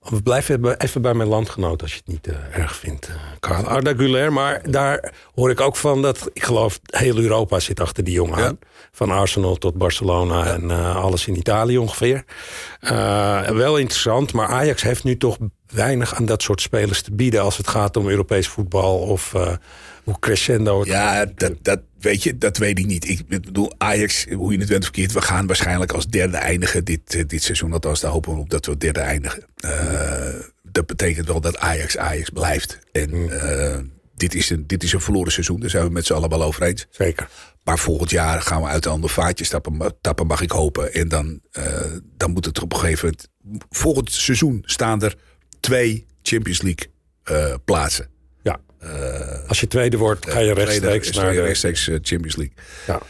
We 0.00 0.22
blijven 0.22 0.76
even- 0.78 1.02
bij 1.02 1.14
mijn 1.14 1.28
landgenoot 1.28 1.82
als 1.82 1.90
je 1.92 1.96
het 1.96 2.06
niet 2.06 2.26
eh, 2.26 2.58
erg 2.58 2.76
vindt, 2.76 3.10
Karl. 3.40 3.64
Arda 3.64 3.92
Güler, 3.94 4.32
maar 4.32 4.70
daar 4.70 5.12
hoor 5.34 5.50
ik 5.50 5.60
ook 5.60 5.76
van 5.76 6.02
dat... 6.02 6.30
ik 6.32 6.42
geloof 6.44 6.80
heel 6.86 7.16
Europa 7.18 7.58
zit 7.60 7.80
achter 7.80 8.04
die 8.04 8.14
jongen 8.14 8.38
Ja. 8.38 8.46
aan. 8.46 8.58
Van 8.92 9.10
Arsenal 9.10 9.56
tot 9.56 9.74
Barcelona 9.74 10.46
en 10.54 10.70
alles 10.94 11.26
in 11.26 11.36
Italië 11.36 11.78
ongeveer. 11.78 12.24
Wel 13.54 13.76
interessant, 13.76 14.32
maar 14.32 14.48
Ajax 14.48 14.82
heeft 14.82 15.04
nu 15.04 15.16
toch 15.16 15.36
weinig 15.70 16.14
aan 16.14 16.26
dat 16.26 16.42
soort 16.42 16.60
spelers 16.60 17.02
te 17.02 17.12
bieden... 17.12 17.42
als 17.42 17.56
het 17.56 17.68
gaat 17.68 17.96
om 17.96 18.08
Europees 18.08 18.48
voetbal 18.48 18.98
of 18.98 19.34
eh, 19.34 19.52
hoe 20.04 20.18
crescendo 20.18 20.78
het 20.78 20.88
Ja, 20.88 21.24
dat, 21.34 21.52
dat, 21.62 21.80
weet 21.98 22.22
je, 22.22 22.38
dat 22.38 22.56
weet 22.56 22.78
ik 22.78 22.86
niet. 22.86 23.08
Ik 23.08 23.28
bedoel, 23.28 23.72
Ajax, 23.78 24.26
hoe 24.36 24.52
je 24.52 24.58
het 24.58 24.68
bent 24.68 24.84
verkeerd, 24.84 25.12
we 25.12 25.22
gaan 25.22 25.46
waarschijnlijk 25.46 25.92
als 25.92 26.06
derde 26.06 26.36
eindigen 26.36 26.84
dit, 26.84 27.14
eh, 27.14 27.22
dit 27.26 27.42
seizoen. 27.42 27.72
Althans, 27.72 28.00
daar 28.00 28.10
hopen 28.10 28.34
we 28.34 28.40
op 28.40 28.50
dat 28.50 28.66
we 28.66 28.76
derde 28.76 29.00
eindigen. 29.00 29.44
Eh, 29.56 30.34
dat 30.62 30.86
betekent 30.86 31.26
wel 31.26 31.40
dat 31.40 31.58
Ajax 31.58 31.96
Ajax 31.96 32.30
blijft. 32.30 32.78
En 32.92 33.40
eh, 33.40 33.78
dit, 34.14 34.34
is 34.34 34.50
een, 34.50 34.66
dit 34.66 34.82
is 34.82 34.92
een 34.92 35.00
verloren 35.00 35.32
seizoen, 35.32 35.60
daar 35.60 35.70
zijn 35.70 35.84
we 35.84 35.90
met 35.90 36.06
z'n 36.06 36.12
allen 36.12 36.28
wel 36.28 36.42
over 36.42 36.62
eens. 36.62 36.86
Zeker. 36.90 37.28
Maar 37.64 37.78
volgend 37.78 38.10
jaar 38.10 38.42
gaan 38.42 38.62
we 38.62 38.68
uit 38.68 38.84
een 38.84 38.92
ander 38.92 39.10
vaartje 39.10 39.44
stappen, 39.44 39.94
tappen, 40.00 40.26
mag 40.26 40.40
ik 40.40 40.50
hopen. 40.50 40.92
En 40.92 41.08
dan, 41.08 41.40
dan 42.16 42.30
moet 42.30 42.44
het 42.44 42.62
op 42.62 42.72
een 42.72 42.78
gegeven 42.78 43.04
moment... 43.04 43.28
Volgend 43.70 44.12
seizoen 44.12 44.62
staan 44.64 45.02
er 45.02 45.16
twee 45.60 46.06
Champions 46.22 46.62
League 46.62 46.90
eh, 47.22 47.54
plaatsen. 47.64 48.08
Ja. 48.42 48.60
als 49.46 49.60
je 49.60 49.66
tweede 49.66 49.96
wordt, 49.96 50.30
ga 50.30 50.38
je 50.38 50.52
rechtstreeks 50.54 51.08
Tweede- 51.08 51.26
naar 51.26 51.34
de... 51.36 51.42
rechtstreeks 51.42 51.88
eh, 51.88 51.98
Champions 52.02 52.36
League. 52.36 52.54
Ja. 52.86 53.00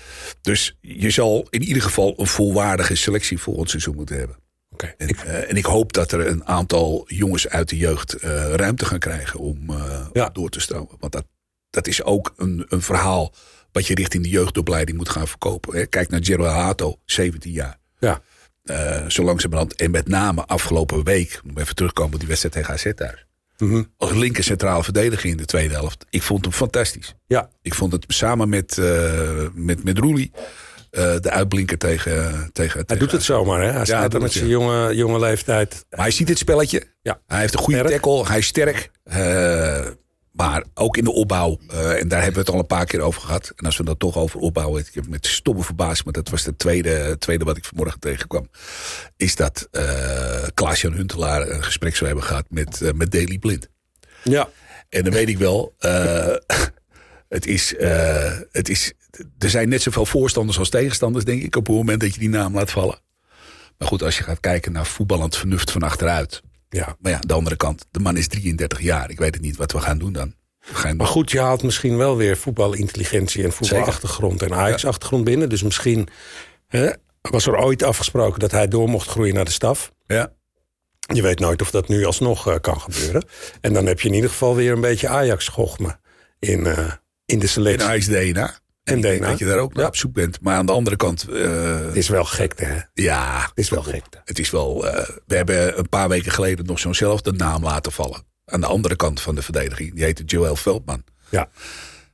Dus 0.40 0.76
je 0.80 1.11
zal 1.11 1.47
in 1.50 1.62
ieder 1.62 1.83
geval 1.83 2.14
een 2.16 2.26
volwaardige 2.26 2.95
selectie 2.95 3.38
volgend 3.38 3.71
seizoen 3.71 3.95
moeten 3.95 4.16
hebben. 4.19 4.37
Oké. 4.71 4.95
En, 4.99 5.09
Ik- 5.09 5.16
eh, 5.21 5.50
en 5.50 5.57
ik 5.57 5.64
hoop 5.64 5.92
dat 5.92 6.12
er 6.12 6.26
een 6.26 6.45
aantal 6.47 7.04
jongens 7.07 7.49
uit 7.49 7.69
de 7.69 7.76
jeugd 7.76 8.12
eh, 8.14 8.52
ruimte 8.54 8.85
gaan 8.85 8.99
krijgen 8.99 9.40
om, 9.40 9.71
eh, 9.71 10.07
Ja. 10.12 10.26
om 10.26 10.33
door 10.33 10.49
te 10.50 10.61
stromen. 10.61 10.97
Want 10.99 11.12
dat, 11.12 11.25
dat 11.71 11.87
is 11.87 12.02
ook 12.02 12.33
een, 12.37 12.66
een 12.69 12.83
verhaal 12.83 13.35
wat 13.73 13.87
je 13.87 13.95
richting 13.95 14.23
de 14.23 14.28
jeugdopleiding 14.28 14.97
moet 14.99 15.09
gaan 15.09 15.28
verkopen. 15.28 15.76
Hè. 15.76 15.87
Kijk 15.87 16.09
naar 16.11 16.21
Gerald 16.25 16.52
Hato, 16.54 16.99
17 17.04 17.52
jaar. 17.52 17.78
Ja. 17.99 18.23
Eh, 18.71 19.09
zo 19.09 19.23
langzamerhand. 19.23 19.75
En 19.75 19.91
met 19.91 20.09
name 20.09 20.45
afgelopen 20.47 21.05
week, 21.05 21.41
om 21.50 21.59
even 21.59 21.75
terugkomen 21.75 22.12
op 22.12 22.19
die 22.19 22.29
wedstrijd 22.29 22.55
tegen 22.55 22.75
AZ 22.75 22.93
thuis. 22.95 23.25
Mhm. 23.59 23.83
Als 23.97 24.12
linker 24.12 24.45
centrale 24.45 24.85
verdediger 24.85 25.31
in 25.31 25.37
de 25.37 25.45
tweede 25.45 25.75
helft. 25.75 26.07
Ik 26.11 26.23
vond 26.23 26.45
hem 26.45 26.55
fantastisch. 26.55 27.15
Ja. 27.27 27.49
Ik 27.62 27.75
vond 27.75 27.93
het 27.93 28.05
samen 28.09 28.49
met, 28.49 28.79
eh 28.79 29.47
met, 29.55 29.85
met 29.85 29.99
Roelie 29.99 30.31
eh, 30.91 31.17
de 31.21 31.31
uitblinker 31.31 31.79
tegen, 31.79 32.50
tegen 32.53 32.83
Hij 32.87 32.97
doet 32.97 33.12
het 33.12 33.23
zomaar, 33.23 33.62
hè? 33.62 33.71
Hij 33.71 33.85
staat 33.85 34.15
er 34.15 34.21
met 34.21 34.33
zijn 34.33 34.49
jonge, 34.49 34.95
jonge 34.95 35.19
leeftijd. 35.19 35.85
Maar 35.91 36.00
hij 36.00 36.11
ziet 36.11 36.29
het 36.29 36.39
spelletje. 36.39 36.83
Ja. 37.03 37.21
Hij 37.27 37.41
heeft 37.41 37.55
een 37.55 37.61
goede 37.61 37.79
Sterk. 37.79 37.93
tackle. 37.95 38.27
Hij 38.27 38.39
is 38.39 38.47
sterk. 38.47 38.91
Maar 40.31 40.65
ook 40.75 40.97
in 40.97 41.05
de 41.05 41.13
opbouw. 41.13 41.59
eh, 41.69 42.01
en 42.01 42.09
daar 42.09 42.23
hebben 42.23 42.41
we 42.41 42.47
het 42.47 42.55
al 42.55 42.59
een 42.59 42.67
paar 42.67 42.85
keer 42.85 43.01
over 43.01 43.21
gehad. 43.21 43.53
En 43.57 43.67
als 43.67 43.77
we 43.77 43.85
dat 43.85 43.99
toch 43.99 44.17
over 44.17 44.41
opbouwen. 44.41 44.81
Ik 44.81 44.95
heb 44.95 45.09
met 45.09 45.27
stomme 45.27 45.63
verbazing. 45.63 46.05
Maar 46.05 46.13
dat 46.13 46.29
was 46.29 46.43
de 46.43 46.57
tweede, 46.57 47.17
tweede 47.19 47.45
wat 47.45 47.57
ik 47.57 47.65
vanmorgen 47.65 48.01
tegenkwam. 48.01 48.51
Is 49.17 49.37
dat 49.37 49.69
eh 49.71 50.43
Klaas-Jan 50.55 50.93
Huntelaar 50.93 51.49
een 51.49 51.65
gesprek 51.65 51.97
zou 51.97 52.07
hebben 52.07 52.27
gehad 52.29 52.45
met, 52.49 52.83
eh, 52.83 52.93
met 52.93 53.11
Daley 53.11 53.39
Blind. 53.39 53.69
Ja. 54.25 54.49
En 54.89 55.05
dan 55.05 55.13
weet 55.13 55.29
ik 55.29 55.39
wel. 55.39 55.75
het 57.29 57.47
is, 57.47 57.75
het 58.51 58.69
is, 58.69 58.93
er 59.39 59.51
zijn 59.51 59.69
net 59.69 59.83
zoveel 59.83 60.07
voorstanders 60.07 60.59
als 60.59 60.69
tegenstanders, 60.69 61.25
denk 61.25 61.43
ik. 61.43 61.57
Op 61.57 61.67
het 61.67 61.77
moment 61.77 62.01
dat 62.01 62.15
je 62.15 62.21
die 62.21 62.29
naam 62.29 62.55
laat 62.55 62.71
vallen. 62.71 62.99
Maar 63.79 63.89
goed, 63.89 64.03
als 64.03 64.17
je 64.17 64.23
gaat 64.23 64.41
kijken 64.41 64.73
naar 64.73 64.87
voetballend 64.87 65.37
vernuft 65.37 65.71
van 65.71 65.83
achteruit. 65.83 66.43
Ja. 66.71 66.97
Maar 66.99 67.12
ja, 67.12 67.19
de 67.19 67.33
andere 67.33 67.57
kant. 67.57 67.87
De 67.91 68.00
man 68.00 68.17
is 68.17 68.29
33 68.29 68.81
jaar. 68.81 69.11
Ik 69.11 69.19
weet 69.19 69.35
het 69.35 69.43
niet 69.43 69.57
wat 69.57 69.73
we 69.73 69.81
gaan 69.81 69.99
doen 69.99 70.12
dan. 70.12 70.35
Gaan 70.61 70.97
Maar 70.97 71.07
goed, 71.07 71.31
je 71.31 71.41
haalt 71.41 71.62
misschien 71.62 71.97
wel 71.97 72.17
weer 72.17 72.37
voetbalintelligentie 72.37 73.45
en 73.45 73.53
voetbalachtergrond 73.53 74.43
en 74.43 74.55
Ajax-achtergrond 74.55 75.25
binnen. 75.25 75.49
Dus 75.49 75.62
misschien 75.62 76.09
hè, 76.67 76.91
was 77.21 77.47
er 77.47 77.57
ooit 77.57 77.83
afgesproken 77.83 78.41
dat 78.41 78.50
hij 78.50 78.69
door 78.69 78.89
mocht 78.89 79.09
groeien 79.09 79.35
naar 79.35 79.45
de 79.45 79.50
staf. 79.50 79.93
Ja. 80.07 80.33
Je 81.15 81.23
weet 81.23 81.39
nooit 81.39 81.62
of 81.62 81.71
dat 81.71 81.89
nu 81.89 82.05
alsnog 82.05 82.49
eh, 82.49 82.55
kan 82.61 82.81
gebeuren. 82.81 83.25
En 83.61 83.73
dan 83.73 83.87
heb 83.87 84.00
je 84.00 84.09
in 84.09 84.15
ieder 84.15 84.31
geval 84.31 84.55
weer 84.55 84.73
een 84.73 84.81
beetje 84.81 85.09
Ajax-gochme 85.09 85.99
in, 86.39 86.67
eh, 86.67 86.93
in 87.25 87.39
de 87.39 87.45
In 87.45 87.49
selectie. 87.49 87.89
Ajax 87.89 88.07
DNA. 88.07 88.60
En 88.85 88.97
ik 88.97 89.03
denk. 89.03 89.23
Dat 89.23 89.39
je 89.39 89.45
daar 89.45 89.59
ook 89.59 89.73
naar 89.73 89.83
Ja. 89.83 89.89
op 89.89 89.97
zoek 89.97 90.13
bent. 90.13 90.41
Maar 90.41 90.57
aan 90.57 90.67
de 90.67 90.73
andere 90.73 90.97
kant. 90.97 91.29
eh, 91.29 91.81
Het 91.81 91.97
is 91.97 92.09
wel 92.09 92.25
gekte, 92.25 92.65
hè? 92.65 92.75
Het 92.75 92.89
ja, 92.95 93.51
is 93.55 93.69
wel 93.71 93.83
gekte. 93.83 94.21
het 94.25 94.39
is 94.39 94.51
wel. 94.51 94.89
eh, 94.89 95.09
we 95.27 95.37
hebben 95.37 95.79
een 95.79 95.89
paar 95.89 96.09
weken 96.09 96.33
geleden 96.33 96.67
nog 96.67 96.79
zo'nzelfde 96.79 97.33
naam 97.33 97.63
laten 97.63 97.93
vallen. 97.93 98.23
Aan 98.45 98.61
de 98.61 98.67
andere 98.67 98.97
kant 98.97 99.21
van 99.21 99.35
de 99.35 99.43
verdediging. 99.43 99.95
Die 99.95 100.05
heette 100.05 100.25
Joel 100.25 100.57
Veldman. 100.57 101.05
Ja. 101.29 101.49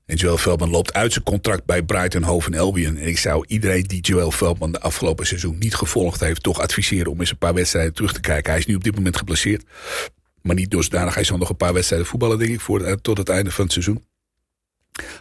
En 0.06 0.16
Joel 0.16 0.36
Veldman 0.38 0.70
loopt 0.70 0.92
uit 0.92 1.12
zijn 1.12 1.24
contract 1.24 1.64
bij 1.64 1.82
Brighton 1.82 2.22
Hove 2.22 2.50
en 2.50 2.58
Albion. 2.58 2.96
En 2.96 3.06
ik 3.06 3.18
zou 3.18 3.44
iedereen 3.46 3.82
die 3.82 4.00
Joel 4.00 4.30
Veldman 4.30 4.72
de 4.72 4.80
afgelopen 4.80 5.26
seizoen 5.26 5.58
niet 5.58 5.74
gevolgd 5.74 6.20
heeft, 6.20 6.42
toch 6.42 6.60
adviseren 6.60 7.10
om 7.12 7.20
eens 7.20 7.30
een 7.30 7.38
paar 7.38 7.54
wedstrijden 7.54 7.92
terug 7.94 8.12
te 8.12 8.20
kijken. 8.20 8.50
Hij 8.50 8.60
is 8.60 8.66
nu 8.66 8.74
op 8.74 8.84
dit 8.84 8.94
moment 8.94 9.16
geblesseerd. 9.16 9.64
Maar 10.42 10.54
niet 10.54 10.70
dusdanig. 10.70 11.14
Hij 11.14 11.24
zal 11.24 11.38
nog 11.38 11.48
een 11.48 11.56
paar 11.56 11.72
wedstrijden 11.72 12.06
voetballen, 12.08 12.38
denk 12.38 12.50
ik, 12.50 12.60
voor, 12.60 12.80
eh, 12.82 12.92
tot 12.92 13.18
het 13.18 13.28
einde 13.28 13.50
van 13.50 13.64
het 13.64 13.72
seizoen. 13.72 14.04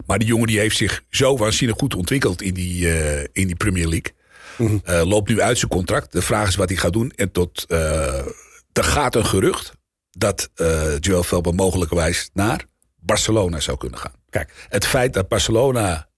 Maar 0.05 0.19
die 0.19 0.27
jongen 0.27 0.47
die 0.47 0.59
heeft 0.59 0.77
zich 0.77 1.03
zo 1.09 1.37
waanzinnig 1.37 1.77
goed 1.77 1.95
ontwikkeld 1.95 2.41
in 2.41 2.53
die, 2.53 2.93
eh, 2.93 3.19
in 3.19 3.47
die 3.47 3.55
Premier 3.55 3.87
League. 3.87 4.13
Mhm. 4.57 4.77
Eh, 4.83 5.01
loopt 5.05 5.29
nu 5.29 5.41
uit 5.41 5.57
zijn 5.57 5.71
contract. 5.71 6.11
De 6.11 6.21
vraag 6.21 6.47
is 6.47 6.55
wat 6.55 6.69
hij 6.69 6.77
gaat 6.77 6.93
doen. 6.93 7.11
En 7.15 7.31
tot, 7.31 7.65
eh, 7.67 8.25
er 8.73 8.83
gaat 8.83 9.15
een 9.15 9.25
gerucht 9.25 9.71
dat 10.11 10.49
Joel 10.99 11.23
Veldman 11.23 11.55
mogelijkerwijs 11.55 12.29
naar 12.33 12.65
Barcelona 12.95 13.59
zou 13.59 13.77
kunnen 13.77 13.99
gaan. 13.99 14.13
Kijk, 14.29 14.67
Het 14.69 14.85
feit 14.85 15.13
dat 15.13 15.27
Barcelona 15.27 16.09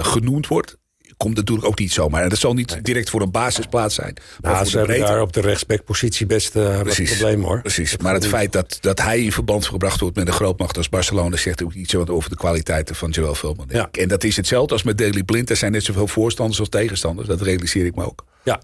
genoemd 0.00 0.46
wordt, 0.46 0.76
komt 1.16 1.36
natuurlijk 1.36 1.66
ook 1.66 1.78
niet 1.78 1.92
zomaar. 1.92 2.22
En 2.22 2.28
dat 2.28 2.38
zal 2.38 2.54
niet 2.54 2.84
direct 2.84 3.10
voor 3.10 3.22
een 3.22 3.30
basisplaats 3.30 3.94
zijn. 3.94 4.16
Maar 4.40 4.52
nou, 4.52 4.64
ze 4.66 4.78
hebben 4.78 4.98
daar 4.98 5.20
op 5.20 5.32
de 5.32 5.40
rechtsbackpositie 5.40 6.26
best 6.26 6.56
eh 6.56 6.74
wat 6.74 6.82
Precies. 6.82 7.16
probleem 7.16 7.42
hoor. 7.42 7.60
Precies, 7.60 7.96
maar 7.96 8.14
het 8.14 8.26
feit 8.26 8.52
dat, 8.52 8.78
dat 8.80 9.00
hij 9.00 9.20
in 9.20 9.32
verband 9.32 9.66
gebracht 9.66 10.00
wordt 10.00 10.16
met 10.16 10.26
een 10.26 10.32
grootmacht 10.32 10.76
als 10.76 10.88
Barcelona 10.88 11.36
zegt 11.36 11.62
ook 11.62 11.72
iets 11.72 11.94
over 11.94 12.30
de 12.30 12.36
kwaliteiten 12.36 12.94
van 12.94 13.10
Joel 13.10 13.34
Veldman. 13.34 13.66
denk 13.66 13.96
Ja. 13.96 14.02
En 14.02 14.08
dat 14.08 14.24
is 14.24 14.36
hetzelfde 14.36 14.72
als 14.72 14.82
met 14.82 14.98
Daley 14.98 15.22
Blind. 15.22 15.50
Er 15.50 15.56
zijn 15.56 15.72
net 15.72 15.84
zoveel 15.84 16.08
voorstanders 16.08 16.60
als 16.60 16.68
tegenstanders. 16.68 17.28
Dat 17.28 17.40
realiseer 17.40 17.86
ik 17.86 17.94
me 17.94 18.04
ook. 18.04 18.24
Ja. 18.44 18.60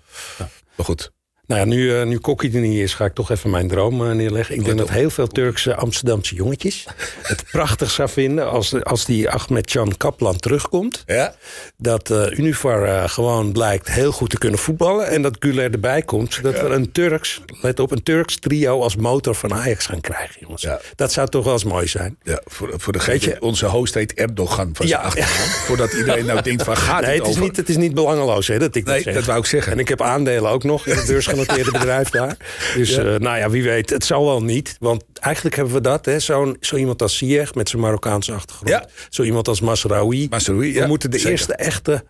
Maar 0.77 0.87
goed, 0.87 1.13
Nou 1.53 1.65
ja, 1.65 1.71
nu, 1.71 1.97
eh, 1.97 2.07
nu 2.07 2.19
Kokkie 2.19 2.55
er 2.55 2.61
niet 2.61 2.79
is, 2.79 2.95
ga 2.95 3.05
ik 3.05 3.15
toch 3.15 3.31
even 3.31 3.51
mijn 3.51 3.69
droom 3.69 4.07
eh, 4.07 4.15
neerleggen. 4.15 4.55
Ik 4.55 4.65
denk 4.65 4.79
dat 4.79 4.91
heel 4.91 5.11
veel 5.11 5.27
Turkse 5.27 5.75
Amsterdamse 5.75 6.35
jongetjes 6.35 6.87
het 7.23 7.45
prachtig 7.51 7.91
zou 7.91 8.09
vinden 8.09 8.51
als, 8.51 8.85
als 8.85 9.05
die 9.05 9.31
Ahmed 9.31 9.71
Can 9.71 9.97
Kaplan 9.97 10.37
terugkomt. 10.37 11.03
ja? 11.07 11.35
Dat 11.77 12.11
Univar 12.11 12.85
eh, 12.85 13.09
gewoon 13.09 13.53
blijkt 13.53 13.91
heel 13.91 14.13
goed 14.13 14.31
te 14.31 14.39
kunnen 14.39 14.59
voetballen. 14.59 15.09
En 15.09 15.23
dat 15.23 15.37
Güler 15.39 15.73
erbij 15.73 16.03
komt. 16.03 16.35
Zodat 16.35 16.61
we 16.61 16.67
een 16.67 16.93
Turks, 16.93 17.41
let 17.63 17.81
op, 17.81 17.91
een 17.91 18.03
Turks 18.03 18.39
trio 18.39 18.81
als 18.81 18.97
motor 18.97 19.35
van 19.35 19.55
Ajax 19.55 19.87
gaan 19.87 20.01
krijgen, 20.01 20.37
jongens. 20.41 20.63
Ja. 20.63 20.81
Dat 20.95 21.13
zou 21.13 21.29
toch 21.29 21.45
wel 21.45 21.53
eens 21.53 21.65
mooi 21.65 21.87
zijn. 21.87 22.17
Ja, 22.23 22.41
voor, 22.45 22.73
voor 22.77 22.93
de 22.93 23.37
onze 23.41 23.67
host 23.67 23.95
heet 23.95 24.15
Erdogan 24.15 24.71
van 24.73 24.87
zijn 24.87 25.01
achternaam. 25.01 25.49
Voordat 25.67 25.93
iedereen 25.93 26.27
nou 26.27 26.43
denkt 26.43 26.63
van 26.63 26.77
gaat 26.87 27.01
Nee, 27.01 27.11
het 27.11 27.19
het 27.19 27.27
is, 27.27 27.31
over... 27.31 27.43
niet, 27.43 27.57
het 27.57 27.69
is 27.69 27.77
niet 27.77 27.95
belangeloos 27.95 28.47
hè, 28.47 28.59
dat 28.59 28.75
ik 28.75 28.85
Nee, 28.85 28.95
dat 28.95 29.05
zeg. 29.05 29.15
dat 29.15 29.25
wou 29.25 29.39
ik 29.39 29.47
zeggen. 29.47 29.73
En 29.73 29.79
ik 29.79 29.89
heb 29.89 30.03
aandelen 30.03 30.51
ook 30.51 30.65
nog 30.65 30.87
in 30.87 30.97
het 30.97 31.09
beursgenoteerde 31.47 31.79
bedrijf 31.79 32.09
daar. 32.11 32.37
Dus 32.75 32.95
Ja. 32.95 33.03
eh, 33.05 33.19
nou 33.21 33.39
ja, 33.39 33.51
wie 33.51 33.63
weet, 33.63 33.91
het 33.91 34.05
zal 34.05 34.25
wel 34.25 34.43
niet. 34.43 34.77
Want 34.81 35.05
eigenlijk 35.21 35.57
hebben 35.57 35.75
we 35.75 35.81
dat, 35.81 36.05
hè, 36.05 36.19
zo'n, 36.19 36.57
zo 36.61 36.77
iemand 36.77 37.03
als 37.03 37.17
Ziyech 37.17 37.55
met 37.55 37.69
zijn 37.69 37.83
Marokkaanse 37.83 38.33
achtergrond. 38.33 38.69
Ja. 38.71 38.87
Zo 39.09 39.23
iemand 39.23 39.49
als 39.49 39.61
Masraoui. 39.61 40.27
Mazraoui, 40.31 40.73
we 40.73 40.79
ja, 40.79 40.87
moeten 40.87 41.11
de 41.11 41.17
zeker. 41.17 41.31
eerste 41.33 41.55
echte 41.55 42.05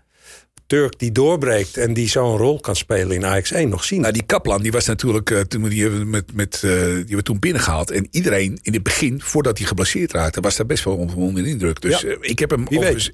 Turk 0.72 0.98
die 0.98 1.12
doorbreekt 1.12 1.76
en 1.76 1.94
die 1.94 2.08
zo'n 2.08 2.36
rol 2.36 2.60
kan 2.60 2.76
spelen 2.76 3.16
in 3.16 3.24
Ajax 3.26 3.50
1 3.52 3.68
nog 3.68 3.84
zien. 3.84 4.00
Nou, 4.00 4.12
die 4.12 4.22
Kaplan, 4.22 4.62
die 4.62 4.72
was 4.72 4.86
natuurlijk, 4.86 5.30
eh, 5.30 5.40
toen, 5.40 5.68
die 5.68 5.80
hebben 5.82 5.98
we 6.00 6.04
met, 6.06 6.34
met, 6.34 6.54
eh, 6.54 6.60
die 6.60 6.68
hebben 6.70 7.16
we 7.16 7.22
toen 7.22 7.38
binnengehaald. 7.38 7.90
En 7.90 8.08
iedereen 8.10 8.58
in 8.62 8.72
het 8.72 8.82
begin, 8.82 9.20
voordat 9.20 9.58
hij 9.58 9.66
geblesseerd 9.66 10.12
raakte, 10.12 10.40
was 10.40 10.56
daar 10.56 10.66
best 10.66 10.84
wel 10.84 10.96
onder, 10.96 11.16
onder 11.16 11.42
de 11.42 11.48
indruk. 11.48 11.80
Dus 11.80 12.00
Ja. 12.00 12.08
eh, 12.08 12.16
ik 12.20 12.38
heb 12.38 12.50
hem 12.50 12.64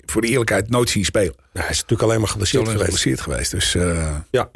voor 0.06 0.20
de 0.22 0.28
eerlijkheid 0.28 0.70
nooit 0.70 0.90
zien 0.90 1.04
spelen. 1.04 1.34
Nou, 1.36 1.46
hij 1.66 1.70
is 1.70 1.80
natuurlijk 1.80 2.02
alleen 2.08 2.20
maar 2.20 2.28
geblesseerd 2.28 2.66
alleen 2.66 2.78
geweest. 2.78 2.96
geblesseerd 3.02 3.20
geweest. 3.20 3.50
Dus 3.50 3.72
Ja. 4.30 4.50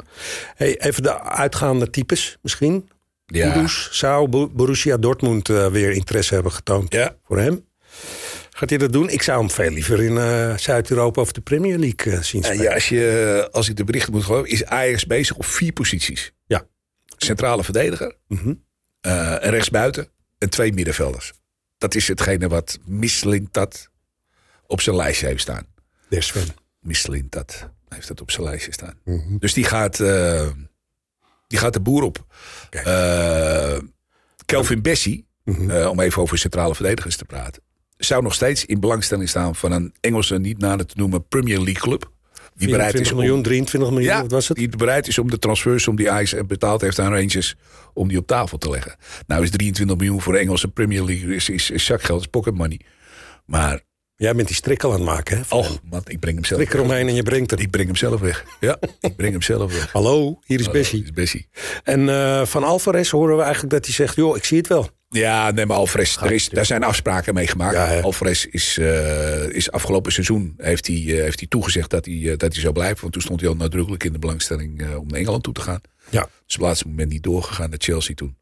Hey, 0.55 0.77
even 0.81 1.03
de 1.03 1.21
uitgaande 1.23 1.89
types 1.89 2.37
misschien. 2.41 2.89
ja. 3.25 3.51
Kudus 3.51 3.89
zou 3.91 4.27
Bo- 4.27 4.49
Borussia 4.49 4.97
Dortmund 4.97 5.47
weer 5.47 5.91
interesse 5.91 6.33
hebben 6.33 6.51
getoond 6.51 6.93
Ja. 6.93 7.15
voor 7.27 7.39
hem. 7.39 7.65
Gaat 8.55 8.69
hij 8.69 8.77
dat 8.77 8.93
doen? 8.93 9.09
Ik 9.09 9.21
zou 9.21 9.39
hem 9.39 9.49
veel 9.51 9.69
liever 9.69 10.01
in 10.03 10.17
eh, 10.17 10.57
Zuid-Europa 10.57 11.21
of 11.21 11.31
de 11.31 11.41
Premier 11.41 11.77
League 11.77 12.13
eh, 12.13 12.21
zien 12.21 12.41
En 12.43 12.47
spelen. 12.47 12.63
ja, 12.65 12.73
als, 12.73 12.89
je, 12.89 13.47
als 13.51 13.69
ik 13.69 13.75
de 13.75 13.83
berichten 13.83 14.13
moet 14.13 14.23
geloven, 14.23 14.49
is 14.49 14.65
Ajax 14.65 15.05
bezig 15.05 15.35
op 15.35 15.45
vier 15.45 15.71
posities. 15.73 16.31
Ja. 16.45 16.65
Centrale 17.17 17.63
verdediger, 17.63 18.15
Mhm. 18.27 18.53
eh, 19.01 19.35
rechtsbuiten 19.39 20.07
en 20.37 20.49
twee 20.49 20.73
middenvelders. 20.73 21.33
Dat 21.77 21.95
is 21.95 22.07
hetgene 22.07 22.47
wat 22.47 22.79
Mislintat 22.85 23.89
op 24.67 24.81
zijn 24.81 24.95
lijstje 24.95 25.27
heeft 25.27 25.41
staan. 25.41 25.65
Des 26.09 26.25
Sven. 26.27 26.47
Mislintat 26.79 27.69
heeft 27.89 28.07
dat 28.07 28.21
op 28.21 28.31
zijn 28.31 28.43
lijstje 28.45 28.71
staan. 28.73 28.99
Mhm. 29.03 29.37
Dus 29.37 29.53
die 29.53 29.63
gaat, 29.65 29.99
eh, 29.99 30.47
die 31.47 31.59
gaat 31.59 31.73
de 31.73 31.79
boer 31.81 32.03
op. 32.03 32.25
Eh, 32.69 33.77
Kelvin 34.45 34.81
Bessie, 34.81 35.27
Mhm. 35.43 35.69
eh, 35.69 35.89
om 35.89 35.99
even 35.99 36.21
over 36.21 36.37
centrale 36.37 36.75
verdedigers 36.75 37.15
te 37.17 37.25
praten, 37.25 37.61
zou 37.97 38.23
nog 38.23 38.33
steeds 38.33 38.65
in 38.65 38.79
belangstelling 38.79 39.29
staan 39.29 39.55
van 39.55 39.71
een 39.71 39.93
Engelse, 39.99 40.37
niet 40.37 40.57
nader 40.57 40.85
te 40.85 40.93
noemen, 40.97 41.27
Premier 41.27 41.59
League 41.59 41.81
club. 41.81 42.11
Die 42.55 42.69
bereid 42.69 42.93
is 42.93 42.99
24 42.99 43.11
om, 43.11 43.17
miljoen, 43.17 43.43
23 43.43 43.89
miljoen, 43.91 44.09
ja, 44.09 44.21
wat 44.21 44.31
was 44.31 44.47
het? 44.47 44.57
die 44.57 44.69
bereid 44.69 45.07
is 45.07 45.17
om 45.17 45.29
de 45.29 45.39
transfers 45.39 45.87
om 45.87 45.95
die 45.95 46.11
Ajax 46.11 46.35
betaald 46.47 46.81
heeft 46.81 46.99
aan 46.99 47.13
Rangers, 47.13 47.55
om 47.93 48.07
die 48.07 48.17
op 48.17 48.27
tafel 48.27 48.57
te 48.57 48.69
leggen. 48.69 48.95
Nou 49.27 49.43
is 49.43 49.49
23 49.49 49.97
miljoen 49.97 50.21
voor 50.21 50.33
de 50.33 50.39
Engelse 50.39 50.67
Premier 50.67 51.03
League 51.03 51.35
is, 51.35 51.49
is, 51.49 51.69
is 51.69 51.85
zakgeld, 51.85 52.21
is 52.21 52.27
pocket 52.27 52.53
money. 52.53 52.79
Maar, 53.45 53.81
Jij 54.15 54.35
bent 54.35 54.47
die 54.47 54.55
strik 54.55 54.83
al 54.83 54.91
aan 54.91 54.97
het 54.97 55.05
maken, 55.05 55.37
hè? 55.37 55.55
oh, 55.55 55.69
man, 55.89 56.01
ik 56.05 56.19
breng 56.19 56.35
hem 56.35 56.45
zelf 56.45 56.61
Strik 56.61 56.75
eromheen 56.75 57.07
en 57.07 57.15
je 57.15 57.23
brengt 57.23 57.51
er. 57.51 57.59
Ik 57.59 57.69
breng 57.69 57.87
hem 57.87 57.95
zelf 57.95 58.19
weg. 58.19 58.45
Ja, 58.59 58.77
ik 58.99 59.15
breng 59.15 59.31
hem 59.31 59.41
zelf 59.41 59.73
weg. 59.73 59.91
Hallo, 59.91 60.39
hier 60.45 60.59
is 60.59 60.65
Hallo, 60.65 60.79
Bessie. 60.79 61.03
is 61.03 61.11
Bessie. 61.11 61.47
En 61.83 62.09
eh, 62.09 62.45
van 62.45 62.63
Alvarez 62.63 63.11
horen 63.11 63.35
we 63.35 63.41
eigenlijk 63.41 63.73
dat 63.73 63.85
hij 63.85 63.93
zegt... 63.93 64.15
joh, 64.15 64.35
ik 64.37 64.43
zie 64.43 64.57
het 64.57 64.67
wel. 64.67 64.89
Ja, 65.13 65.51
nee, 65.51 65.65
maar 65.65 65.77
Alvarez, 65.77 66.17
er 66.17 66.31
is, 66.31 66.49
daar 66.49 66.65
zijn 66.65 66.83
afspraken 66.83 67.33
mee 67.33 67.47
gemaakt. 67.47 67.73
Ja. 67.73 67.99
Alvarez 67.99 68.45
is, 68.45 68.77
eh, 68.77 69.49
is 69.49 69.71
afgelopen 69.71 70.11
seizoen 70.11 70.53
heeft 70.57 70.87
hij, 70.87 70.95
eh, 70.95 71.23
heeft 71.23 71.39
hij 71.39 71.47
toegezegd 71.47 71.89
dat 71.89 72.05
hij, 72.05 72.31
eh, 72.31 72.37
dat 72.37 72.53
hij 72.53 72.61
zou 72.61 72.73
blijven. 72.73 73.01
Want 73.01 73.13
toen 73.13 73.21
stond 73.21 73.39
hij 73.39 73.49
al 73.49 73.55
nadrukkelijk 73.55 74.03
in 74.03 74.13
de 74.13 74.19
belangstelling 74.19 74.95
om 74.95 75.07
naar 75.07 75.19
Engeland 75.19 75.43
toe 75.43 75.53
te 75.53 75.61
gaan. 75.61 75.81
Ja. 76.09 76.21
Dus 76.21 76.29
op 76.29 76.47
het 76.47 76.61
laatste 76.61 76.87
moment 76.87 77.09
niet 77.09 77.23
doorgegaan 77.23 77.69
naar 77.69 77.79
Chelsea 77.81 78.15
toen. 78.15 78.37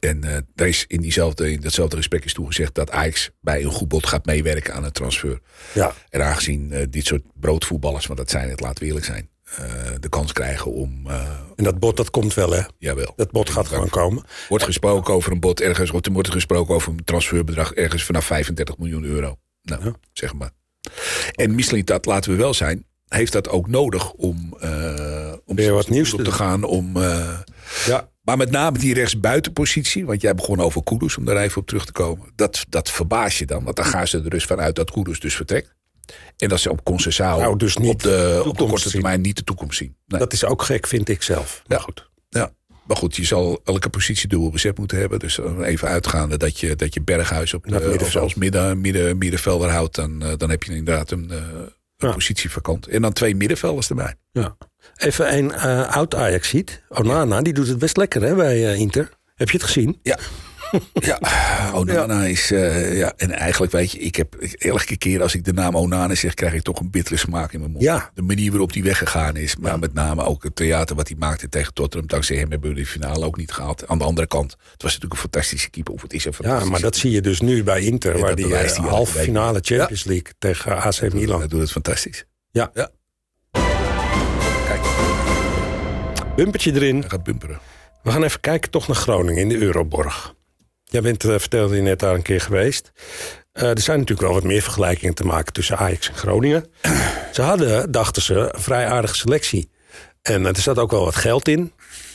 En 0.00 0.46
daar 0.54 0.68
is 0.68 0.84
in, 0.88 1.00
diezelfde, 1.00 1.52
in 1.52 1.60
datzelfde 1.60 1.96
respect 1.96 2.24
is 2.24 2.32
toegezegd 2.32 2.74
dat 2.74 2.90
Ajax 2.90 3.30
bij 3.40 3.62
een 3.62 3.70
goed 3.70 3.88
bod 3.88 4.06
gaat 4.06 4.26
meewerken 4.26 4.74
aan 4.74 4.84
het 4.84 4.94
transfer. 4.94 5.40
Ja. 5.74 5.94
En 6.08 6.24
aangezien 6.24 6.86
dit 6.90 7.06
soort 7.06 7.22
broodvoetballers, 7.34 8.06
want 8.06 8.18
dat 8.18 8.30
zijn 8.30 8.50
het, 8.50 8.78
we 8.78 8.86
eerlijk 8.86 9.04
zijn. 9.04 9.28
De 10.00 10.08
kans 10.08 10.32
krijgen 10.32 10.72
om... 10.72 11.06
en 11.56 11.64
dat 11.64 11.78
bod 11.78 11.96
dat 11.96 12.10
komt 12.10 12.34
wel, 12.34 12.50
hè? 12.50 12.62
Jawel. 12.78 13.12
Dat 13.16 13.30
bod 13.30 13.50
gaat 13.50 13.68
gewoon 13.68 13.88
komen. 13.88 14.24
Wordt 14.48 14.64
gesproken 14.64 15.14
over 15.14 15.32
een 15.32 15.40
bod 15.40 15.60
ergens... 15.60 15.90
Er 15.90 16.12
wordt 16.12 16.30
gesproken 16.30 16.74
over 16.74 16.92
een 16.92 17.04
transferbedrag 17.04 17.72
ergens 17.72 18.04
vanaf 18.04 18.24
35 18.24 18.78
miljoen 18.78 19.04
euro. 19.04 19.38
Nou, 19.62 19.94
zeg 20.12 20.34
maar. 20.34 20.50
En 21.32 21.54
misschien 21.54 21.84
dat, 21.84 22.06
laten 22.06 22.30
we 22.30 22.36
wel 22.36 22.54
zijn 22.54 22.86
heeft 23.14 23.32
dat 23.32 23.48
ook 23.48 23.68
nodig 23.68 24.12
om, 24.12 24.56
uh, 24.64 25.32
om 25.44 25.56
Weer 25.56 25.72
wat 25.72 25.88
nieuws 25.88 26.10
te, 26.10 26.32
gaan. 26.32 26.64
Om, 26.64 26.96
uh, 26.96 27.38
ja. 27.86 28.08
Maar 28.22 28.36
met 28.36 28.50
name 28.50 28.78
die 28.78 28.94
rechtsbuitenpositie, 28.94 30.06
want 30.06 30.20
jij 30.20 30.34
begon 30.34 30.60
over 30.60 30.82
Kudus, 30.82 31.16
om 31.16 31.24
daar 31.24 31.36
even 31.36 31.60
op 31.60 31.66
terug 31.66 31.84
te 31.84 31.92
komen. 31.92 32.32
Dat, 32.34 32.64
dat 32.68 32.90
verbaas 32.90 33.38
je 33.38 33.46
dan, 33.46 33.64
want 33.64 33.76
dan 33.76 33.84
gaan 33.84 34.06
ze 34.06 34.20
er 34.22 34.30
dus 34.30 34.44
vanuit 34.44 34.76
dat 34.76 34.90
Kudus 34.90 35.20
dus 35.20 35.34
vertrekt. 35.34 35.74
En 36.36 36.48
dat 36.48 36.60
ze 36.60 36.70
op 36.70 36.84
Concessao 36.84 37.38
nou, 37.38 37.56
dus 37.56 37.76
niet 37.76 37.90
op, 37.90 38.02
de, 38.02 38.42
op 38.46 38.58
de 38.58 38.64
korte 38.64 38.90
termijn 38.90 39.20
niet 39.20 39.36
de 39.36 39.44
toekomst 39.44 39.78
zien. 39.78 39.96
Nee. 40.06 40.20
Dat 40.20 40.32
is 40.32 40.44
ook 40.44 40.62
gek, 40.62 40.86
vind 40.86 41.08
ik 41.08 41.22
zelf. 41.22 41.62
Maar 41.66 41.78
ja. 41.78 41.84
goed. 41.84 42.10
Ja. 42.28 42.52
Maar 42.86 42.96
goed, 42.96 43.16
je 43.16 43.24
zal 43.24 43.60
elke 43.64 43.88
positie 43.88 44.28
dubbel 44.28 44.50
bezet 44.50 44.78
moeten 44.78 44.98
hebben. 44.98 45.18
Dus 45.18 45.38
even 45.62 45.88
uitgaande 45.88 46.36
dat 46.36 46.60
je, 46.60 46.76
dat 46.76 46.94
je 46.94 47.02
Berghuis 47.02 47.54
op 47.54 47.66
de, 47.66 47.98
of 48.00 48.10
zelfs 48.10 48.34
midden, 48.34 48.80
midden, 48.80 49.18
middenvelder 49.18 49.70
houdt. 49.70 49.94
Dan, 49.94 50.18
dan 50.36 50.50
heb 50.50 50.62
je 50.62 50.74
inderdaad 50.74 51.10
een, 51.10 51.30
een 51.30 51.70
ja. 51.96 52.12
positie 52.12 52.50
vakant. 52.50 52.86
En 52.86 53.02
dan 53.02 53.12
twee 53.12 53.36
middenvelders 53.36 53.88
erbij. 53.88 54.14
Ja. 54.32 54.56
Even 54.96 55.36
een 55.36 55.44
uh, 55.44 55.96
oud 55.96 56.14
Ajax 56.14 56.48
ziet. 56.48 56.82
Onana, 56.88 57.42
die 57.42 57.52
doet 57.52 57.68
het 57.68 57.78
best 57.78 57.96
lekker 57.96 58.22
hè, 58.22 58.34
bij 58.34 58.56
uh, 58.56 58.80
Inter. 58.80 59.10
Heb 59.34 59.50
je 59.50 59.56
het 59.56 59.66
gezien? 59.66 59.98
Ja, 60.02 60.18
ja, 61.10 61.18
Onana 61.74 62.24
is... 62.24 62.50
Uh, 62.50 62.98
ja, 62.98 63.12
en 63.16 63.30
eigenlijk 63.30 63.72
weet 63.72 63.90
je, 63.90 63.98
ik 63.98 64.16
heb 64.16 64.34
elke 64.58 64.96
keer 64.96 65.22
als 65.22 65.34
ik 65.34 65.44
de 65.44 65.52
naam 65.52 65.76
Onana 65.76 66.14
zeg... 66.14 66.34
krijg 66.34 66.52
ik 66.54 66.62
toch 66.62 66.80
een 66.80 66.90
bittere 66.90 67.16
smaak 67.16 67.52
in 67.52 67.60
mijn 67.60 67.70
mond. 67.70 67.84
Ja. 67.84 68.10
De 68.14 68.22
manier 68.22 68.50
waarop 68.50 68.72
hij 68.72 68.82
weggegaan 68.82 69.36
is. 69.36 69.56
Maar 69.56 69.78
met 69.78 69.94
name 69.94 70.24
ook 70.24 70.42
het 70.42 70.56
theater 70.56 70.96
wat 70.96 71.08
hij 71.08 71.16
maakte 71.18 71.48
tegen 71.48 71.74
Tottenham. 71.74 72.08
Dankzij 72.08 72.36
hem 72.36 72.50
hebben 72.50 72.68
we 72.70 72.76
de 72.76 72.86
finale 72.86 73.24
ook 73.24 73.36
niet 73.36 73.52
gehad. 73.52 73.88
Aan 73.88 73.98
de 73.98 74.04
andere 74.04 74.26
kant, 74.26 74.50
het 74.50 74.82
was 74.82 74.92
natuurlijk 74.92 75.12
een 75.12 75.30
fantastische 75.30 75.70
keeper. 75.70 75.94
Of 75.94 76.02
het 76.02 76.12
is 76.12 76.24
een 76.24 76.32
Ja, 76.38 76.64
maar 76.64 76.80
dat 76.80 76.96
zie 76.96 77.10
je 77.10 77.20
dus 77.20 77.40
nu 77.40 77.62
bij 77.62 77.82
Inter. 77.82 78.18
waar 78.18 78.34
die, 78.34 78.46
uh, 78.46 78.70
halve 78.70 79.18
finale 79.18 79.58
Champions 79.62 80.04
League 80.04 80.32
tegen 80.38 80.82
AC 80.82 81.12
Milan. 81.12 81.40
Dat 81.40 81.50
doet 81.50 81.60
het 81.60 81.70
fantastisch. 81.70 82.24
Ja. 82.50 82.70
ja. 82.74 82.90
Kijk. 84.66 84.80
Bumpertje 86.36 86.72
erin. 86.72 87.00
Hij 87.00 87.08
gaat 87.08 87.22
bumperen. 87.22 87.58
We 88.02 88.10
gaan 88.10 88.22
even 88.22 88.40
kijken 88.40 88.70
toch 88.70 88.86
naar 88.86 88.96
Groningen 88.96 89.42
in 89.42 89.48
de 89.48 89.56
Euroborg. 89.56 90.34
Jij 90.94 91.02
bent, 91.02 91.24
uh, 91.24 91.38
vertelde 91.38 91.76
je 91.76 91.82
net 91.82 91.98
daar 91.98 92.14
een 92.14 92.22
keer 92.22 92.40
geweest. 92.40 92.92
Uh, 93.54 93.62
er 93.62 93.80
zijn 93.80 93.98
natuurlijk 93.98 94.26
wel 94.26 94.36
wat 94.36 94.44
meer 94.44 94.62
vergelijkingen 94.62 95.14
te 95.14 95.24
maken 95.24 95.52
tussen 95.52 95.78
Ajax 95.78 96.08
en 96.08 96.14
Groningen. 96.14 96.66
ze 97.32 97.42
hadden, 97.42 97.92
dachten 97.92 98.22
ze, 98.22 98.34
een 98.34 98.60
vrij 98.60 98.86
aardige 98.86 99.14
selectie. 99.14 99.70
En 100.22 100.42
uh, 100.42 100.48
er 100.48 100.60
zat 100.60 100.78
ook 100.78 100.90
wel 100.90 101.04
wat 101.04 101.16
geld 101.16 101.48
in. 101.48 101.72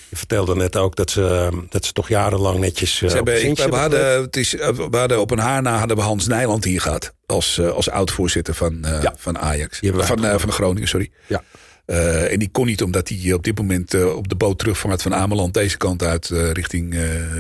Je 0.10 0.16
vertelde 0.16 0.56
net 0.56 0.76
ook 0.76 0.96
dat 0.96 1.12
ze, 1.12 1.50
dat 1.70 1.86
ze 1.86 1.92
toch 1.92 2.08
jarenlang 2.08 2.60
netjes. 2.60 2.98
Ze 2.98 3.06
hebben, 3.06 3.46
ik, 3.46 3.58
we, 3.58 3.76
hadden, 3.76 4.22
het 4.22 4.36
is, 4.36 4.52
we 4.52 4.98
hadden 4.98 5.20
op 5.20 5.32
een 5.32 5.40
haar 5.40 5.62
na 5.62 5.78
hadden 5.78 5.98
we 5.98 6.04
Hans 6.04 6.28
Nijland 6.28 6.64
hier 6.64 6.82
gehad. 6.82 7.14
Als, 7.26 7.62
als 7.62 7.90
oud-voorzitter 7.90 8.54
van, 8.54 8.78
ja. 8.82 9.14
van 9.18 9.40
Ajax. 9.40 9.80
Van, 9.82 10.40
van 10.40 10.52
Groningen, 10.52 10.88
sorry. 10.88 11.12
Ja. 11.28 11.44
Uh, 11.90 12.32
en 12.32 12.40
die 12.40 12.50
kon 12.50 12.66
niet 12.66 12.84
omdat 12.84 13.10
hij 13.10 13.34
op 13.34 13.44
dit 13.44 13.58
moment 13.58 13.94
uh, 13.94 14.16
op 14.16 14.28
de 14.28 14.36
boot 14.36 14.58
terugvaart 14.60 15.02
van 15.02 15.16
Ameland 15.16 15.54
deze 15.54 15.78
kant 15.78 16.04
uit 16.04 16.30
uh, 16.30 16.52
richting, 16.52 16.96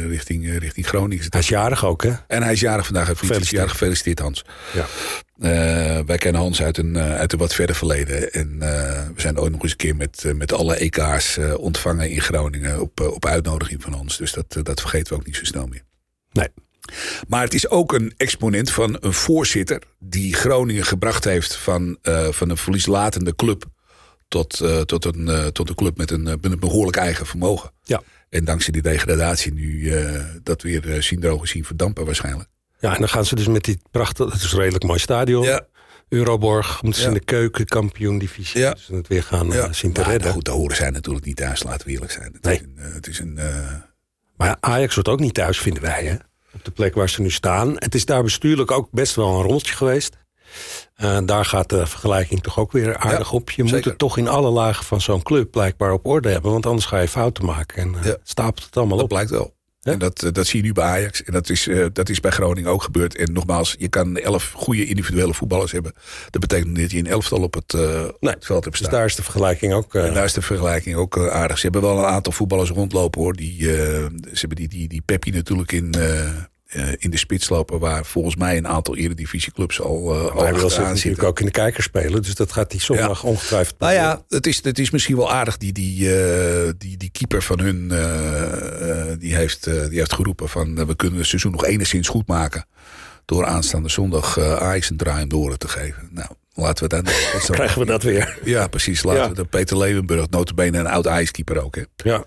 richting, 0.07 0.57
richting 0.57 0.87
Groningen. 0.87 1.25
Hij 1.29 1.39
is 1.39 1.47
jarig 1.47 1.85
ook, 1.85 2.03
hè? 2.03 2.13
En 2.27 2.43
hij 2.43 2.53
is 2.53 2.59
jarig 2.59 2.85
vandaag. 2.85 3.07
Gefeliciteerd, 3.07 3.49
jarig, 3.49 3.71
gefeliciteerd 3.71 4.19
Hans. 4.19 4.45
Ja. 4.73 4.85
wij 6.05 6.17
kennen 6.17 6.41
Hans 6.41 6.61
uit 6.61 6.77
een, 6.77 6.97
uit 6.97 7.33
een 7.33 7.39
wat 7.39 7.53
verder 7.53 7.75
verleden. 7.75 8.31
En 8.31 8.59
we 9.15 9.21
zijn 9.21 9.39
ooit 9.39 9.51
nog 9.51 9.61
eens 9.61 9.71
een 9.71 9.77
keer 9.77 9.95
met, 9.95 10.23
met 10.35 10.53
alle 10.53 10.75
EK's 10.75 11.37
ontvangen 11.57 12.09
in 12.09 12.21
Groningen 12.21 12.81
op, 12.81 12.99
op 13.01 13.25
uitnodiging 13.25 13.81
van 13.81 13.93
Hans. 13.93 14.17
Dus 14.17 14.31
dat, 14.31 14.59
dat 14.63 14.81
vergeten 14.81 15.13
we 15.13 15.19
ook 15.19 15.25
niet 15.25 15.35
zo 15.35 15.45
snel 15.45 15.67
meer. 15.67 15.83
Nee. 16.31 16.47
Maar 17.27 17.43
het 17.43 17.53
is 17.53 17.69
ook 17.69 17.93
een 17.93 18.13
exponent 18.17 18.71
van 18.71 18.97
een 18.99 19.13
voorzitter 19.13 19.81
die 19.99 20.33
Groningen 20.33 20.85
gebracht 20.85 21.23
heeft 21.23 21.55
van, 21.55 21.97
van 22.31 22.49
een 22.49 22.57
verlieslatende 22.57 23.35
club 23.35 23.65
tot, 24.29 24.59
uh, 24.61 24.81
tot, 24.81 25.05
een, 25.05 25.27
uh, 25.27 25.45
tot 25.45 25.69
een 25.69 25.75
club 25.75 25.97
met 25.97 26.11
een, 26.11 26.27
uh, 26.27 26.33
een 26.41 26.59
behoorlijk 26.59 26.97
eigen 26.97 27.25
vermogen. 27.25 27.71
Ja. 27.83 28.01
En 28.29 28.45
dankzij 28.45 28.73
die 28.73 28.81
degradatie 28.81 29.53
nu 29.53 29.93
dat 30.43 30.61
weer 30.61 31.03
zien 31.03 31.19
drogen 31.19 31.47
zien 31.47 31.65
verdampen 31.65 32.05
waarschijnlijk. 32.05 32.49
Ja, 32.79 32.93
en 32.93 32.99
dan 32.99 33.09
gaan 33.09 33.25
ze 33.25 33.35
dus 33.35 33.47
met 33.47 33.63
die 33.63 33.81
prachtige, 33.91 34.29
het 34.31 34.41
is 34.41 34.51
een 34.51 34.59
redelijk 34.59 34.83
mooi 34.83 34.99
stadion. 34.99 35.43
Ja. 35.43 35.67
Euroborg, 36.09 36.81
moeten 36.81 37.01
ze 37.01 37.07
in 37.07 37.13
de 37.13 37.23
keukenkampioen-divisie 37.23 38.59
ja. 38.59 38.73
dus 38.73 38.87
het 38.87 39.07
weer 39.07 39.23
gaan 39.23 39.47
ja. 39.47 39.73
zien 39.73 39.93
te 39.93 40.01
maar, 40.01 40.09
redden. 40.09 40.31
Goed, 40.31 40.45
daar 40.45 40.55
horen 40.55 40.75
zij 40.75 40.89
natuurlijk 40.89 41.25
niet 41.25 41.35
thuis, 41.35 41.63
laten 41.63 41.87
we 41.87 41.93
eerlijk 41.93 42.11
zijn. 42.11 42.33
Het 42.33 42.43
nee. 42.43 42.55
is 42.55 42.61
een, 42.61 42.93
het 42.93 43.07
is 43.07 43.19
een 43.19 43.39
Maar 44.37 44.57
Ajax 44.59 44.93
wordt 44.93 45.09
ook 45.09 45.19
niet 45.19 45.33
thuis, 45.33 45.59
vinden 45.59 45.81
wij, 45.81 46.05
hè? 46.05 46.15
Op 46.53 46.65
de 46.65 46.71
plek 46.71 46.95
waar 46.95 47.09
ze 47.09 47.21
nu 47.21 47.29
staan. 47.31 47.73
Het 47.75 47.95
is 47.95 48.05
daar 48.05 48.23
bestuurlijk 48.23 48.71
ook 48.71 48.91
best 48.91 49.15
wel 49.15 49.35
een 49.35 49.41
rommeltje 49.41 49.73
geweest. 49.73 50.17
Uh, 51.01 51.17
daar 51.25 51.45
gaat 51.45 51.69
de 51.69 51.87
vergelijking 51.87 52.41
toch 52.41 52.59
ook 52.59 52.71
weer 52.71 52.97
aardig 52.97 53.31
ja, 53.31 53.35
op. 53.35 53.49
Je 53.49 53.55
zeker. 53.55 53.75
moet 53.75 53.85
het 53.85 53.97
toch 53.97 54.17
in 54.17 54.27
alle 54.27 54.49
lagen 54.49 54.85
van 54.85 55.01
zo'n 55.01 55.23
club 55.23 55.51
blijkbaar 55.51 55.91
op 55.91 56.05
orde 56.05 56.29
hebben. 56.29 56.51
Want 56.51 56.65
anders 56.65 56.85
ga 56.85 56.99
je 56.99 57.07
fouten 57.07 57.45
maken 57.45 57.81
en 57.81 57.93
uh, 57.93 58.05
ja. 58.05 58.17
stapelt 58.23 58.65
het 58.65 58.77
allemaal 58.77 58.97
dat 58.97 59.05
op. 59.05 59.09
Dat 59.09 59.27
blijkt 59.27 59.43
wel. 59.43 59.57
Ja? 59.79 59.91
En 59.91 59.99
dat, 59.99 60.29
dat 60.31 60.47
zie 60.47 60.59
je 60.59 60.65
nu 60.65 60.73
bij 60.73 60.83
Ajax. 60.83 61.23
En 61.23 61.33
dat 61.33 61.49
is, 61.49 61.67
uh, 61.67 61.85
dat 61.93 62.09
is 62.09 62.19
bij 62.19 62.31
Groningen 62.31 62.71
ook 62.71 62.83
gebeurd. 62.83 63.15
En 63.15 63.33
nogmaals, 63.33 63.75
je 63.77 63.87
kan 63.87 64.17
elf 64.17 64.51
goede 64.55 64.85
individuele 64.85 65.33
voetballers 65.33 65.71
hebben. 65.71 65.93
Dat 66.29 66.41
betekent 66.41 66.67
niet 66.67 66.81
dat 66.81 66.91
je 66.91 66.97
een 66.97 67.07
elftal 67.07 67.41
op 67.41 67.53
het, 67.53 67.73
nee, 67.73 68.33
het 68.33 68.45
veld 68.45 68.63
hebt 68.63 68.75
staan. 68.77 68.89
Dus 68.89 68.97
daar 68.97 69.05
is 69.05 69.15
de 69.15 69.23
vergelijking 69.23 69.73
ook... 69.73 69.95
en 69.95 70.13
daar 70.13 70.23
is 70.23 70.33
de 70.33 70.41
vergelijking 70.41 70.95
ook 70.95 71.17
aardig. 71.29 71.57
Ze 71.57 71.63
hebben 71.63 71.81
wel 71.81 71.97
een 71.97 72.05
aantal 72.05 72.33
voetballers 72.33 72.69
rondlopen 72.69 73.21
hoor. 73.21 73.33
Die, 73.33 73.61
ze 73.61 74.09
hebben 74.31 74.57
die, 74.57 74.67
die, 74.67 74.87
die 74.87 75.01
Peppi 75.01 75.31
natuurlijk 75.31 75.71
in 75.71 75.91
uh, 76.75 76.87
in 76.97 77.09
de 77.09 77.17
spits 77.17 77.49
lopen. 77.49 77.79
Waar 77.79 78.05
volgens 78.05 78.35
mij 78.35 78.57
een 78.57 78.67
aantal 78.67 78.95
eredivisieclubs 78.95 79.81
al, 79.81 80.15
uh, 80.15 80.35
al 80.35 80.43
hij 80.43 80.53
wil 80.53 80.69
zich 80.69 80.83
aan 80.83 80.93
natuurlijk 80.93 81.23
ook 81.23 81.39
in 81.39 81.45
de 81.45 81.51
kijker 81.51 81.83
spelen. 81.83 82.21
Dus 82.21 82.35
dat 82.35 82.51
gaat 82.51 82.71
die 82.71 82.81
zondag 82.81 83.21
ja. 83.21 83.29
ongetwijfeld. 83.29 83.79
Nou 83.79 83.93
ja, 83.93 84.23
het 84.29 84.47
is, 84.47 84.63
het 84.63 84.79
is 84.79 84.89
misschien 84.89 85.15
wel 85.15 85.31
aardig. 85.31 85.57
Die, 85.57 85.73
die, 85.73 86.09
uh, 86.09 86.69
die, 86.77 86.97
die 86.97 87.09
keeper 87.09 87.43
van 87.43 87.59
hun 87.59 87.87
die 89.19 89.35
heeft, 89.35 89.63
die 89.63 89.99
heeft 89.99 90.13
geroepen 90.13 90.49
van 90.49 90.85
we 90.85 90.95
kunnen 90.95 91.19
het 91.19 91.27
seizoen 91.27 91.51
nog 91.51 91.65
enigszins 91.65 92.07
goed 92.07 92.27
maken. 92.27 92.65
Door 93.25 93.45
aanstaande 93.45 93.89
zondag 93.89 94.39
Ajax 94.39 94.89
een 94.89 94.97
draai 94.97 95.23
om 95.23 95.29
door 95.29 95.57
te 95.57 95.67
geven. 95.67 96.09
Nou, 96.11 96.29
laten 96.59 96.83
we 96.83 96.89
dat... 96.89 97.05
Dan 97.05 97.55
krijgen 97.55 97.79
we 97.79 97.85
dat 97.85 98.03
weer. 98.03 98.37
Ja, 98.43 98.67
precies. 98.67 99.03
Laten 99.03 99.21
ja. 99.21 99.29
we 99.29 99.35
dat 99.35 99.49
Peter 99.49 99.77
Leeuwenburg, 99.77 100.29
notabene 100.29 100.77
een 100.77 100.87
oud 100.87 101.05
ijskeeper 101.05 101.63
ook. 101.63 101.75
Hè. 101.75 101.81
Ja. 101.95 102.23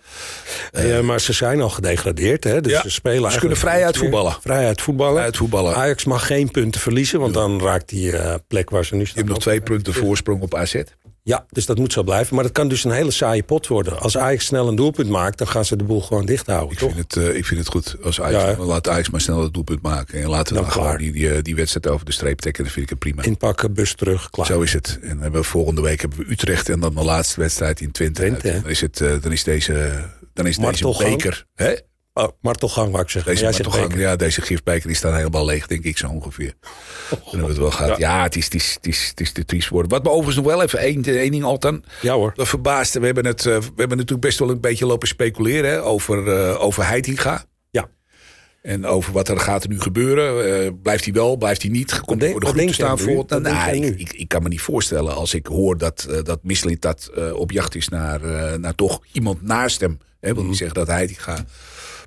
Uh, 0.73 0.88
ja, 0.88 1.03
maar 1.03 1.21
ze 1.21 1.33
zijn 1.33 1.61
al 1.61 1.71
gedegradeerd. 1.71 2.45
Hè? 2.45 2.61
Dus 2.61 2.73
ja. 2.73 2.83
ze 2.83 2.90
spelen 2.90 3.33
Ze 3.33 3.38
kunnen 3.38 3.59
vrij 3.59 3.85
uit 3.85 3.97
voetballen. 3.97 4.37
Vrij 4.40 4.66
uit 4.66 4.83
voetballen. 4.83 5.23
Uit 5.23 5.37
voetballen. 5.37 5.75
Ajax 5.75 6.05
mag 6.05 6.27
geen 6.27 6.51
punten 6.51 6.81
verliezen, 6.81 7.21
want 7.21 7.35
dan 7.35 7.61
raakt 7.61 7.88
die 7.88 8.12
uh, 8.12 8.35
plek 8.49 8.71
waar 8.71 8.85
ze 8.85 8.95
nu 8.95 9.05
staan. 9.05 9.14
Je 9.14 9.21
hebt 9.21 9.33
nog 9.33 9.42
twee 9.42 9.61
punten 9.61 9.95
voorsprong 9.95 10.42
op 10.42 10.55
AZ. 10.55 10.83
Ja, 11.24 11.46
dus 11.48 11.66
dat 11.66 11.78
moet 11.78 11.92
zo 11.92 12.02
blijven. 12.02 12.35
Maar 12.35 12.44
dat 12.44 12.52
kan 12.52 12.68
dus 12.68 12.85
een 12.85 12.90
hele 12.90 13.11
saaie 13.11 13.42
pot 13.42 13.66
worden. 13.66 14.00
Als 14.00 14.16
Ajax 14.16 14.44
snel 14.44 14.68
een 14.68 14.74
doelpunt 14.74 15.08
maakt, 15.08 15.38
dan 15.38 15.48
gaan 15.48 15.64
ze 15.64 15.76
de 15.76 15.85
boel 15.85 16.00
gewoon 16.00 16.26
dicht 16.26 16.46
houden. 16.46 16.72
Ik, 16.72 16.78
toch? 16.78 16.92
vind 16.92 17.14
het, 17.14 17.24
uh, 17.24 17.37
ik 17.37 17.46
vind 17.46 17.61
het 17.61 17.68
goed. 17.68 17.96
Als 18.02 18.20
Ajax, 18.20 18.56
ja, 18.56 18.64
laat 18.64 18.88
Ajax 18.88 19.11
maar 19.11 19.20
snel 19.20 19.42
het 19.42 19.54
doelpunt 19.54 19.82
maken. 19.82 20.22
En 20.22 20.28
laten 20.28 20.54
we 20.54 20.61
dan, 20.61 20.70
gewoon 20.70 20.96
die, 20.96 21.12
die, 21.12 21.42
die, 21.42 21.54
wedstrijd 21.54 21.87
over 21.87 22.06
de 22.06 22.12
streep 22.12 22.38
trekken. 22.38 22.64
Dat 22.64 22.72
vind 22.72 22.85
ik 22.85 22.90
het 22.90 22.98
prima. 22.98 23.22
Inpakken, 23.22 23.74
bus 23.74 23.94
terug, 23.94 24.30
klaar. 24.30 24.46
Zo 24.46 24.61
is 24.61 24.72
het. 24.72 24.98
En 25.02 25.20
hebben 25.20 25.40
we 25.40 25.46
volgende 25.46 25.80
week 25.80 26.00
hebben 26.00 26.18
we 26.18 26.30
Utrecht. 26.30 26.68
En 26.68 26.80
dan 26.80 26.94
de 26.94 27.04
laatste 27.04 27.40
wedstrijd 27.40 27.80
in 27.80 27.90
Twente. 27.90 28.20
Twente 28.20 28.61
dan, 28.62 28.70
is 28.70 28.80
het, 28.80 29.00
uh, 29.00 29.14
dan 29.20 29.32
is 29.32 29.44
deze, 29.44 30.04
dan 30.32 30.46
is 30.46 30.56
deze 30.56 30.94
beker... 30.98 31.46
Hè? 31.54 31.74
Oh, 32.14 32.29
martelgang, 32.40 32.90
wou 32.90 33.03
ik 33.03 33.11
zeggen. 33.11 33.33
Deze, 33.33 33.44
martelgang, 33.44 33.94
ja, 33.96 34.16
deze 34.16 34.42
gifbeker 34.42 34.87
die 34.87 34.96
staat 34.96 35.14
helemaal 35.14 35.44
leeg, 35.44 35.66
denk 35.66 35.85
ik 35.85 35.98
zo 35.98 36.09
ongeveer. 36.09 36.55
Oh, 37.11 37.11
dan 37.11 37.18
hebben 37.22 37.40
we 37.40 37.46
het 37.46 37.57
wel 37.57 37.70
gehad. 37.70 37.98
Ja, 37.98 38.16
ja 38.16 38.22
het, 38.22 38.37
is, 38.37 38.44
het, 38.44 38.55
is, 38.55 38.75
het, 38.75 38.87
is, 38.87 39.09
het 39.09 39.20
is 39.20 39.33
te 39.33 39.44
triest 39.44 39.68
worden. 39.68 39.90
Wat 39.90 40.03
me 40.03 40.09
overigens 40.09 40.37
nog 40.37 40.46
wel 40.46 40.62
even 40.62 40.79
één, 40.79 41.05
één 41.05 41.31
ding 41.31 41.44
Altan. 41.44 41.85
Ja 42.01 42.14
hoor. 42.14 42.33
Dat 42.35 42.48
verbaasde. 42.48 43.01
We 43.01 43.07
hebben, 43.07 43.27
het, 43.27 43.44
uh, 43.44 43.57
we 43.57 43.72
hebben 43.77 43.96
natuurlijk 43.96 44.20
best 44.20 44.38
wel 44.38 44.51
een 44.51 44.61
beetje 44.61 44.87
lopen 44.87 45.09
speculeren 45.09 45.70
hè, 45.70 45.83
over, 45.83 46.27
uh, 46.27 46.62
over 46.62 46.87
Heitinga. 46.87 47.44
Ja. 47.70 47.88
En 48.62 48.87
over 48.87 49.12
wat 49.12 49.29
er 49.29 49.40
gaat 49.40 49.62
er 49.62 49.68
nu 49.68 49.81
gebeuren. 49.81 50.64
Uh, 50.64 50.70
blijft 50.83 51.05
hij 51.05 51.12
wel, 51.12 51.37
blijft 51.37 51.62
hij 51.62 51.70
niet? 51.70 52.01
Komt 52.01 52.20
hij 52.20 52.31
voor 52.31 52.40
de 52.40 52.46
groep 52.46 52.66
te 52.66 52.72
staan? 52.72 52.98
Voor, 52.98 53.25
nou, 53.27 53.40
nou, 53.42 53.77
ik, 53.77 54.01
ik, 54.01 54.12
ik, 54.12 54.29
kan 54.29 54.42
me 54.42 54.48
niet 54.48 54.61
voorstellen 54.61 55.14
als 55.14 55.35
ik 55.35 55.46
hoor 55.46 55.79
dat, 55.79 56.07
uh, 56.11 56.22
dat 56.22 56.38
Mislit 56.42 56.83
dat 56.83 57.11
op 57.35 57.51
jacht 57.51 57.75
is 57.75 57.88
naar, 57.88 58.20
naar 58.61 58.75
toch 58.75 59.01
iemand 59.12 59.42
naast 59.42 59.81
hem. 59.81 59.98
Hè, 60.20 60.35
wil 60.35 60.42
mm. 60.42 60.48
niet 60.48 60.59
zeggen 60.59 60.77
dat 60.77 60.87
Heitinga 60.87 61.44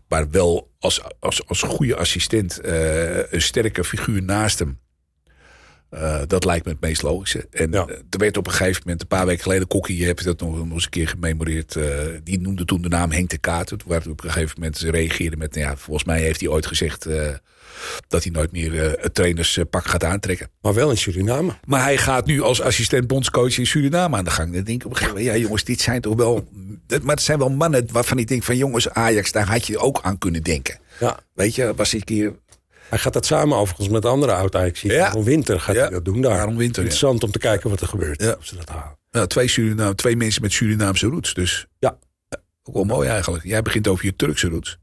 maar 0.08 0.30
wel 0.30 0.72
als, 0.80 1.02
als, 1.20 1.48
als 1.48 1.62
goede 1.62 1.96
assistent 1.96 2.60
uh, 2.66 3.32
een 3.32 3.42
sterke 3.42 3.84
figuur 3.84 4.24
naast 4.24 4.60
hem. 4.60 4.80
Uh, 5.94 6.22
dat 6.28 6.46
lijkt 6.46 6.66
me 6.66 6.72
het 6.72 6.82
meest 6.82 7.02
logische. 7.02 7.48
En 7.52 7.72
Ja. 7.72 7.86
eh, 7.86 7.96
er 8.10 8.18
werd 8.20 8.38
op 8.38 8.48
een 8.48 8.54
gegeven 8.54 8.82
moment, 8.84 9.02
een 9.02 9.08
paar 9.08 9.26
weken 9.26 9.44
geleden, 9.44 9.68
Kokkie, 9.68 9.98
je 9.98 10.06
hebt 10.06 10.24
dat 10.24 10.40
nog, 10.40 10.58
nog 10.58 10.72
eens 10.74 10.84
een 10.84 10.90
keer 10.90 11.08
gememoreerd. 11.08 11.76
eh, 11.76 12.00
die 12.24 12.40
noemde 12.40 12.66
toen 12.66 12.82
de 12.82 12.88
naam 12.90 13.12
Henk 13.12 13.30
de 13.30 13.38
Kaat. 13.38 13.68
Toen 13.68 13.80
waren 13.86 14.12
op 14.12 14.24
een 14.24 14.32
gegeven 14.32 14.56
moment 14.60 14.78
ze 14.78 14.92
reageerden 14.92 15.40
met, 15.40 15.56
nou 15.56 15.68
ja, 15.68 15.76
volgens 15.78 16.06
mij 16.06 16.22
heeft 16.22 16.40
hij 16.40 16.50
ooit 16.50 16.66
gezegd 16.66 17.06
eh, 17.06 17.34
dat 18.08 18.24
hij 18.24 18.32
nooit 18.32 18.52
meer 18.52 18.84
eh, 18.84 19.04
het 19.04 19.14
trainerspak 19.14 19.86
gaat 19.88 20.04
aantrekken. 20.04 20.50
Maar 20.62 20.74
wel 20.74 20.90
in 20.90 20.98
Suriname. 20.98 21.52
Maar 21.66 21.84
hij 21.84 21.98
gaat 21.98 22.26
nu 22.26 22.42
als 22.42 22.62
assistent 22.62 23.08
bondscoach 23.08 23.58
in 23.58 23.66
Suriname 23.68 24.18
aan 24.18 24.24
de 24.24 24.32
gang. 24.32 24.54
Dan 24.54 24.64
denk 24.64 24.80
ik 24.80 24.86
op 24.86 24.92
een 24.92 24.98
gegeven 24.98 25.18
moment, 25.18 25.36
ja 25.36 25.42
jongens, 25.42 25.64
dit 25.64 25.82
zijn 25.82 26.02
toch 26.02 26.16
wel... 26.16 26.48
Maar 27.02 27.16
het 27.16 27.22
zijn 27.24 27.40
wel 27.40 27.50
mannen 27.50 27.88
waarvan 27.92 28.18
ik 28.18 28.28
denk 28.28 28.44
van 28.44 28.58
jongens, 28.58 28.90
Ajax, 28.90 29.32
daar 29.32 29.48
had 29.48 29.68
je 29.68 29.78
ook 29.78 30.00
aan 30.02 30.18
kunnen 30.18 30.44
denken. 30.44 30.80
Ja. 31.00 31.20
Weet 31.34 31.56
je, 31.56 31.74
was 31.76 31.94
ik 31.94 32.10
hier... 32.10 32.34
Hij 32.90 32.98
gaat 33.00 33.14
dat 33.14 33.26
samen 33.26 33.58
overigens 33.58 33.90
met 33.90 34.06
andere 34.06 34.32
oud 34.34 34.56
ajax 34.56 34.82
Ja. 34.82 35.06
Aaron 35.08 35.24
Winter 35.24 35.60
gaat 35.60 35.76
Ja. 35.76 35.82
hij 35.82 35.90
dat 35.90 36.06
doen 36.06 36.22
daar. 36.22 36.40
Aaron 36.40 36.58
Winter, 36.58 36.84
ja. 36.84 36.90
Interessant 36.90 37.24
om 37.24 37.32
te 37.32 37.40
kijken 37.40 37.70
wat 37.70 37.82
er 37.82 37.88
gebeurt. 37.88 38.22
Ja. 38.22 38.36
Of 38.40 38.46
ze 38.46 38.56
dat 38.56 38.70
halen. 38.70 38.98
Nou, 39.12 39.28
twee, 39.28 39.48
Suriname, 39.48 39.96
twee 39.96 40.16
mensen 40.16 40.42
met 40.42 40.52
Surinaamse 40.52 41.08
roots. 41.08 41.34
Dus 41.34 41.66
Ja. 41.80 41.98
ook 42.64 42.74
wel 42.74 42.84
mooi 42.84 43.10
eigenlijk. 43.10 43.44
Jij 43.44 43.62
begint 43.62 43.88
over 43.88 44.06
je 44.06 44.16
Turkse 44.16 44.48
roots. 44.50 44.78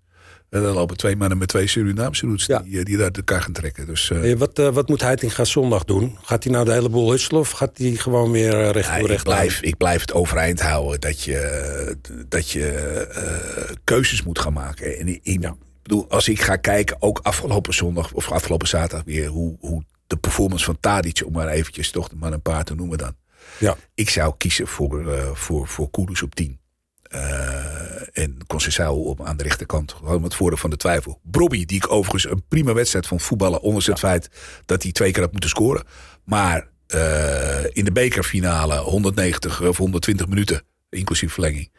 En 0.53 0.63
dan 0.63 0.75
lopen 0.75 0.97
twee 0.97 1.17
mannen 1.17 1.39
met 1.39 1.49
twee 1.49 1.67
Surinaamse 1.67 2.27
roots 2.27 2.47
Ja. 2.47 2.59
die, 2.59 2.79
eh, 2.79 2.85
die 2.85 2.97
daar 2.97 3.13
de 3.13 3.23
kar 3.23 3.43
gaan 3.43 3.53
trekken. 3.53 3.87
Dus 3.87 4.11
eh, 4.11 4.33
wat, 4.33 4.59
eh, 4.59 4.69
wat 4.69 4.89
moet 4.89 5.01
Heitinga 5.01 5.45
zondag 5.45 5.85
doen? 5.85 6.19
Gaat 6.23 6.45
hij 6.45 6.53
nou 6.53 6.65
de 6.65 6.73
hele 6.73 6.89
boel 6.89 7.11
husselen 7.11 7.41
of 7.41 7.51
gaat 7.51 7.79
hij 7.79 7.91
gewoon 7.91 8.31
weer 8.31 8.71
recht 8.71 8.89
ja, 8.89 8.95
toe 8.95 9.03
ik, 9.03 9.11
recht 9.11 9.25
blijf, 9.25 9.61
ik 9.61 9.77
blijf 9.77 10.01
het 10.01 10.13
overeind 10.13 10.61
houden 10.61 11.01
dat 11.01 11.23
je, 11.23 11.97
dat 12.29 12.51
je 12.51 13.77
keuzes 13.85 14.23
moet 14.23 14.39
gaan 14.39 14.53
maken. 14.53 14.99
En 14.99 15.09
ik, 15.23 15.51
bedoel, 15.83 16.11
als 16.11 16.29
ik 16.29 16.41
ga 16.41 16.57
kijken, 16.57 16.97
ook 17.01 17.21
afgelopen 17.23 17.75
zondag 17.75 18.13
of 18.13 18.31
afgelopen 18.33 18.69
zaterdag 18.69 19.07
weer, 19.07 19.27
hoe, 19.27 19.57
hoe 19.61 19.85
de 20.07 20.17
performance 20.17 20.65
van 20.65 20.81
Tadic, 20.81 21.23
om 21.27 21.33
maar 21.33 21.49
eventjes 21.49 21.91
toch 21.91 22.09
maar 22.15 22.33
een 22.33 22.43
paar 22.43 22.65
te 22.65 22.75
noemen 22.75 22.99
dan. 22.99 23.17
Ja. 23.59 23.77
Ik 23.95 24.11
zou 24.11 24.35
kiezen 24.37 24.67
voor, 24.67 25.19
voor, 25.35 25.69
voor 25.69 25.91
Kudus 25.91 26.23
op 26.23 26.35
10. 26.35 26.61
Eh, 27.03 27.92
en 28.13 28.37
Conceição 28.47 28.97
op 28.97 29.23
aan 29.23 29.37
de 29.37 29.43
rechterkant. 29.43 29.93
Gewoon 29.93 30.23
met 30.23 30.35
voordeel 30.35 30.59
van 30.59 30.71
de 30.71 30.77
twijfel. 30.77 31.21
Brobby, 31.23 31.65
die 31.65 31.77
ik 31.77 31.93
overigens 31.93 32.33
een 32.33 32.45
prima 32.49 32.73
wedstrijd 32.73 33.07
vond 33.07 33.23
voetballen. 33.23 33.61
Ondanks 33.61 33.87
het 33.87 33.99
feit 33.99 34.31
dat 34.67 34.83
hij 34.83 34.93
twee 34.93 35.13
keer 35.13 35.23
had 35.23 35.33
moeten 35.33 35.51
scoren. 35.51 35.85
Maar 36.25 36.69
eh, 36.87 37.65
in 37.73 37.85
de 37.85 37.93
bekerfinale 37.93 38.77
190 38.77 39.63
of 39.63 39.77
120 39.77 40.29
minuten, 40.29 40.63
inclusief 40.91 41.33
verlenging. 41.33 41.71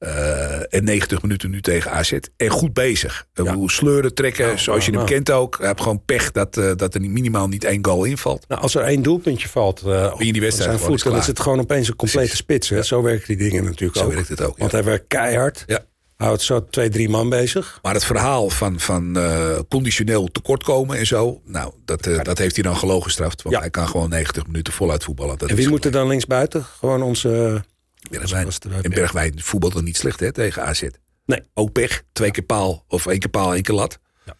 Eh, 0.00 0.74
en 0.74 0.84
90 0.84 1.22
minuten 1.22 1.50
nu 1.50 1.60
tegen 1.60 1.90
AZ. 1.90 2.12
En 2.36 2.48
goed 2.48 2.72
bezig. 2.72 3.26
Ja. 3.32 3.42
bedoel, 3.42 3.68
sleuren, 3.68 4.14
trekken, 4.14 4.46
Nou, 4.46 4.58
zoals 4.58 4.84
je 4.84 4.90
nou, 4.90 5.04
hem 5.04 5.12
nou. 5.14 5.24
kent 5.24 5.38
ook. 5.38 5.56
Hij 5.58 5.66
heeft 5.66 5.80
gewoon 5.80 6.04
pech 6.04 6.30
dat, 6.30 6.56
eh, 6.56 6.70
dat 6.76 6.94
er 6.94 7.00
minimaal 7.00 7.48
niet 7.48 7.64
één 7.64 7.84
goal 7.84 8.04
invalt. 8.04 8.44
Nou, 8.48 8.60
als 8.60 8.74
er 8.74 8.82
één 8.82 9.02
doelpuntje 9.02 9.48
valt 9.48 9.82
eh, 9.82 10.10
op 10.12 10.18
die 10.18 10.40
wedstrijd 10.40 10.70
zijn 10.78 10.90
voet, 10.90 11.02
dan 11.02 11.16
is 11.16 11.26
het 11.26 11.40
gewoon 11.40 11.60
opeens 11.60 11.88
een 11.88 11.96
complete 11.96 12.36
spits. 12.36 12.68
Hè? 12.68 12.76
Ja. 12.76 12.82
Zo 12.82 13.02
werken 13.02 13.26
die 13.26 13.36
dingen 13.50 13.64
natuurlijk 13.64 13.98
Zo 13.98 14.04
ook. 14.04 14.12
werkt 14.12 14.28
het 14.28 14.40
ook. 14.42 14.58
Want 14.58 14.72
hij 14.72 14.84
werkt 14.84 15.04
keihard. 15.08 15.64
Ja. 15.66 15.80
Houdt 16.16 16.42
zo 16.42 16.64
twee, 16.70 16.88
drie 16.88 17.08
man 17.08 17.28
bezig. 17.28 17.78
Maar 17.82 17.94
het 17.94 18.04
verhaal 18.04 18.50
van, 18.50 18.80
van 18.80 19.16
eh, 19.16 19.58
conditioneel 19.68 20.28
tekortkomen 20.28 20.96
en 20.96 21.06
zo. 21.06 21.40
Nou, 21.44 21.72
dat, 21.84 22.06
eh, 22.06 22.22
dat 22.22 22.38
heeft 22.38 22.54
hij 22.54 22.64
dan 22.64 22.76
gelogen 22.76 23.02
gestraft. 23.02 23.42
Want 23.42 23.54
Ja. 23.54 23.60
hij 23.60 23.70
kan 23.70 23.88
gewoon 23.88 24.08
90 24.08 24.46
minuten 24.46 24.72
voluit 24.72 25.04
voetballen. 25.04 25.38
Dat 25.38 25.48
En 25.50 25.56
wie 25.56 25.68
moet 25.68 25.84
er 25.84 25.90
dan 25.90 26.08
linksbuiten? 26.08 26.64
Gewoon 26.78 27.02
onze... 27.02 27.62
Bergwijn. 28.10 28.48
En. 28.82 28.90
Bergwijn 28.90 29.42
voetbalde 29.42 29.82
niet 29.82 29.96
slecht 29.96 30.20
hè, 30.20 30.32
tegen 30.32 30.62
AZ. 30.64 30.82
Nee. 31.26 31.42
Ook 31.54 31.72
pech. 31.72 32.02
Twee 32.12 32.30
keer 32.30 32.42
paal. 32.44 32.84
Of 32.88 33.06
één 33.06 33.18
keer 33.18 33.30
paal, 33.30 33.54
één 33.54 33.62
keer 33.62 33.74
lat. 33.74 33.98
Ja. 34.24 34.36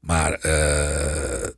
Maar 0.00 0.32
eh, 0.32 1.48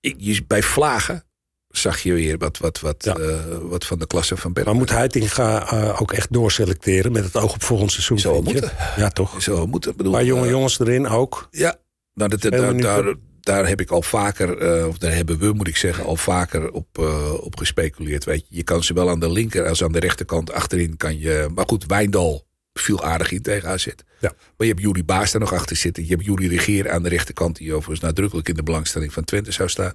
ik, 0.00 0.46
bij 0.46 0.62
Vlagen 0.62 1.24
zag 1.68 2.00
je 2.00 2.12
weer 2.12 2.38
wat, 2.38 2.58
wat, 2.58 2.80
wat, 2.80 3.04
Ja. 3.04 3.14
eh, 3.14 3.36
wat 3.60 3.86
van 3.86 3.98
de 3.98 4.06
klasse 4.06 4.34
van 4.36 4.42
Maar 4.44 4.52
Bergwijn. 4.52 4.78
moet 4.78 4.90
Heitinga 4.90 5.70
eh, 5.70 6.00
ook 6.00 6.12
echt 6.12 6.32
doorselecteren 6.32 7.12
met 7.12 7.24
het 7.24 7.36
oog 7.36 7.54
op 7.54 7.62
volgend 7.62 7.92
seizoen? 7.92 8.18
Je? 8.36 8.40
moeten. 8.42 8.70
Ja, 8.96 9.08
toch? 9.08 9.42
Zo 9.42 9.66
moet 9.66 9.84
het. 9.84 9.96
Bedoel, 9.96 10.12
paar 10.12 10.24
jonge 10.24 10.48
jongens 10.48 10.80
erin 10.80 11.08
ook. 11.08 11.48
Ja, 11.50 11.76
nou, 12.14 12.30
dat, 12.30 12.42
daar, 12.42 12.76
daar, 12.76 13.14
daar 13.40 13.68
heb 13.68 13.80
ik 13.80 13.90
al 13.90 14.02
vaker, 14.02 14.58
eh, 14.58 14.86
of 14.86 14.98
daar 14.98 15.14
hebben 15.14 15.38
we, 15.38 15.52
moet 15.52 15.68
ik 15.68 15.76
zeggen, 15.76 16.04
al 16.04 16.16
vaker 16.16 16.70
op, 16.70 16.98
eh, 16.98 17.32
op 17.34 17.58
gespeculeerd. 17.58 18.24
Weet 18.24 18.46
je, 18.48 18.56
je 18.56 18.62
kan 18.62 18.84
ze 18.84 18.94
wel 18.94 19.10
aan 19.10 19.20
de 19.20 19.30
linker 19.30 19.68
als 19.68 19.82
aan 19.82 19.92
de 19.92 19.98
rechterkant 19.98 20.52
achterin 20.52 20.96
kan 20.96 21.18
je. 21.18 21.48
Maar 21.54 21.64
goed, 21.66 21.86
Wijndal 21.86 22.46
viel 22.72 23.04
aardig 23.04 23.32
in 23.32 23.42
tegen 23.42 23.68
AZ. 23.68 23.86
Ja. 23.86 24.32
Maar 24.56 24.66
je 24.66 24.72
hebt 24.72 24.80
Juri 24.80 25.04
Baas 25.04 25.30
daar 25.32 25.40
nog 25.40 25.52
achter 25.52 25.76
zitten. 25.76 26.02
Je 26.02 26.10
hebt 26.10 26.24
Juri 26.24 26.48
Regeer 26.48 26.90
aan 26.90 27.02
de 27.02 27.08
rechterkant, 27.08 27.56
die 27.56 27.74
overigens 27.74 28.00
nadrukkelijk 28.00 28.48
in 28.48 28.54
de 28.54 28.62
belangstelling 28.62 29.12
van 29.12 29.24
Twente 29.24 29.52
zou 29.52 29.68
staan. 29.68 29.94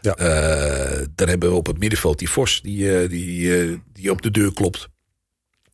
Ja. 0.00 0.14
Eh, 0.14 1.06
dan 1.14 1.28
hebben 1.28 1.50
we 1.50 1.56
op 1.56 1.66
het 1.66 1.78
middenveld 1.78 2.18
die 2.18 2.30
Vos, 2.30 2.60
die, 2.62 3.08
die, 3.08 3.82
die 3.92 4.10
op 4.10 4.22
de 4.22 4.30
deur 4.30 4.52
klopt. 4.52 4.88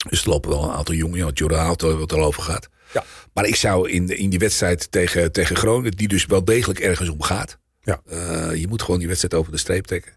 Dus 0.08 0.22
er 0.22 0.28
lopen 0.28 0.50
wel 0.50 0.64
een 0.64 0.76
aantal 0.76 0.94
jongen. 0.94 1.32
Jordan 1.32 1.64
Hout, 1.64 1.80
wat 1.80 2.10
er 2.10 2.18
al 2.18 2.24
over 2.24 2.42
gaat. 2.42 2.68
Ja. 2.92 3.04
Maar 3.32 3.46
ik 3.46 3.56
zou 3.56 3.90
in, 3.90 4.18
in 4.18 4.30
die 4.30 4.38
wedstrijd 4.38 4.90
tegen, 4.90 5.32
tegen 5.32 5.56
Groningen, 5.56 5.92
die 5.92 6.08
dus 6.08 6.26
wel 6.26 6.44
degelijk 6.44 6.80
ergens 6.80 7.08
om 7.08 7.22
gaat. 7.22 7.58
Ja. 7.82 8.00
eh, 8.06 8.54
je 8.54 8.68
moet 8.68 8.82
gewoon 8.82 8.98
die 8.98 9.08
wedstrijd 9.08 9.34
over 9.34 9.52
de 9.52 9.58
streep 9.58 9.86
trekken. 9.86 10.12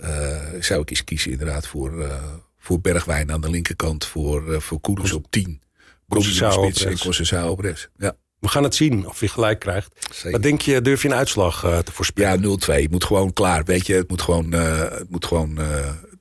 Eh, 0.00 0.36
zou 0.60 0.80
ik 0.80 0.90
eens 0.90 1.04
kiezen 1.04 1.30
inderdaad 1.30 1.66
voor, 1.66 2.02
eh, 2.02 2.22
voor 2.58 2.80
Bergwijn 2.80 3.32
aan 3.32 3.40
de 3.40 3.50
linkerkant. 3.50 4.04
Voor, 4.04 4.62
voor 4.62 4.80
Kudus 4.80 5.12
op 5.12 5.26
10. 5.30 5.62
Brobby 6.06 6.28
op 6.42 6.52
spits 6.52 7.30
en 7.32 7.44
op 7.44 7.60
rechts. 7.60 7.88
Ja, 7.96 8.16
We 8.38 8.48
gaan 8.48 8.62
het 8.62 8.74
zien 8.74 9.06
of 9.08 9.20
hij 9.20 9.28
gelijk 9.28 9.58
krijgt. 9.58 10.06
zeker. 10.12 10.30
Wat 10.30 10.42
denk 10.42 10.60
je, 10.60 10.80
durf 10.80 11.02
je 11.02 11.08
een 11.08 11.14
uitslag 11.14 11.60
te 11.60 11.92
voorspellen? 11.92 12.40
Ja, 12.42 12.56
0-2. 12.78 12.82
Het 12.82 12.90
moet 12.90 13.04
gewoon 13.04 13.32
klaar. 13.32 13.64
Weet 13.64 13.86
je, 13.86 13.94
het 13.94 14.08
moet 14.08 14.22
gewoon, 14.22 14.52
het 14.52 15.10
moet 15.10 15.24
gewoon 15.24 15.58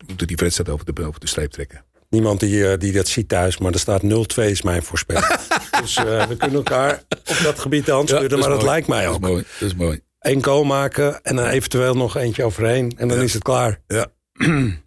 moeten 0.07 0.27
die 0.27 0.35
wedstrijd 0.35 0.69
over 0.69 0.93
de, 0.93 1.05
over 1.05 1.19
de 1.19 1.27
streep 1.27 1.51
trekken. 1.51 1.85
Niemand 2.09 2.39
die, 2.39 2.71
eh, 2.71 2.79
die 2.79 2.91
dat 2.91 3.07
ziet 3.07 3.29
thuis, 3.29 3.57
maar 3.57 3.71
er 3.73 3.79
staat 3.79 4.01
0-2 4.03 4.07
is 4.51 4.61
mijn 4.61 4.83
voorspelling. 4.83 5.37
dus 5.81 5.95
eh, 5.95 6.27
we 6.27 6.35
kunnen 6.37 6.57
elkaar 6.57 7.03
op 7.09 7.37
dat 7.43 7.59
gebied 7.59 7.85
de 7.85 7.91
hand 7.91 8.09
schudden, 8.09 8.29
dat 8.29 8.39
maar 8.39 8.49
dat 8.49 8.63
lijkt 8.63 8.87
mij 8.87 9.01
Dat 9.03 9.09
is 9.09 9.15
ook. 9.15 9.21
mooi. 9.21 9.43
Dat 9.59 9.67
is 9.69 9.75
mooi. 9.75 9.99
Eén 10.19 10.43
goal 10.43 10.63
maken 10.63 11.23
en 11.23 11.35
dan 11.35 11.45
eventueel 11.47 11.93
nog 11.93 12.17
eentje 12.17 12.43
overheen 12.43 12.93
en 12.97 13.07
dan 13.07 13.17
Ja. 13.17 13.23
is 13.23 13.33
het 13.33 13.43
klaar. 13.43 13.81
Ja. 13.87 14.07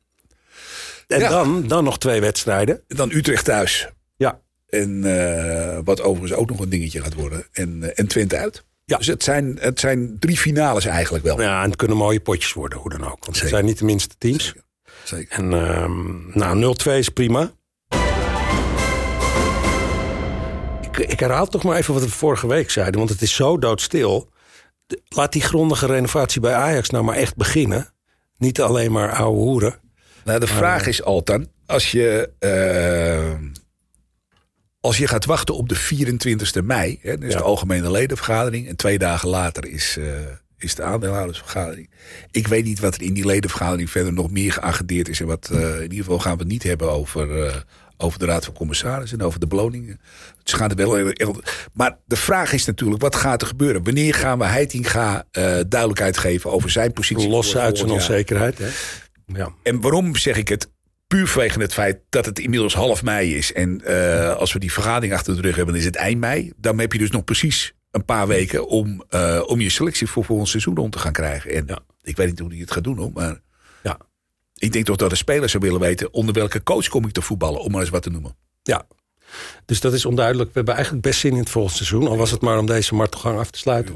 En 1.07 1.19
Ja. 1.21 1.29
dan, 1.29 1.67
dan 1.67 1.85
nog 1.85 1.99
twee 1.99 2.21
wedstrijden. 2.21 2.83
Dan 2.89 3.11
Utrecht 3.13 3.45
thuis. 3.45 3.89
Ja. 4.17 4.41
En 4.69 5.05
eh, 5.05 5.79
wat 5.85 6.01
overigens 6.03 6.41
ook 6.41 6.49
nog 6.49 6.61
een 6.61 6.69
dingetje 6.69 7.03
gaat 7.03 7.15
worden. 7.15 7.47
En, 7.53 7.97
en 7.97 8.07
Twente 8.07 8.37
uit. 8.37 8.65
Ja. 8.85 8.97
Dus 8.97 9.07
het 9.07 9.23
zijn, 9.23 9.57
het 9.61 9.81
zijn 9.81 10.17
drie 10.19 10.37
finales 10.37 10.85
eigenlijk 10.85 11.25
wel. 11.25 11.41
Ja, 11.41 11.59
en 11.63 11.69
het 11.69 11.77
kunnen 11.77 11.97
mooie 11.97 12.21
potjes 12.21 12.53
worden, 12.53 12.79
hoe 12.79 12.91
dan 12.91 13.01
ook. 13.05 13.09
Want 13.09 13.25
het 13.27 13.35
Zeker. 13.37 13.49
zijn 13.51 13.65
niet 13.65 13.79
de 13.79 13.85
minste 13.85 14.15
teams. 14.19 14.45
Zeker. 14.45 14.63
Zeker. 15.09 15.39
En 15.39 15.53
ehm, 15.53 16.39
nou, 16.39 16.77
0-2 16.89 16.91
is 16.93 17.09
prima. 17.09 17.51
Ik, 20.83 20.99
ik 20.99 21.21
herhaal 21.21 21.47
toch 21.47 21.63
maar 21.65 21.77
even 21.77 21.95
wat 21.95 22.03
we 22.03 22.09
vorige 22.09 22.47
week 22.47 22.71
zeiden, 22.71 22.99
want 22.99 23.11
het 23.11 23.23
is 23.23 23.35
zo 23.35 23.59
doodstil. 23.59 24.31
De- 24.87 25.03
laat 25.09 25.33
die 25.33 25.43
grondige 25.43 25.87
renovatie 25.87 26.41
bij 26.41 26.55
Ajax 26.55 26.91
nou 26.91 27.05
maar 27.05 27.17
echt 27.17 27.37
beginnen. 27.37 27.93
Niet 28.37 28.61
alleen 28.61 28.93
maar 28.93 29.13
ouwe 29.13 29.39
hoeren. 29.39 29.81
Nou, 30.25 30.41
de 30.41 30.47
vraag 30.47 30.87
is 30.87 31.03
altijd, 31.03 31.49
als 31.67 31.91
je, 31.91 32.31
eh, 32.39 33.35
als 34.81 34.99
je 34.99 35.07
gaat 35.07 35.25
wachten 35.25 35.55
op 35.55 35.69
de 35.69 35.75
24e 35.75 36.63
mei, 36.63 36.99
hè, 37.03 37.19
dan 37.19 37.27
is 37.27 37.33
Ja. 37.33 37.39
de 37.39 37.45
algemene 37.45 37.91
ledenvergadering, 37.91 38.69
en 38.69 38.77
twee 38.77 38.99
dagen 38.99 39.29
later 39.29 39.67
is, 39.67 39.97
eh, 39.99 40.07
is 40.59 40.75
de 40.75 40.83
aandeelhoudersvergadering. 40.83 41.91
Ik 42.31 42.47
weet 42.47 42.65
niet 42.65 42.81
wat 42.81 42.95
er 42.95 43.03
in 43.03 43.15
die 43.15 43.27
ledenvergadering 43.27 43.91
verder 43.91 44.13
nog 44.13 44.31
meer 44.31 44.53
geagendeerd 44.53 45.09
is. 45.09 45.21
En 45.21 45.27
wat, 45.27 45.49
eh, 45.53 45.75
in 45.75 45.83
ieder 45.83 45.99
geval 45.99 46.19
gaan 46.19 46.33
we 46.33 46.43
het 46.43 46.53
niet 46.53 46.63
hebben 46.63 46.91
over, 46.91 47.47
eh, 47.47 47.55
over 47.97 48.19
de 48.19 48.25
Raad 48.25 48.45
van 48.45 48.55
Commissarissen 48.55 49.19
en 49.19 49.25
over 49.25 49.41
de 49.41 49.47
beloningen. 49.47 50.01
Ze 50.45 50.57
gaan 50.57 50.71
er 50.71 50.77
wel 50.77 51.13
maar 51.73 51.99
de 52.07 52.17
vraag 52.17 52.53
is 52.53 52.65
natuurlijk, 52.65 53.03
wat 53.03 53.17
gaat 53.17 53.43
er 53.43 53.49
gebeuren? 53.49 53.85
Wanneer 53.85 54.15
gaan 54.15 54.39
we 54.39 54.45
Heitinga 54.45 55.25
eh 55.31 55.43
duidelijkheid 55.69 56.19
geven 56.19 56.51
over 56.53 56.71
zijn 56.71 56.93
positie? 56.93 57.29
Los 57.29 57.57
uit 57.57 57.79
zijn 57.79 57.91
onzekerheid. 57.91 58.59
Hè? 58.59 58.69
Ja. 59.27 59.53
En 59.63 59.81
waarom 59.81 60.17
zeg 60.17 60.37
ik 60.37 60.49
het? 60.49 60.71
Puur 61.07 61.27
vanwege 61.27 61.61
het 61.61 61.73
feit 61.73 61.99
dat 62.09 62.25
het 62.25 62.39
inmiddels 62.39 62.75
half 62.75 63.03
mei 63.03 63.37
is. 63.37 63.53
En 63.53 63.85
als 64.37 64.53
we 64.53 64.59
die 64.59 64.73
vergadering 64.73 65.13
achter 65.13 65.35
de 65.35 65.41
rug 65.41 65.57
hebben, 65.57 65.75
dan 65.75 65.83
is 65.83 65.89
het 65.89 65.97
eind 65.97 66.21
mei. 66.21 66.53
Dan 66.57 66.79
heb 66.79 66.93
je 66.93 66.99
dus 66.99 67.11
nog 67.11 67.25
precies 67.25 67.75
een 67.99 68.05
paar 68.05 68.27
weken 68.27 68.67
om, 68.67 69.05
eh, 69.09 69.43
om 69.47 69.61
je 69.61 69.69
selectie 69.71 70.07
voor 70.07 70.25
volgend 70.25 70.49
seizoen 70.49 70.77
rond 70.77 70.93
te 70.93 70.99
gaan 70.99 71.13
krijgen. 71.13 71.51
En 71.55 71.65
Ja. 71.67 71.79
ik 72.03 72.17
weet 72.17 72.27
niet 72.27 72.39
hoe 72.39 72.49
hij 72.51 72.59
het 72.59 72.71
gaat 72.71 72.85
doen, 72.85 72.97
hoor, 72.97 73.11
maar 73.15 73.41
Ja. 73.83 73.99
ik 74.55 74.73
denk 74.73 74.85
toch 74.85 74.97
dat 74.97 75.11
de 75.11 75.17
spelers 75.17 75.51
zou 75.53 75.65
willen 75.65 75.81
weten 75.81 76.13
onder 76.13 76.35
welke 76.35 76.63
coach 76.63 76.89
kom 76.89 77.05
ik 77.07 77.13
te 77.13 77.23
voetballen, 77.23 77.61
om 77.61 77.71
maar 77.71 77.81
eens 77.81 77.91
wat 77.91 78.03
te 78.03 78.11
noemen. 78.11 78.37
ja. 78.63 78.87
Dus 79.65 79.81
dat 79.81 79.93
is 79.93 80.05
onduidelijk. 80.05 80.49
We 80.49 80.55
hebben 80.55 80.75
eigenlijk 80.75 81.05
best 81.05 81.21
zin 81.21 81.33
in 81.33 81.39
het 81.39 81.51
volgende 81.51 81.77
seizoen. 81.85 82.09
Al 82.09 82.17
was 82.17 82.31
het 82.31 82.41
maar 82.41 82.59
om 82.59 82.67
deze 82.67 82.95
martelgang 82.95 83.39
af 83.39 83.51
te 83.51 83.59
sluiten. 83.59 83.95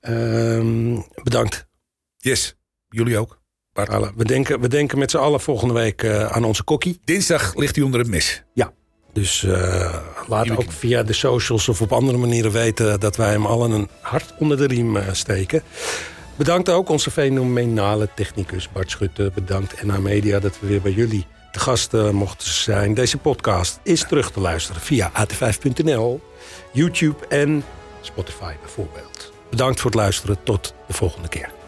Ehm, 0.00 1.00
bedankt. 1.22 1.66
Yes, 2.18 2.56
jullie 2.88 3.18
ook. 3.18 3.40
Bart. 3.72 4.14
We 4.16 4.24
denken, 4.24 4.60
we 4.60 4.68
denken 4.68 4.98
met 4.98 5.10
z'n 5.10 5.16
allen 5.16 5.40
volgende 5.40 5.74
week 5.74 6.02
eh, 6.02 6.26
aan 6.26 6.44
onze 6.44 6.62
kokkie. 6.62 7.00
Dinsdag 7.04 7.54
ligt 7.54 7.76
hij 7.76 7.84
onder 7.84 8.00
het 8.00 8.08
mes. 8.08 8.42
Dus 9.12 9.44
eh, 9.44 9.94
laat 10.26 10.50
ook 10.50 10.72
via 10.72 11.02
de 11.02 11.12
socials 11.12 11.68
of 11.68 11.80
op 11.80 11.92
andere 11.92 12.18
manieren 12.18 12.52
weten 12.52 13.00
dat 13.00 13.16
wij 13.16 13.30
hem 13.30 13.46
allen 13.46 13.70
een 13.70 13.88
hart 14.00 14.34
onder 14.38 14.56
de 14.56 14.66
riem 14.66 14.96
eh, 14.96 15.06
steken. 15.12 15.62
Bedankt 16.36 16.68
ook 16.68 16.88
onze 16.88 17.10
fenomenale 17.10 18.08
technicus 18.14 18.68
Bart 18.72 18.90
Schutte. 18.90 19.30
Bedankt 19.34 19.82
NH 19.82 19.98
Media 19.98 20.38
dat 20.38 20.60
we 20.60 20.66
weer 20.66 20.80
bij 20.80 20.92
jullie 20.92 21.26
te 21.52 21.60
gast 21.60 21.92
mochten 21.92 22.48
zijn. 22.48 22.94
Deze 22.94 23.18
podcast 23.18 23.80
is 23.82 24.06
terug 24.08 24.30
te 24.30 24.40
luisteren 24.40 24.80
via 24.80 25.10
at5.nl, 25.26 26.20
YouTube 26.72 27.26
en 27.28 27.64
Spotify 28.00 28.52
bijvoorbeeld. 28.60 29.32
Bedankt 29.50 29.80
voor 29.80 29.90
het 29.90 30.00
luisteren. 30.00 30.36
Tot 30.42 30.74
de 30.86 30.92
volgende 30.92 31.28
keer. 31.28 31.61